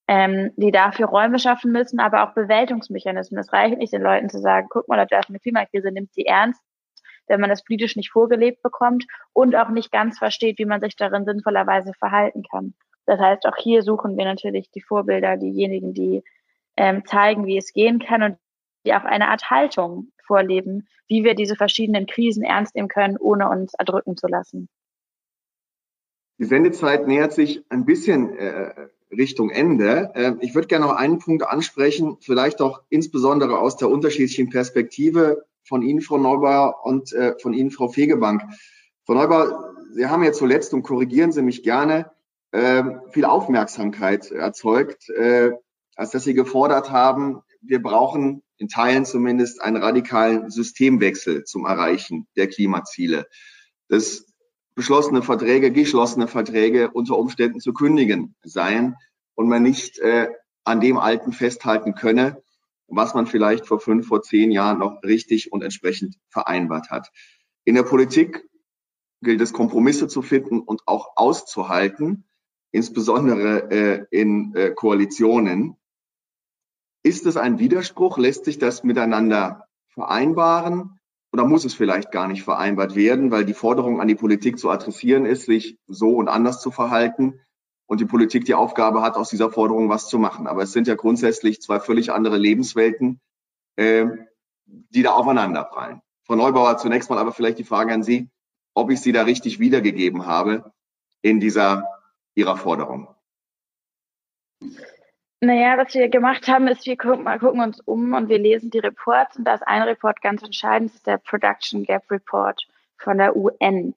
ähm, 0.07 0.51
die 0.55 0.71
dafür 0.71 1.07
Räume 1.07 1.39
schaffen 1.39 1.71
müssen, 1.71 1.99
aber 1.99 2.23
auch 2.23 2.33
Bewältigungsmechanismen. 2.33 3.39
Es 3.39 3.51
reicht 3.51 3.77
nicht, 3.77 3.93
den 3.93 4.01
Leuten 4.01 4.29
zu 4.29 4.39
sagen, 4.39 4.67
guck 4.69 4.87
mal, 4.87 4.97
das 5.05 5.25
ist 5.25 5.29
eine 5.29 5.39
Klimakrise, 5.39 5.91
nimmt 5.91 6.13
sie 6.13 6.25
ernst, 6.25 6.61
wenn 7.27 7.39
man 7.39 7.49
das 7.49 7.63
politisch 7.63 7.95
nicht 7.95 8.11
vorgelebt 8.11 8.61
bekommt 8.61 9.05
und 9.33 9.55
auch 9.55 9.69
nicht 9.69 9.91
ganz 9.91 10.19
versteht, 10.19 10.59
wie 10.59 10.65
man 10.65 10.81
sich 10.81 10.95
darin 10.95 11.25
sinnvollerweise 11.25 11.93
verhalten 11.93 12.43
kann. 12.49 12.75
Das 13.05 13.19
heißt, 13.19 13.45
auch 13.45 13.57
hier 13.57 13.81
suchen 13.81 14.17
wir 14.17 14.25
natürlich 14.25 14.69
die 14.71 14.81
Vorbilder, 14.81 15.37
diejenigen, 15.37 15.93
die 15.93 16.23
ähm, 16.77 17.05
zeigen, 17.05 17.45
wie 17.45 17.57
es 17.57 17.73
gehen 17.73 17.99
kann 17.99 18.23
und 18.23 18.37
die 18.85 18.93
auch 18.93 19.03
eine 19.03 19.29
Art 19.29 19.49
Haltung 19.49 20.11
vorleben, 20.25 20.87
wie 21.07 21.23
wir 21.23 21.35
diese 21.35 21.55
verschiedenen 21.55 22.05
Krisen 22.05 22.43
ernst 22.43 22.75
nehmen 22.75 22.87
können, 22.87 23.17
ohne 23.17 23.49
uns 23.49 23.73
erdrücken 23.75 24.17
zu 24.17 24.27
lassen. 24.27 24.69
Die 26.37 26.45
Sendezeit 26.45 27.07
nähert 27.07 27.33
sich 27.33 27.63
ein 27.69 27.85
bisschen 27.85 28.35
äh, 28.37 28.89
Richtung 29.15 29.49
Ende. 29.49 30.11
Äh, 30.13 30.33
ich 30.41 30.55
würde 30.55 30.67
gerne 30.67 30.85
noch 30.85 30.95
einen 30.95 31.19
Punkt 31.19 31.47
ansprechen, 31.47 32.17
vielleicht 32.21 32.61
auch 32.61 32.81
insbesondere 32.89 33.59
aus 33.59 33.77
der 33.77 33.89
unterschiedlichen 33.89 34.49
Perspektive 34.49 35.45
von 35.63 35.81
Ihnen, 35.81 36.01
Frau 36.01 36.17
Neubauer, 36.17 36.85
und 36.85 37.11
äh, 37.13 37.33
von 37.41 37.53
Ihnen, 37.53 37.71
Frau 37.71 37.87
Fegebank. 37.87 38.43
Frau 39.05 39.15
Neubauer, 39.15 39.73
Sie 39.93 40.05
haben 40.05 40.23
ja 40.23 40.31
zuletzt, 40.31 40.73
und 40.73 40.83
korrigieren 40.83 41.31
Sie 41.31 41.41
mich 41.41 41.63
gerne, 41.63 42.11
äh, 42.51 42.83
viel 43.11 43.25
Aufmerksamkeit 43.25 44.31
erzeugt, 44.31 45.09
äh, 45.09 45.51
als 45.95 46.11
dass 46.11 46.23
Sie 46.23 46.33
gefordert 46.33 46.91
haben, 46.91 47.41
wir 47.61 47.81
brauchen 47.81 48.43
in 48.57 48.69
Teilen 48.69 49.05
zumindest 49.05 49.61
einen 49.61 49.77
radikalen 49.77 50.49
Systemwechsel 50.49 51.43
zum 51.43 51.65
Erreichen 51.65 52.27
der 52.35 52.47
Klimaziele. 52.47 53.27
Dass 53.89 54.24
beschlossene 54.75 55.21
Verträge, 55.21 55.71
geschlossene 55.71 56.27
Verträge 56.27 56.91
unter 56.91 57.17
Umständen 57.17 57.59
zu 57.59 57.73
kündigen 57.73 58.35
seien 58.43 58.95
und 59.33 59.47
man 59.47 59.63
nicht 59.63 59.97
äh, 59.99 60.29
an 60.65 60.81
dem 60.81 60.97
Alten 60.97 61.31
festhalten 61.31 61.95
könne, 61.95 62.43
was 62.87 63.13
man 63.13 63.25
vielleicht 63.25 63.65
vor 63.65 63.79
fünf, 63.79 64.07
vor 64.07 64.21
zehn 64.21 64.51
Jahren 64.51 64.79
noch 64.79 65.01
richtig 65.03 65.51
und 65.51 65.63
entsprechend 65.63 66.17
vereinbart 66.29 66.91
hat. 66.91 67.11
In 67.63 67.75
der 67.75 67.83
Politik 67.83 68.47
gilt 69.21 69.41
es, 69.41 69.53
Kompromisse 69.53 70.07
zu 70.07 70.21
finden 70.21 70.59
und 70.59 70.81
auch 70.85 71.13
auszuhalten, 71.15 72.25
insbesondere 72.71 73.71
äh, 73.71 74.05
in 74.11 74.53
äh, 74.55 74.71
Koalitionen. 74.71 75.77
Ist 77.01 77.25
es 77.25 77.37
ein 77.37 77.59
Widerspruch? 77.59 78.17
Lässt 78.17 78.45
sich 78.45 78.59
das 78.59 78.83
miteinander 78.83 79.67
vereinbaren? 79.87 80.99
Oder 81.31 81.45
muss 81.45 81.65
es 81.65 81.73
vielleicht 81.73 82.11
gar 82.11 82.27
nicht 82.27 82.43
vereinbart 82.43 82.95
werden, 82.95 83.31
weil 83.31 83.45
die 83.45 83.53
Forderung 83.53 83.99
an 83.99 84.07
die 84.07 84.15
Politik 84.15 84.57
zu 84.57 84.69
adressieren 84.69 85.25
ist, 85.25 85.45
sich 85.45 85.77
so 85.87 86.15
und 86.15 86.29
anders 86.29 86.61
zu 86.61 86.71
verhalten 86.71 87.39
und 87.87 87.99
die 87.99 88.05
Politik 88.05 88.45
die 88.45 88.53
Aufgabe 88.53 89.01
hat, 89.01 89.15
aus 89.15 89.29
dieser 89.29 89.51
Forderung 89.51 89.89
was 89.89 90.07
zu 90.07 90.17
machen. 90.17 90.47
Aber 90.47 90.63
es 90.63 90.71
sind 90.71 90.87
ja 90.87 90.95
grundsätzlich 90.95 91.61
zwei 91.61 91.79
völlig 91.79 92.11
andere 92.11 92.37
Lebenswelten, 92.37 93.19
äh, 93.75 94.05
die 94.65 95.03
da 95.03 95.11
aufeinanderprallen. 95.11 96.01
Frau 96.23 96.35
Neubauer, 96.35 96.77
zunächst 96.77 97.09
mal 97.09 97.19
aber 97.19 97.31
vielleicht 97.31 97.59
die 97.59 97.63
Frage 97.63 97.93
an 97.93 98.01
Sie, 98.01 98.29
ob 98.73 98.89
ich 98.89 99.01
Sie 99.01 99.11
da 99.11 99.23
richtig 99.23 99.59
wiedergegeben 99.59 100.25
habe 100.25 100.73
in 101.21 101.39
dieser 101.39 101.85
Ihrer 102.33 102.57
Forderung. 102.57 103.07
Naja, 105.41 105.77
was 105.77 105.93
wir 105.93 106.09
gemacht 106.09 106.47
haben, 106.47 106.67
ist, 106.67 106.85
wir 106.85 106.97
gucken, 106.97 107.25
gucken, 107.39 107.61
uns 107.61 107.79
um 107.81 108.13
und 108.13 108.29
wir 108.29 108.39
lesen 108.39 108.69
die 108.69 108.79
Reports. 108.79 109.37
Und 109.37 109.43
da 109.45 109.55
ist 109.55 109.67
ein 109.67 109.81
Report 109.83 110.21
ganz 110.21 110.41
entscheidend, 110.43 110.89
das 110.89 110.97
ist 110.97 111.07
der 111.07 111.17
Production 111.17 111.83
Gap 111.83 112.09
Report 112.09 112.65
von 112.97 113.17
der 113.17 113.35
UN. 113.35 113.93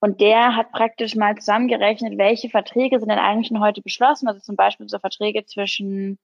Und 0.00 0.20
der 0.20 0.56
hat 0.56 0.72
praktisch 0.72 1.14
mal 1.16 1.36
zusammengerechnet, 1.36 2.18
welche 2.18 2.48
Verträge 2.48 2.98
sind 2.98 3.10
denn 3.10 3.18
eigentlich 3.18 3.48
schon 3.48 3.60
heute 3.60 3.82
beschlossen. 3.82 4.28
Also 4.28 4.40
zum 4.40 4.56
Beispiel 4.56 4.88
so 4.88 4.98
Verträge 4.98 5.44
zwischen 5.44 6.18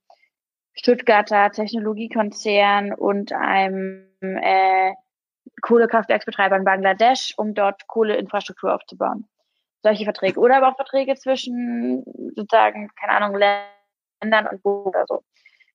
Stuttgarter 0.75 1.51
Technologiekonzern 1.51 2.95
und 2.95 3.33
einem 3.33 4.07
äh, 4.21 4.93
Kohlekraftwerksbetreiber 5.61 6.57
in 6.57 6.65
Bangladesch, 6.65 7.35
um 7.37 7.55
dort 7.55 7.87
Kohleinfrastruktur 7.87 8.75
aufzubauen. 8.75 9.29
Solche 9.83 10.05
Verträge. 10.05 10.41
Oder 10.41 10.57
aber 10.57 10.69
auch 10.69 10.77
Verträge 10.77 11.15
zwischen 11.17 12.05
sozusagen, 12.35 12.91
keine 12.99 13.13
Ahnung, 13.13 13.37
Ländern 13.37 13.69
und 14.33 14.61
wo 14.65 14.85
oder 14.85 15.05
so. 15.07 15.23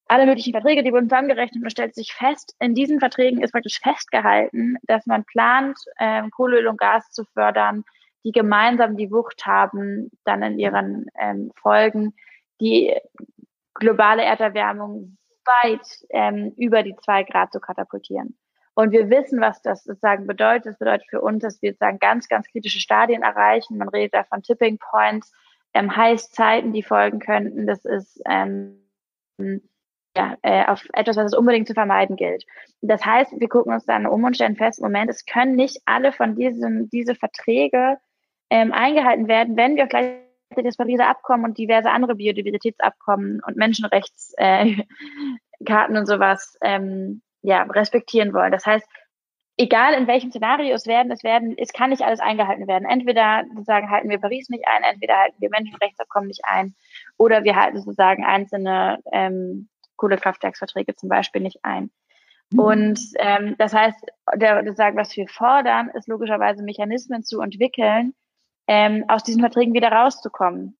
Alle 0.07 0.25
möglichen 0.25 0.53
Verträge, 0.53 0.83
die 0.83 0.91
wurden 0.91 1.07
zusammengerechnet 1.07 1.63
und 1.63 1.69
stellt 1.69 1.93
sich 1.93 2.13
fest, 2.13 2.55
in 2.59 2.73
diesen 2.73 2.99
Verträgen 2.99 3.43
ist 3.43 3.51
praktisch 3.51 3.79
festgehalten, 3.79 4.77
dass 4.83 5.05
man 5.05 5.23
plant, 5.23 5.77
ähm, 5.99 6.31
Kohle, 6.31 6.59
Öl 6.59 6.67
und 6.67 6.79
Gas 6.79 7.11
zu 7.11 7.25
fördern, 7.25 7.83
die 8.23 8.31
gemeinsam 8.31 8.97
die 8.97 9.11
Wucht 9.11 9.45
haben, 9.45 10.09
dann 10.25 10.41
in 10.41 10.57
ihren 10.57 11.05
ähm, 11.19 11.51
Folgen 11.61 12.15
die 12.59 12.95
globale 13.75 14.23
Erderwärmung 14.23 15.17
weit 15.45 15.87
ähm, 16.09 16.53
über 16.57 16.83
die 16.83 16.95
zwei 16.97 17.23
Grad 17.23 17.51
zu 17.51 17.59
katapultieren. 17.59 18.37
Und 18.73 18.91
wir 18.91 19.09
wissen, 19.09 19.41
was 19.41 19.61
das 19.61 19.83
sozusagen 19.83 20.25
bedeutet. 20.25 20.67
Das 20.67 20.79
bedeutet 20.79 21.07
für 21.09 21.21
uns, 21.21 21.41
dass 21.41 21.61
wir 21.61 21.71
sozusagen 21.71 21.99
ganz, 21.99 22.27
ganz 22.27 22.47
kritische 22.47 22.79
Stadien 22.79 23.23
erreichen. 23.23 23.77
Man 23.77 23.89
redet 23.89 24.13
da 24.13 24.23
von 24.23 24.41
Tipping 24.41 24.77
Points 24.77 25.33
ähm, 25.73 25.95
Heißzeiten, 25.95 26.73
die 26.73 26.83
folgen 26.83 27.19
könnten. 27.19 27.67
Das 27.67 27.85
ist 27.85 28.21
ähm, 28.27 28.81
ja, 30.17 30.35
äh, 30.41 30.65
auf 30.65 30.83
etwas, 30.93 31.17
was 31.17 31.27
es 31.27 31.37
unbedingt 31.37 31.67
zu 31.67 31.73
vermeiden 31.73 32.15
gilt. 32.15 32.45
Das 32.81 33.05
heißt, 33.05 33.39
wir 33.39 33.49
gucken 33.49 33.73
uns 33.73 33.85
dann 33.85 34.05
um 34.05 34.23
und 34.23 34.35
stellen 34.35 34.55
fest, 34.55 34.81
Moment, 34.81 35.09
es 35.09 35.25
können 35.25 35.55
nicht 35.55 35.81
alle 35.85 36.11
von 36.11 36.35
diesen 36.35 36.89
diese 36.89 37.15
Verträge 37.15 37.97
ähm, 38.49 38.71
eingehalten 38.73 39.27
werden, 39.27 39.55
wenn 39.57 39.75
wir 39.75 39.87
gleichzeitig 39.87 40.25
das 40.63 40.77
Pariser 40.77 41.07
Abkommen 41.07 41.45
und 41.45 41.57
diverse 41.57 41.91
andere 41.91 42.15
Biodiversitätsabkommen 42.15 43.41
und 43.45 43.55
Menschenrechtskarten 43.55 44.85
äh, 45.59 45.97
und 45.99 46.05
sowas 46.05 46.57
ähm, 46.61 47.21
ja, 47.41 47.63
respektieren 47.63 48.33
wollen. 48.33 48.51
Das 48.51 48.65
heißt, 48.65 48.87
egal 49.59 49.93
in 49.93 50.07
welchem 50.07 50.31
Szenario 50.31 50.73
es 50.73 50.87
werden, 50.87 51.11
es 51.11 51.23
werden, 51.23 51.53
es 51.57 51.73
kann 51.73 51.89
nicht 51.89 52.01
alles 52.01 52.21
eingehalten 52.21 52.67
werden. 52.67 52.87
Entweder 52.89 53.43
sozusagen 53.49 53.91
halten 53.91 54.09
wir 54.09 54.17
Paris 54.17 54.47
nicht 54.49 54.63
ein, 54.67 54.83
entweder 54.83 55.17
halten 55.17 55.35
wir 55.39 55.49
Menschenrechtsabkommen 55.49 56.27
nicht 56.27 56.45
ein, 56.45 56.75
oder 57.17 57.43
wir 57.43 57.57
halten 57.57 57.77
sozusagen 57.77 58.23
einzelne 58.23 58.99
ähm, 59.11 59.67
Kohlekraftwerksverträge 59.97 60.95
zum 60.95 61.09
Beispiel 61.09 61.41
nicht 61.41 61.59
ein. 61.63 61.91
Mhm. 62.51 62.59
Und 62.59 62.99
ähm, 63.17 63.55
das 63.57 63.73
heißt, 63.73 63.99
der, 64.35 64.63
sozusagen, 64.63 64.97
was 64.97 65.15
wir 65.17 65.27
fordern, 65.27 65.89
ist 65.89 66.07
logischerweise 66.07 66.63
Mechanismen 66.63 67.23
zu 67.23 67.41
entwickeln, 67.41 68.13
ähm, 68.67 69.03
aus 69.09 69.23
diesen 69.23 69.41
Verträgen 69.41 69.73
wieder 69.73 69.91
rauszukommen. 69.91 70.77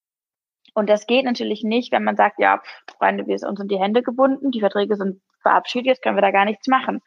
Und 0.73 0.89
das 0.89 1.05
geht 1.05 1.25
natürlich 1.25 1.63
nicht, 1.63 1.91
wenn 1.91 2.05
man 2.05 2.15
sagt, 2.15 2.39
ja, 2.39 2.61
Freunde, 2.97 3.27
wir 3.27 3.37
sind 3.37 3.49
uns 3.49 3.59
in 3.59 3.67
die 3.67 3.79
Hände 3.79 4.03
gebunden, 4.03 4.51
die 4.51 4.61
Verträge 4.61 4.95
sind 4.95 5.21
verabschiedet, 5.41 5.87
jetzt 5.87 6.01
können 6.01 6.15
wir 6.15 6.21
da 6.21 6.31
gar 6.31 6.45
nichts 6.45 6.67
machen. 6.67 7.01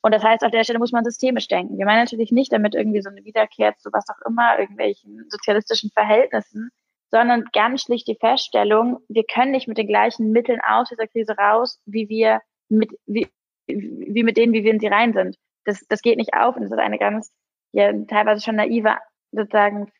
Und 0.00 0.14
das 0.14 0.22
heißt, 0.22 0.44
auf 0.44 0.52
der 0.52 0.64
Stelle 0.64 0.78
muss 0.78 0.92
man 0.92 1.04
systemisch 1.04 1.48
denken. 1.48 1.76
Wir 1.76 1.84
meinen 1.84 2.04
natürlich 2.04 2.30
nicht 2.30 2.52
damit 2.52 2.74
irgendwie 2.74 3.02
so 3.02 3.10
eine 3.10 3.24
Wiederkehr 3.24 3.76
zu 3.76 3.90
was 3.92 4.08
auch 4.08 4.26
immer, 4.26 4.58
irgendwelchen 4.58 5.26
sozialistischen 5.28 5.90
Verhältnissen, 5.90 6.70
sondern 7.10 7.44
ganz 7.52 7.82
schlicht 7.82 8.06
die 8.06 8.16
Feststellung, 8.16 8.98
wir 9.08 9.24
können 9.24 9.52
nicht 9.52 9.66
mit 9.66 9.78
den 9.78 9.86
gleichen 9.86 10.30
Mitteln 10.30 10.60
aus 10.60 10.88
dieser 10.88 11.06
Krise 11.06 11.36
raus, 11.36 11.80
wie 11.86 12.08
wir 12.08 12.40
mit, 12.68 12.90
wie, 13.06 13.28
wie 13.66 14.22
mit 14.22 14.36
denen, 14.36 14.52
wie 14.52 14.62
wir 14.62 14.72
in 14.72 14.80
sie 14.80 14.88
rein 14.88 15.12
sind. 15.14 15.36
Das, 15.64 15.84
das 15.88 16.02
geht 16.02 16.18
nicht 16.18 16.34
auf 16.34 16.56
und 16.56 16.62
das 16.62 16.70
ist 16.70 16.78
eine 16.78 16.98
ganz, 16.98 17.32
ja, 17.72 17.92
teilweise 18.06 18.42
schon 18.42 18.56
naive, 18.56 18.96
sozusagen, 19.32 19.90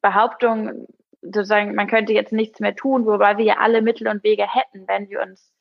Behauptung, 0.00 0.86
sozusagen, 1.20 1.74
man 1.74 1.86
könnte 1.86 2.12
jetzt 2.12 2.32
nichts 2.32 2.60
mehr 2.60 2.74
tun, 2.74 3.06
wobei 3.06 3.38
wir 3.38 3.44
ja 3.44 3.56
alle 3.58 3.82
Mittel 3.82 4.08
und 4.08 4.24
Wege 4.24 4.46
hätten, 4.52 4.88
wenn 4.88 5.08
wir 5.08 5.22
uns 5.22 5.52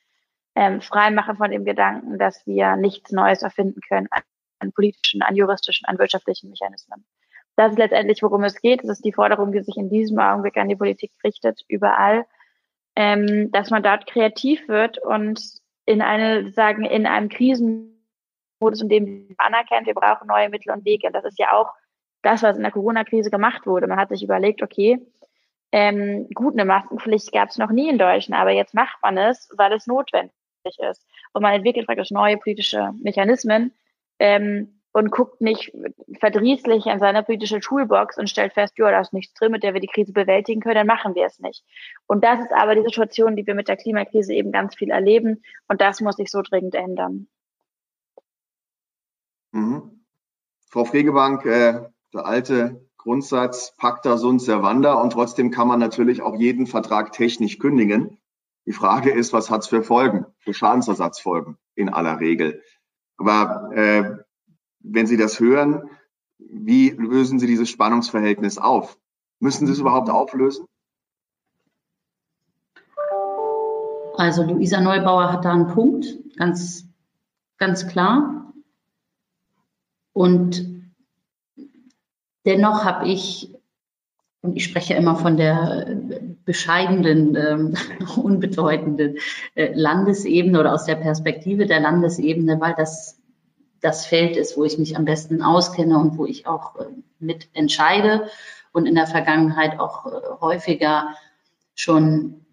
ähm, 0.55 0.81
freimachen 0.81 1.37
von 1.37 1.51
dem 1.51 1.65
Gedanken, 1.65 2.17
dass 2.17 2.45
wir 2.45 2.75
nichts 2.75 3.11
Neues 3.11 3.41
erfinden 3.41 3.81
können 3.87 4.07
an, 4.11 4.21
an 4.59 4.71
politischen, 4.73 5.21
an 5.21 5.35
juristischen, 5.35 5.87
an 5.87 5.97
wirtschaftlichen 5.97 6.49
Mechanismen. 6.49 7.05
Das 7.55 7.73
ist 7.73 7.77
letztendlich, 7.77 8.21
worum 8.23 8.43
es 8.43 8.61
geht. 8.61 8.81
Das 8.83 8.89
ist 8.91 9.05
die 9.05 9.13
Forderung, 9.13 9.51
die 9.51 9.61
sich 9.61 9.77
in 9.77 9.89
diesem 9.89 10.19
Augenblick 10.19 10.57
an 10.57 10.69
die 10.69 10.75
Politik 10.75 11.11
richtet, 11.23 11.61
überall, 11.67 12.25
ähm, 12.95 13.51
dass 13.51 13.69
man 13.69 13.83
dort 13.83 14.07
kreativ 14.07 14.67
wird 14.67 14.97
und 14.99 15.41
in 15.85 16.01
eine, 16.01 16.51
sagen, 16.51 16.85
in 16.85 17.05
einem 17.05 17.29
Krisenmodus, 17.29 18.81
in 18.81 18.89
dem 18.89 19.27
man 19.37 19.53
anerkennt, 19.53 19.87
wir 19.87 19.93
brauchen 19.93 20.27
neue 20.27 20.49
Mittel 20.49 20.71
und 20.71 20.85
Wege. 20.85 21.11
Das 21.11 21.25
ist 21.25 21.39
ja 21.39 21.53
auch 21.53 21.71
das, 22.21 22.43
was 22.43 22.57
in 22.57 22.63
der 22.63 22.71
Corona-Krise 22.71 23.31
gemacht 23.31 23.65
wurde. 23.65 23.87
Man 23.87 23.99
hat 23.99 24.09
sich 24.09 24.23
überlegt, 24.23 24.61
okay, 24.61 24.99
ähm, 25.71 26.27
gut, 26.33 26.53
eine 26.53 26.65
Maskenpflicht 26.65 27.31
gab 27.31 27.49
es 27.49 27.57
noch 27.57 27.71
nie 27.71 27.89
in 27.89 27.97
Deutschland, 27.97 28.41
aber 28.41 28.51
jetzt 28.51 28.73
macht 28.73 28.97
man 29.01 29.17
es, 29.17 29.49
weil 29.55 29.71
es 29.73 29.87
notwendig 29.87 30.33
ist. 30.65 31.05
Und 31.33 31.41
man 31.41 31.53
entwickelt 31.53 31.87
praktisch 31.87 32.11
neue 32.11 32.37
politische 32.37 32.91
Mechanismen 33.01 33.73
ähm, 34.19 34.81
und 34.93 35.11
guckt 35.11 35.41
nicht 35.41 35.71
verdrießlich 36.19 36.87
an 36.87 36.99
seiner 36.99 37.23
politischen 37.23 37.61
Toolbox 37.61 38.17
und 38.17 38.29
stellt 38.29 38.53
fest, 38.53 38.77
ja, 38.77 38.91
da 38.91 38.99
ist 38.99 39.13
nichts 39.13 39.33
drin, 39.33 39.51
mit 39.51 39.63
der 39.63 39.73
wir 39.73 39.81
die 39.81 39.87
Krise 39.87 40.11
bewältigen 40.11 40.61
können, 40.61 40.75
dann 40.75 40.87
machen 40.87 41.15
wir 41.15 41.25
es 41.25 41.39
nicht. 41.39 41.63
Und 42.07 42.23
das 42.23 42.41
ist 42.41 42.51
aber 42.51 42.75
die 42.75 42.83
Situation, 42.83 43.35
die 43.35 43.47
wir 43.47 43.55
mit 43.55 43.67
der 43.67 43.77
Klimakrise 43.77 44.33
eben 44.33 44.51
ganz 44.51 44.75
viel 44.75 44.91
erleben. 44.91 45.43
Und 45.67 45.81
das 45.81 46.01
muss 46.01 46.17
sich 46.17 46.29
so 46.29 46.41
dringend 46.41 46.75
ändern. 46.75 47.27
Mhm. 49.51 50.03
Frau 50.67 50.85
Fregebank, 50.85 51.45
äh, 51.45 51.89
der 52.13 52.25
alte 52.25 52.85
Grundsatz 52.97 53.75
Pacta 53.77 54.17
sunt 54.17 54.41
servanda 54.41 54.93
und 54.93 55.13
trotzdem 55.13 55.49
kann 55.51 55.67
man 55.67 55.79
natürlich 55.79 56.21
auch 56.21 56.35
jeden 56.35 56.67
Vertrag 56.67 57.11
technisch 57.13 57.57
kündigen. 57.57 58.20
Die 58.65 58.73
Frage 58.73 59.11
ist, 59.11 59.33
was 59.33 59.49
hat 59.49 59.61
es 59.61 59.67
für 59.67 59.83
Folgen, 59.83 60.25
für 60.39 60.53
Schadensersatzfolgen 60.53 61.57
in 61.75 61.89
aller 61.89 62.19
Regel. 62.19 62.61
Aber 63.17 63.71
äh, 63.73 64.17
wenn 64.79 65.07
Sie 65.07 65.17
das 65.17 65.39
hören, 65.39 65.89
wie 66.37 66.89
lösen 66.89 67.39
Sie 67.39 67.47
dieses 67.47 67.69
Spannungsverhältnis 67.69 68.57
auf? 68.57 68.97
Müssen 69.39 69.65
Sie 69.65 69.73
es 69.73 69.79
überhaupt 69.79 70.09
auflösen? 70.09 70.65
Also 74.15 74.43
Luisa 74.43 74.81
Neubauer 74.81 75.31
hat 75.31 75.45
da 75.45 75.53
einen 75.53 75.67
Punkt, 75.67 76.05
ganz, 76.37 76.85
ganz 77.57 77.87
klar. 77.87 78.53
Und 80.13 80.83
dennoch 82.45 82.83
habe 82.83 83.07
ich 83.07 83.55
und 84.41 84.55
ich 84.55 84.63
spreche 84.63 84.95
immer 84.95 85.15
von 85.15 85.37
der 85.37 85.85
bescheidenen, 86.45 87.35
ähm, 87.35 87.75
unbedeutenden 88.21 89.17
äh, 89.55 89.71
Landesebene 89.73 90.59
oder 90.59 90.73
aus 90.73 90.85
der 90.85 90.95
Perspektive 90.95 91.67
der 91.67 91.79
Landesebene, 91.79 92.59
weil 92.59 92.73
das 92.75 93.17
das 93.81 94.05
Feld 94.05 94.37
ist, 94.37 94.57
wo 94.57 94.63
ich 94.63 94.77
mich 94.77 94.95
am 94.95 95.05
besten 95.05 95.41
auskenne 95.41 95.97
und 95.97 96.17
wo 96.17 96.25
ich 96.25 96.47
auch 96.47 96.75
äh, 96.75 96.85
mit 97.19 97.49
entscheide 97.53 98.27
und 98.71 98.85
in 98.85 98.95
der 98.95 99.07
Vergangenheit 99.07 99.79
auch 99.79 100.05
äh, 100.05 100.11
häufiger 100.39 101.15
schon 101.75 102.45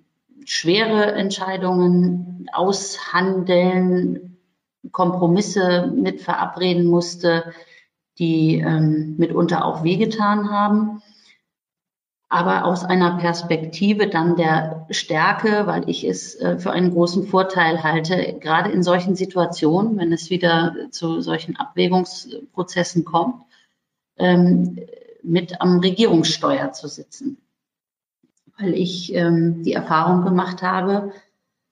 schwere 0.45 1.13
Entscheidungen 1.13 2.49
aushandeln, 2.53 4.39
Kompromisse 4.91 5.93
mit 5.95 6.23
verabreden 6.23 6.87
musste, 6.87 7.53
die 8.19 8.59
ähm, 8.59 9.17
mitunter 9.19 9.65
auch 9.65 9.85
wehgetan 9.85 10.51
haben 10.51 11.03
aber 12.29 12.65
aus 12.65 12.85
einer 12.85 13.17
Perspektive 13.17 14.09
dann 14.09 14.37
der 14.37 14.87
Stärke, 14.91 15.67
weil 15.67 15.89
ich 15.89 16.05
es 16.05 16.35
äh, 16.35 16.59
für 16.59 16.71
einen 16.73 16.91
großen 16.93 17.27
Vorteil 17.27 17.83
halte, 17.83 18.37
gerade 18.39 18.71
in 18.71 18.83
solchen 18.83 19.17
Situationen, 19.17 19.97
wenn 19.99 20.13
es 20.13 20.29
wieder 20.29 20.75
zu 20.91 21.23
solchen 21.23 21.57
Abwägungsprozessen 21.57 23.05
kommt, 23.05 23.43
ähm, 24.19 24.79
mit 25.23 25.61
am 25.61 25.81
Regierungssteuer 25.81 26.73
zu 26.73 26.89
sitzen. 26.89 27.39
Weil 28.59 28.75
ich 28.75 29.15
ähm, 29.15 29.63
die 29.63 29.73
Erfahrung 29.73 30.25
gemacht 30.25 30.63
habe, 30.63 31.13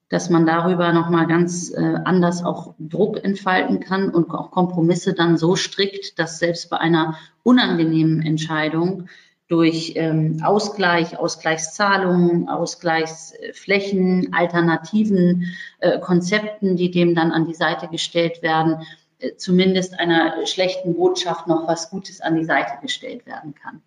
dass 0.09 0.31
man 0.31 0.47
darüber 0.47 0.93
nochmal 0.93 1.27
ganz 1.27 1.71
äh, 1.71 1.99
anders 2.05 2.45
auch 2.45 2.75
Druck 2.79 3.23
entfalten 3.23 3.81
kann 3.81 4.09
und 4.09 4.31
auch 4.31 4.53
Kompromisse 4.53 5.13
dann 5.13 5.37
so 5.37 5.57
strikt, 5.57 6.19
dass 6.19 6.39
selbst 6.39 6.71
bei 6.71 6.79
einer 6.79 7.19
unangenehmen 7.43 8.23
Entscheidung 8.23 9.09
durch 9.49 9.93
ähm, 9.95 10.41
Ausgleich, 10.45 11.19
Ausgleichszahlungen, 11.19 12.49
Ausgleichsflächen, 12.49 14.33
alternativen 14.33 15.57
äh, 15.79 16.01
Konzepten, 16.01 16.77
die 16.77 16.91
dem 16.91 17.15
dann 17.15 17.31
an 17.31 17.47
die 17.47 17.55
Seite 17.55 17.89
gestellt 17.89 18.43
werden, 18.43 18.83
äh, 19.19 19.37
zumindest 19.37 19.99
einer 20.01 20.47
schlechten 20.47 20.95
Botschaft 20.95 21.47
noch 21.47 21.69
was 21.69 21.91
Gutes 21.91 22.21
an 22.21 22.37
die 22.37 22.45
Seite 22.45 22.73
gestellt 22.83 23.25
werden 23.27 23.55
kann. 23.55 23.83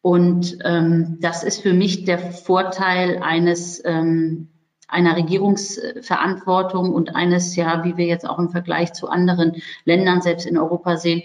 Und 0.00 0.58
ähm, 0.64 1.18
das 1.20 1.42
ist 1.42 1.60
für 1.60 1.74
mich 1.74 2.04
der 2.04 2.18
Vorteil 2.18 3.22
eines 3.22 3.84
ähm, 3.84 4.48
einer 4.88 5.16
Regierungsverantwortung 5.16 6.94
und 6.94 7.14
eines, 7.14 7.56
ja, 7.56 7.84
wie 7.84 7.96
wir 7.96 8.06
jetzt 8.06 8.24
auch 8.24 8.38
im 8.38 8.50
Vergleich 8.50 8.92
zu 8.92 9.08
anderen 9.08 9.60
Ländern 9.84 10.22
selbst 10.22 10.46
in 10.46 10.58
Europa 10.58 10.96
sehen, 10.96 11.22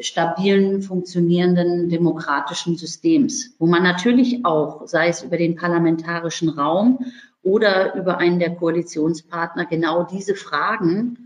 stabilen, 0.00 0.82
funktionierenden 0.82 1.88
demokratischen 1.88 2.76
Systems, 2.76 3.54
wo 3.58 3.66
man 3.66 3.82
natürlich 3.82 4.44
auch, 4.44 4.86
sei 4.86 5.08
es 5.08 5.22
über 5.22 5.36
den 5.36 5.56
parlamentarischen 5.56 6.48
Raum 6.48 7.04
oder 7.42 7.94
über 7.94 8.18
einen 8.18 8.38
der 8.38 8.54
Koalitionspartner, 8.54 9.66
genau 9.66 10.04
diese 10.04 10.34
Fragen, 10.34 11.24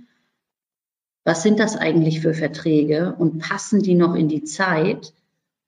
was 1.25 1.43
sind 1.43 1.61
das 1.61 1.77
eigentlich 1.77 2.21
für 2.21 2.33
Verträge 2.33 3.15
und 3.19 3.39
passen 3.39 3.83
die 3.83 3.95
noch 3.95 4.15
in 4.15 4.29
die 4.29 4.45
Zeit? 4.45 5.13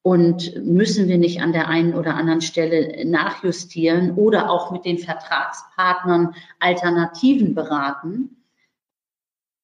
Und 0.03 0.57
müssen 0.65 1.09
wir 1.09 1.19
nicht 1.19 1.43
an 1.43 1.53
der 1.53 1.69
einen 1.69 1.93
oder 1.93 2.15
anderen 2.15 2.41
Stelle 2.41 3.05
nachjustieren 3.05 4.13
oder 4.13 4.49
auch 4.49 4.71
mit 4.71 4.87
den 4.87 4.97
Vertragspartnern 4.97 6.35
Alternativen 6.59 7.55
beraten? 7.55 8.40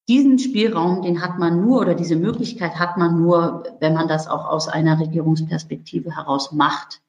Diesen 0.09 0.39
Spielraum, 0.39 1.03
den 1.03 1.21
hat 1.21 1.39
man 1.39 1.61
nur 1.61 1.81
oder 1.81 1.95
diese 1.95 2.17
Möglichkeit 2.17 2.79
hat 2.79 2.97
man 2.97 3.21
nur, 3.21 3.65
wenn 3.81 3.95
man 3.95 4.07
das 4.07 4.29
auch 4.29 4.47
aus 4.47 4.69
einer 4.69 5.01
Regierungsperspektive 5.01 6.15
heraus 6.15 6.53
macht. 6.53 7.01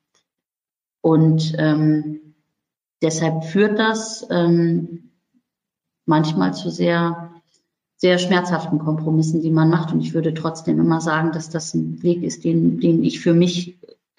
Und 1.02 1.54
ähm, 1.60 2.34
deshalb 3.02 3.44
führt 3.46 3.78
das 3.78 4.26
ähm, 4.32 5.12
manchmal 6.06 6.56
zu 6.56 6.72
sehr, 6.72 7.42
sehr 7.98 8.18
schmerzhaften 8.18 8.80
Kompromissen, 8.80 9.42
die 9.42 9.52
man 9.52 9.70
macht. 9.70 9.94
Und 9.94 10.02
ich 10.02 10.16
würde 10.16 10.34
trotzdem 10.34 10.80
immer 10.80 11.00
sagen, 11.00 11.32
dass 11.32 11.50
das 11.50 11.76
ein 11.76 12.02
Weg 12.02 12.24
ist, 12.24 12.44
den, 12.44 12.80
den 12.80 13.04
ich 13.04 13.20
für 13.20 13.36
mich 13.36 13.78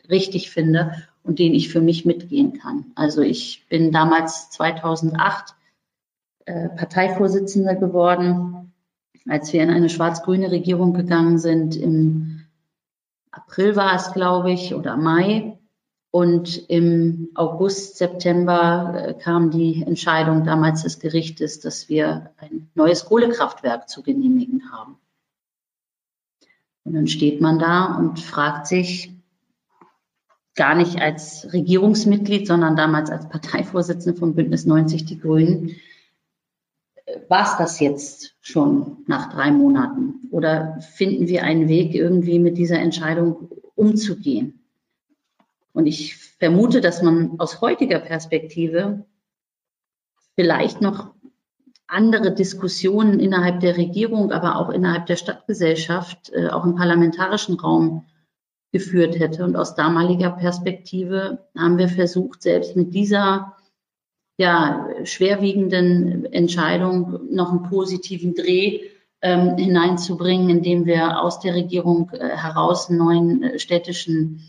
richtig 0.08 0.50
finde 0.50 0.92
und 1.24 1.40
den 1.40 1.52
ich 1.52 1.68
für 1.68 1.80
mich 1.80 2.04
mitgehen 2.04 2.52
kann. 2.58 2.86
Also 2.94 3.22
ich 3.22 3.66
bin 3.68 3.90
damals 3.90 4.50
2008 4.50 5.54
äh, 6.44 6.68
Parteivorsitzende 6.70 7.76
geworden 7.76 8.57
als 9.28 9.52
wir 9.52 9.62
in 9.62 9.70
eine 9.70 9.88
schwarz-grüne 9.88 10.50
Regierung 10.50 10.94
gegangen 10.94 11.38
sind, 11.38 11.76
im 11.76 12.46
April 13.30 13.76
war 13.76 13.94
es, 13.94 14.12
glaube 14.12 14.50
ich, 14.50 14.74
oder 14.74 14.96
Mai. 14.96 15.58
Und 16.10 16.68
im 16.70 17.28
August, 17.34 17.98
September 17.98 18.94
äh, 18.96 19.14
kam 19.14 19.50
die 19.50 19.82
Entscheidung 19.82 20.44
damals 20.44 20.82
des 20.82 21.00
Gerichtes, 21.00 21.60
dass 21.60 21.90
wir 21.90 22.30
ein 22.38 22.70
neues 22.74 23.04
Kohlekraftwerk 23.04 23.90
zu 23.90 24.02
genehmigen 24.02 24.72
haben. 24.72 24.96
Und 26.84 26.94
dann 26.94 27.06
steht 27.06 27.42
man 27.42 27.58
da 27.58 27.96
und 27.98 28.20
fragt 28.20 28.66
sich, 28.66 29.12
gar 30.58 30.74
nicht 30.74 31.00
als 31.00 31.52
Regierungsmitglied, 31.52 32.46
sondern 32.46 32.74
damals 32.74 33.10
als 33.10 33.28
Parteivorsitzende 33.28 34.18
von 34.18 34.34
Bündnis 34.34 34.66
90 34.66 35.04
Die 35.04 35.20
Grünen, 35.20 35.76
war 37.28 37.44
es 37.44 37.56
das 37.56 37.80
jetzt 37.80 38.36
schon 38.40 38.98
nach 39.06 39.32
drei 39.32 39.50
Monaten? 39.50 40.28
Oder 40.30 40.80
finden 40.80 41.28
wir 41.28 41.42
einen 41.42 41.68
Weg, 41.68 41.94
irgendwie 41.94 42.38
mit 42.38 42.58
dieser 42.58 42.78
Entscheidung 42.78 43.48
umzugehen? 43.74 44.60
Und 45.72 45.86
ich 45.86 46.16
vermute, 46.16 46.80
dass 46.80 47.02
man 47.02 47.38
aus 47.38 47.60
heutiger 47.60 47.98
Perspektive 47.98 49.04
vielleicht 50.34 50.80
noch 50.80 51.14
andere 51.86 52.32
Diskussionen 52.32 53.18
innerhalb 53.18 53.60
der 53.60 53.76
Regierung, 53.76 54.30
aber 54.30 54.56
auch 54.56 54.70
innerhalb 54.70 55.06
der 55.06 55.16
Stadtgesellschaft, 55.16 56.30
äh, 56.32 56.48
auch 56.48 56.64
im 56.64 56.74
parlamentarischen 56.74 57.58
Raum 57.58 58.06
geführt 58.70 59.18
hätte. 59.18 59.44
Und 59.44 59.56
aus 59.56 59.74
damaliger 59.74 60.30
Perspektive 60.30 61.46
haben 61.56 61.78
wir 61.78 61.88
versucht, 61.88 62.42
selbst 62.42 62.76
mit 62.76 62.94
dieser 62.94 63.56
ja, 64.38 64.88
schwerwiegenden 65.04 66.24
Entscheidung 66.32 67.20
noch 67.30 67.50
einen 67.50 67.64
positiven 67.64 68.34
Dreh 68.34 68.80
ähm, 69.20 69.56
hineinzubringen, 69.56 70.48
indem 70.48 70.86
wir 70.86 71.20
aus 71.20 71.40
der 71.40 71.54
Regierung 71.54 72.10
äh, 72.12 72.36
heraus 72.36 72.88
einen 72.88 72.98
neuen 72.98 73.42
äh, 73.42 73.58
städtischen 73.58 74.40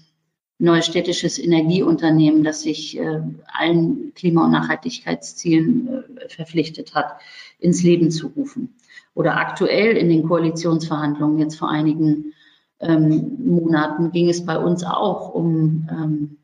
neues 0.61 0.85
städtisches 0.85 1.39
Energieunternehmen, 1.39 2.43
das 2.43 2.61
sich 2.63 2.99
äh, 2.99 3.21
allen 3.47 4.13
Klima- 4.13 4.43
und 4.43 4.51
Nachhaltigkeitszielen 4.51 5.87
äh, 5.87 6.29
verpflichtet 6.29 6.93
hat, 6.93 7.15
ins 7.59 7.81
Leben 7.81 8.11
zu 8.11 8.27
rufen. 8.27 8.75
Oder 9.15 9.37
aktuell 9.37 9.95
in 9.95 10.09
den 10.09 10.27
Koalitionsverhandlungen 10.27 11.39
jetzt 11.39 11.55
vor 11.55 11.69
einigen 11.69 12.33
ähm, 12.81 13.37
Monaten 13.39 14.11
ging 14.11 14.29
es 14.29 14.45
bei 14.45 14.57
uns 14.57 14.83
auch 14.83 15.33
um 15.33 15.87
ähm, 15.89 16.37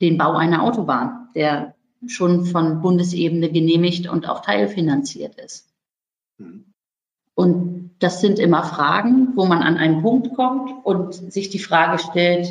den 0.00 0.18
Bau 0.18 0.32
einer 0.32 0.64
Autobahn, 0.64 1.28
der 1.36 1.75
schon 2.10 2.44
von 2.44 2.80
Bundesebene 2.82 3.50
genehmigt 3.50 4.08
und 4.08 4.28
auch 4.28 4.40
teilfinanziert 4.42 5.34
ist. 5.36 5.68
Mhm. 6.38 6.64
Und 7.34 7.90
das 7.98 8.20
sind 8.20 8.38
immer 8.38 8.64
Fragen, 8.64 9.32
wo 9.36 9.44
man 9.44 9.62
an 9.62 9.76
einen 9.76 10.02
Punkt 10.02 10.34
kommt 10.34 10.70
und 10.84 11.14
sich 11.14 11.50
die 11.50 11.58
Frage 11.58 11.98
stellt, 11.98 12.48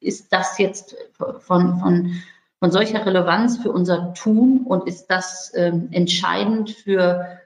ist 0.00 0.32
das 0.32 0.58
jetzt 0.58 0.96
von, 1.40 1.78
von, 1.78 2.12
von 2.60 2.70
solcher 2.70 3.04
Relevanz 3.04 3.58
für 3.58 3.72
unser 3.72 4.14
Tun 4.14 4.64
und 4.64 4.86
ist 4.86 5.08
das 5.08 5.52
ähm, 5.56 5.88
entscheidend 5.90 6.70
für, 6.70 7.38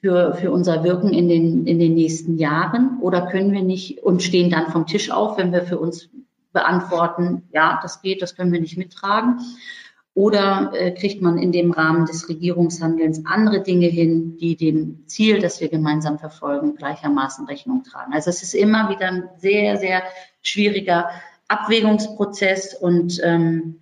für, 0.00 0.34
für 0.34 0.52
unser 0.52 0.84
Wirken 0.84 1.12
in 1.12 1.28
den, 1.28 1.66
in 1.66 1.80
den 1.80 1.94
nächsten 1.94 2.38
Jahren? 2.38 3.00
Oder 3.00 3.26
können 3.26 3.52
wir 3.52 3.62
nicht 3.62 4.02
und 4.02 4.22
stehen 4.22 4.50
dann 4.50 4.70
vom 4.70 4.86
Tisch 4.86 5.10
auf, 5.10 5.36
wenn 5.36 5.52
wir 5.52 5.62
für 5.62 5.78
uns 5.78 6.10
beantworten, 6.52 7.42
ja, 7.52 7.80
das 7.82 8.02
geht, 8.02 8.22
das 8.22 8.36
können 8.36 8.52
wir 8.52 8.60
nicht 8.60 8.76
mittragen? 8.76 9.40
Oder 10.14 10.72
äh, 10.74 10.90
kriegt 10.90 11.22
man 11.22 11.38
in 11.38 11.52
dem 11.52 11.70
Rahmen 11.70 12.04
des 12.04 12.28
Regierungshandelns 12.28 13.24
andere 13.26 13.62
Dinge 13.62 13.86
hin, 13.86 14.36
die 14.38 14.56
dem 14.56 15.06
Ziel, 15.06 15.40
das 15.40 15.60
wir 15.60 15.68
gemeinsam 15.68 16.18
verfolgen, 16.18 16.74
gleichermaßen 16.74 17.46
Rechnung 17.46 17.84
tragen? 17.84 18.12
Also 18.12 18.30
es 18.30 18.42
ist 18.42 18.54
immer 18.54 18.90
wieder 18.90 19.06
ein 19.06 19.28
sehr, 19.38 19.76
sehr 19.76 20.02
schwieriger 20.42 21.10
Abwägungsprozess 21.46 22.74
und 22.74 23.20
ähm, 23.22 23.80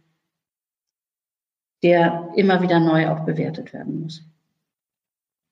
der 1.82 2.30
immer 2.36 2.60
wieder 2.62 2.80
neu 2.80 3.08
auch 3.08 3.20
bewertet 3.20 3.72
werden 3.72 4.02
muss. 4.02 4.22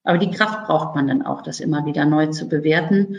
Aber 0.03 0.19
die 0.19 0.31
Kraft 0.31 0.67
braucht 0.67 0.95
man 0.95 1.09
dann 1.09 1.23
auch, 1.23 1.43
das 1.43 1.61
immer 1.61 1.87
wieder 1.87 2.05
neu 2.05 2.29
zu 2.29 2.49
bewerten 2.49 3.17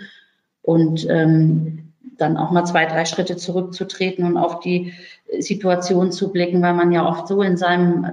und 0.61 1.05
ähm, 1.09 1.86
dann 2.17 2.37
auch 2.37 2.51
mal 2.51 2.65
zwei, 2.65 2.85
drei 2.85 3.05
Schritte 3.05 3.37
zurückzutreten 3.37 4.25
und 4.25 4.37
auf 4.37 4.59
die 4.59 4.93
Situation 5.39 6.11
zu 6.11 6.31
blicken, 6.31 6.61
weil 6.61 6.73
man 6.73 6.91
ja 6.91 7.07
oft 7.07 7.27
so 7.27 7.41
in 7.41 7.57
seinem 7.57 8.05
äh, 8.05 8.11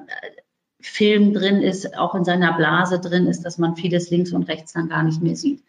Film 0.80 1.32
drin 1.32 1.62
ist, 1.62 1.96
auch 1.96 2.14
in 2.14 2.24
seiner 2.24 2.52
Blase 2.54 3.00
drin 3.00 3.26
ist, 3.26 3.42
dass 3.42 3.58
man 3.58 3.76
vieles 3.76 4.10
links 4.10 4.32
und 4.32 4.44
rechts 4.44 4.74
dann 4.74 4.88
gar 4.88 5.02
nicht 5.02 5.22
mehr 5.22 5.36
sieht. 5.36 5.62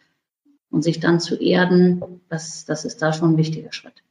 Und 0.69 0.83
sich 0.83 0.99
dann 0.99 1.19
zu 1.19 1.35
erden, 1.35 2.21
das, 2.27 2.65
das 2.65 2.83
ist 2.83 3.01
da 3.01 3.13
schon 3.13 3.33
ein 3.33 3.37
wichtiger 3.37 3.71
Schritt. 3.71 4.03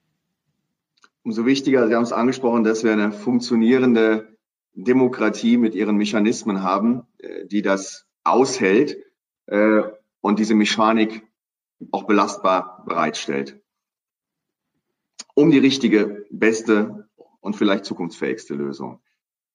umso 1.22 1.45
wichtiger, 1.45 1.87
Sie 1.89 1.95
haben 1.95 2.05
es 2.05 2.12
angesprochen, 2.12 2.64
dass 2.64 2.85
wir 2.85 2.93
eine 2.93 3.12
funktionierende 3.12 4.29
Demokratie 4.75 5.57
mit 5.57 5.75
ihren 5.75 5.97
Mechanismen 5.97 6.62
haben, 6.62 7.03
äh, 7.18 7.47
die 7.47 7.62
das 7.62 8.07
aushält 8.25 8.97
äh, 9.47 9.83
und 10.20 10.39
diese 10.39 10.55
Mechanik 10.55 11.27
auch 11.91 12.05
belastbar 12.05 12.83
bereitstellt, 12.87 13.61
um 15.35 15.51
die 15.51 15.59
richtige, 15.59 16.24
beste 16.30 17.09
und 17.41 17.57
vielleicht 17.57 17.85
zukunftsfähigste 17.85 18.55
Lösung. 18.55 19.01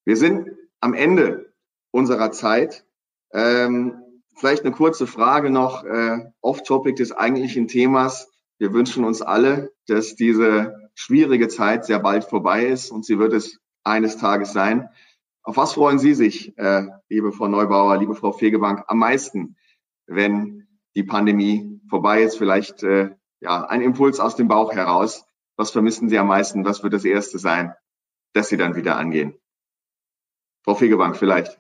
Wir 0.06 0.16
sind 0.16 0.50
am 0.80 0.94
Ende 0.94 1.54
unserer 1.92 2.32
Zeit. 2.32 2.86
Ähm, 3.34 4.02
vielleicht 4.36 4.64
eine 4.64 4.74
kurze 4.74 5.08
Frage 5.08 5.50
noch, 5.50 5.84
äh, 5.84 6.32
off-topic 6.42 6.96
des 6.96 7.12
eigentlichen 7.12 7.68
Themas. 7.68 8.32
Wir 8.58 8.74
wünschen 8.74 9.04
uns 9.06 9.22
alle, 9.22 9.72
dass 9.88 10.16
diese 10.16 10.90
schwierige 10.96 11.48
Zeit 11.48 11.86
sehr 11.86 12.00
bald 12.00 12.26
vorbei 12.26 12.66
ist 12.66 12.92
und 12.92 13.06
sie 13.06 13.20
wird 13.20 13.34
es 13.34 13.60
eines 13.84 14.18
Tages 14.18 14.52
sein. 14.52 14.90
Auf 15.44 15.58
was 15.58 15.74
freuen 15.74 16.00
Sie 16.00 16.14
sich, 16.14 16.58
äh, 16.58 16.88
liebe 17.08 17.32
Frau 17.32 17.48
Neubauer, 17.48 17.98
liebe 17.98 18.16
Frau 18.16 18.32
Fegebank, 18.32 18.84
am 18.88 19.00
meisten, 19.00 19.56
wenn 20.06 20.68
die 20.96 21.04
Pandemie 21.04 21.82
vorbei 21.90 22.24
ist? 22.24 22.38
Vielleicht 22.38 22.84
äh, 22.84 23.12
ja 23.40 23.66
ein 23.66 23.82
Impuls 23.82 24.20
aus 24.20 24.36
dem 24.36 24.48
Bauch 24.48 24.74
heraus. 24.74 25.26
Was 25.60 25.72
vermissen 25.72 26.08
Sie 26.08 26.18
am 26.18 26.28
meisten? 26.28 26.64
Was 26.64 26.84
wird 26.84 26.94
das 26.94 27.04
Erste 27.04 27.38
sein, 27.38 27.76
dass 28.34 28.48
Sie 28.48 28.56
dann 28.56 28.78
wieder 28.78 28.96
angehen? 28.96 29.38
Frau 30.64 30.74
Fegebank 30.74 31.18
vielleicht. 31.18 31.60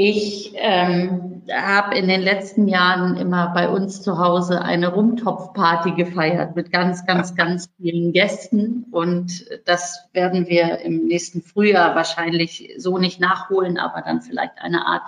Ich 0.00 0.52
ähm, 0.54 1.42
habe 1.50 1.98
in 1.98 2.06
den 2.06 2.20
letzten 2.20 2.68
Jahren 2.68 3.16
immer 3.16 3.52
bei 3.52 3.68
uns 3.68 4.00
zu 4.00 4.16
Hause 4.16 4.62
eine 4.62 4.94
Rumtopfparty 4.94 5.96
gefeiert 5.96 6.54
mit 6.54 6.70
ganz, 6.70 7.04
ganz, 7.04 7.34
ganz 7.34 7.68
vielen 7.76 8.12
Gästen. 8.12 8.86
Und 8.92 9.44
das 9.64 10.08
werden 10.12 10.46
wir 10.46 10.78
im 10.82 11.06
nächsten 11.06 11.42
Frühjahr 11.42 11.96
wahrscheinlich 11.96 12.74
so 12.76 12.98
nicht 12.98 13.18
nachholen, 13.18 13.76
aber 13.76 14.02
dann 14.02 14.22
vielleicht 14.22 14.58
eine 14.58 14.86
Art 14.86 15.02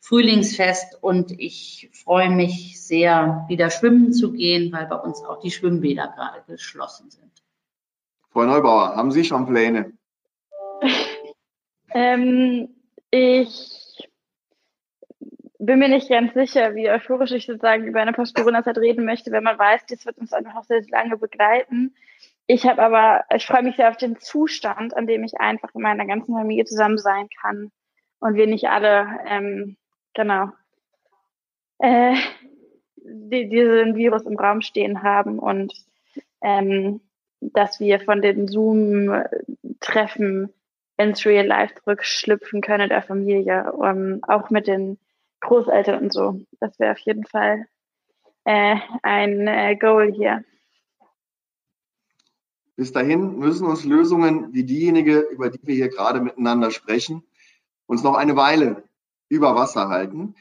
Frühlingsfest. 0.00 0.96
Und 1.02 1.38
ich 1.38 1.90
freue 1.92 2.30
mich 2.30 2.80
sehr, 2.82 3.44
wieder 3.48 3.68
schwimmen 3.68 4.14
zu 4.14 4.32
gehen, 4.32 4.72
weil 4.72 4.86
bei 4.86 4.96
uns 4.96 5.22
auch 5.22 5.40
die 5.40 5.50
Schwimmbäder 5.50 6.14
gerade 6.16 6.42
geschlossen 6.46 7.10
sind. 7.10 7.30
Frau 8.30 8.44
Neubauer, 8.44 8.96
haben 8.96 9.12
Sie 9.12 9.24
schon 9.24 9.44
Pläne? 9.44 9.92
ähm, 11.92 12.70
ich 13.10 13.80
bin 15.60 15.78
mir 15.78 15.88
nicht 15.88 16.08
ganz 16.08 16.32
sicher, 16.32 16.74
wie 16.74 16.90
euphorisch 16.90 17.32
ich 17.32 17.44
sozusagen 17.46 17.84
über 17.84 18.00
eine 18.00 18.14
Post-Corona-Zeit 18.14 18.78
reden 18.78 19.04
möchte, 19.04 19.30
wenn 19.30 19.44
man 19.44 19.58
weiß, 19.58 19.84
das 19.86 20.06
wird 20.06 20.16
uns 20.16 20.32
einfach 20.32 20.64
sehr, 20.64 20.82
sehr 20.82 20.90
lange 20.90 21.18
begleiten. 21.18 21.94
Ich 22.46 22.66
habe 22.66 22.82
aber, 22.82 23.26
ich 23.34 23.44
freue 23.46 23.62
mich 23.62 23.76
sehr 23.76 23.90
auf 23.90 23.98
den 23.98 24.18
Zustand, 24.18 24.96
an 24.96 25.06
dem 25.06 25.22
ich 25.22 25.38
einfach 25.38 25.74
mit 25.74 25.82
meiner 25.82 26.06
ganzen 26.06 26.34
Familie 26.34 26.64
zusammen 26.64 26.96
sein 26.96 27.28
kann 27.40 27.70
und 28.20 28.36
wir 28.36 28.46
nicht 28.46 28.68
alle, 28.68 29.06
ähm, 29.26 29.76
genau, 30.14 30.48
äh, 31.78 32.16
die, 32.96 33.48
diesen 33.48 33.96
Virus 33.96 34.22
im 34.22 34.38
Raum 34.38 34.62
stehen 34.62 35.02
haben 35.02 35.38
und 35.38 35.74
ähm, 36.42 37.02
dass 37.40 37.80
wir 37.80 38.00
von 38.00 38.22
den 38.22 38.48
Zoom-Treffen 38.48 40.54
ins 40.96 41.26
Real 41.26 41.46
Life 41.46 41.74
zurückschlüpfen 41.76 42.62
können 42.62 42.88
der 42.88 43.02
Familie, 43.02 43.72
um, 43.72 44.24
auch 44.24 44.48
mit 44.50 44.66
den 44.66 44.98
Großeltern 45.40 46.04
und 46.04 46.12
so. 46.12 46.40
Das 46.60 46.78
wäre 46.78 46.92
auf 46.92 46.98
jeden 46.98 47.24
Fall 47.24 47.66
äh, 48.44 48.76
ein 49.02 49.46
äh, 49.46 49.76
Goal 49.76 50.12
hier. 50.12 50.44
Bis 52.76 52.92
dahin 52.92 53.38
müssen 53.38 53.66
uns 53.66 53.84
Lösungen 53.84 54.54
wie 54.54 54.64
diejenige, 54.64 55.20
über 55.20 55.50
die 55.50 55.60
wir 55.62 55.74
hier 55.74 55.88
gerade 55.88 56.20
miteinander 56.20 56.70
sprechen, 56.70 57.22
uns 57.86 58.02
noch 58.02 58.14
eine 58.14 58.36
Weile 58.36 58.84
über 59.28 59.54
Wasser 59.54 59.88
halten. 59.88 60.34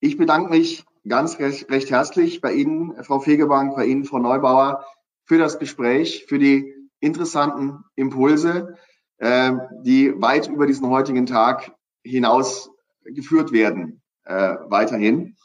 Ich 0.00 0.18
bedanke 0.18 0.50
mich 0.50 0.84
ganz 1.08 1.38
recht, 1.38 1.70
recht 1.70 1.90
herzlich 1.90 2.40
bei 2.40 2.52
Ihnen, 2.52 3.02
Frau 3.02 3.20
Fegebank, 3.20 3.76
bei 3.76 3.86
Ihnen, 3.86 4.04
Frau 4.04 4.18
Neubauer, 4.18 4.84
für 5.24 5.38
das 5.38 5.58
Gespräch, 5.58 6.26
für 6.28 6.38
die 6.38 6.74
interessanten 7.00 7.84
Impulse, 7.94 8.76
äh, 9.18 9.52
die 9.82 10.20
weit 10.20 10.48
über 10.48 10.66
diesen 10.66 10.88
heutigen 10.88 11.26
Tag 11.26 11.72
hinaus 12.04 12.70
geführt 13.04 13.52
werden 13.52 14.02
äh, 14.26 14.56
weiterhin. 14.66 15.36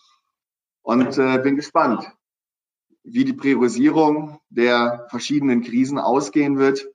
Und 0.82 1.18
äh, 1.18 1.40
bin 1.40 1.56
gespannt, 1.56 2.12
wie 3.04 3.24
die 3.24 3.34
Priorisierung 3.34 4.40
der 4.50 5.08
verschiedenen 5.10 5.62
Krisen 5.62 5.98
ausgehen 5.98 6.58
wird, 6.58 6.88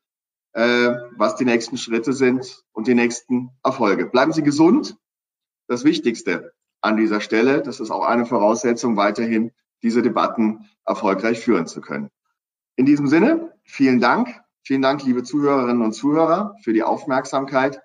äh, 0.52 0.94
was 1.16 1.36
die 1.36 1.44
nächsten 1.44 1.76
Schritte 1.76 2.12
sind 2.12 2.64
und 2.72 2.86
die 2.86 2.94
nächsten 2.94 3.50
Erfolge. 3.62 4.06
Bleiben 4.06 4.32
Sie 4.32 4.42
gesund. 4.42 4.96
Das 5.68 5.84
Wichtigste 5.84 6.52
an 6.80 6.96
dieser 6.96 7.20
Stelle, 7.20 7.62
das 7.62 7.80
ist 7.80 7.90
auch 7.90 8.04
eine 8.04 8.26
Voraussetzung, 8.26 8.96
weiterhin 8.96 9.52
diese 9.82 10.02
Debatten 10.02 10.68
erfolgreich 10.84 11.40
führen 11.40 11.66
zu 11.66 11.80
können. 11.80 12.10
In 12.76 12.86
diesem 12.86 13.08
Sinne, 13.08 13.52
vielen 13.64 14.00
Dank. 14.00 14.40
Vielen 14.62 14.82
Dank, 14.82 15.04
liebe 15.04 15.22
Zuhörerinnen 15.22 15.82
und 15.82 15.92
Zuhörer, 15.92 16.56
für 16.62 16.72
die 16.72 16.82
Aufmerksamkeit. 16.82 17.80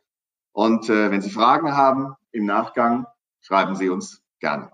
Und 0.52 0.90
äh, 0.90 1.12
wenn 1.12 1.22
Sie 1.22 1.30
Fragen 1.30 1.76
haben 1.76 2.16
im 2.32 2.46
Nachgang, 2.46 3.06
schreiben 3.42 3.76
Sie 3.76 3.90
uns 3.90 4.24
gerne. 4.40 4.72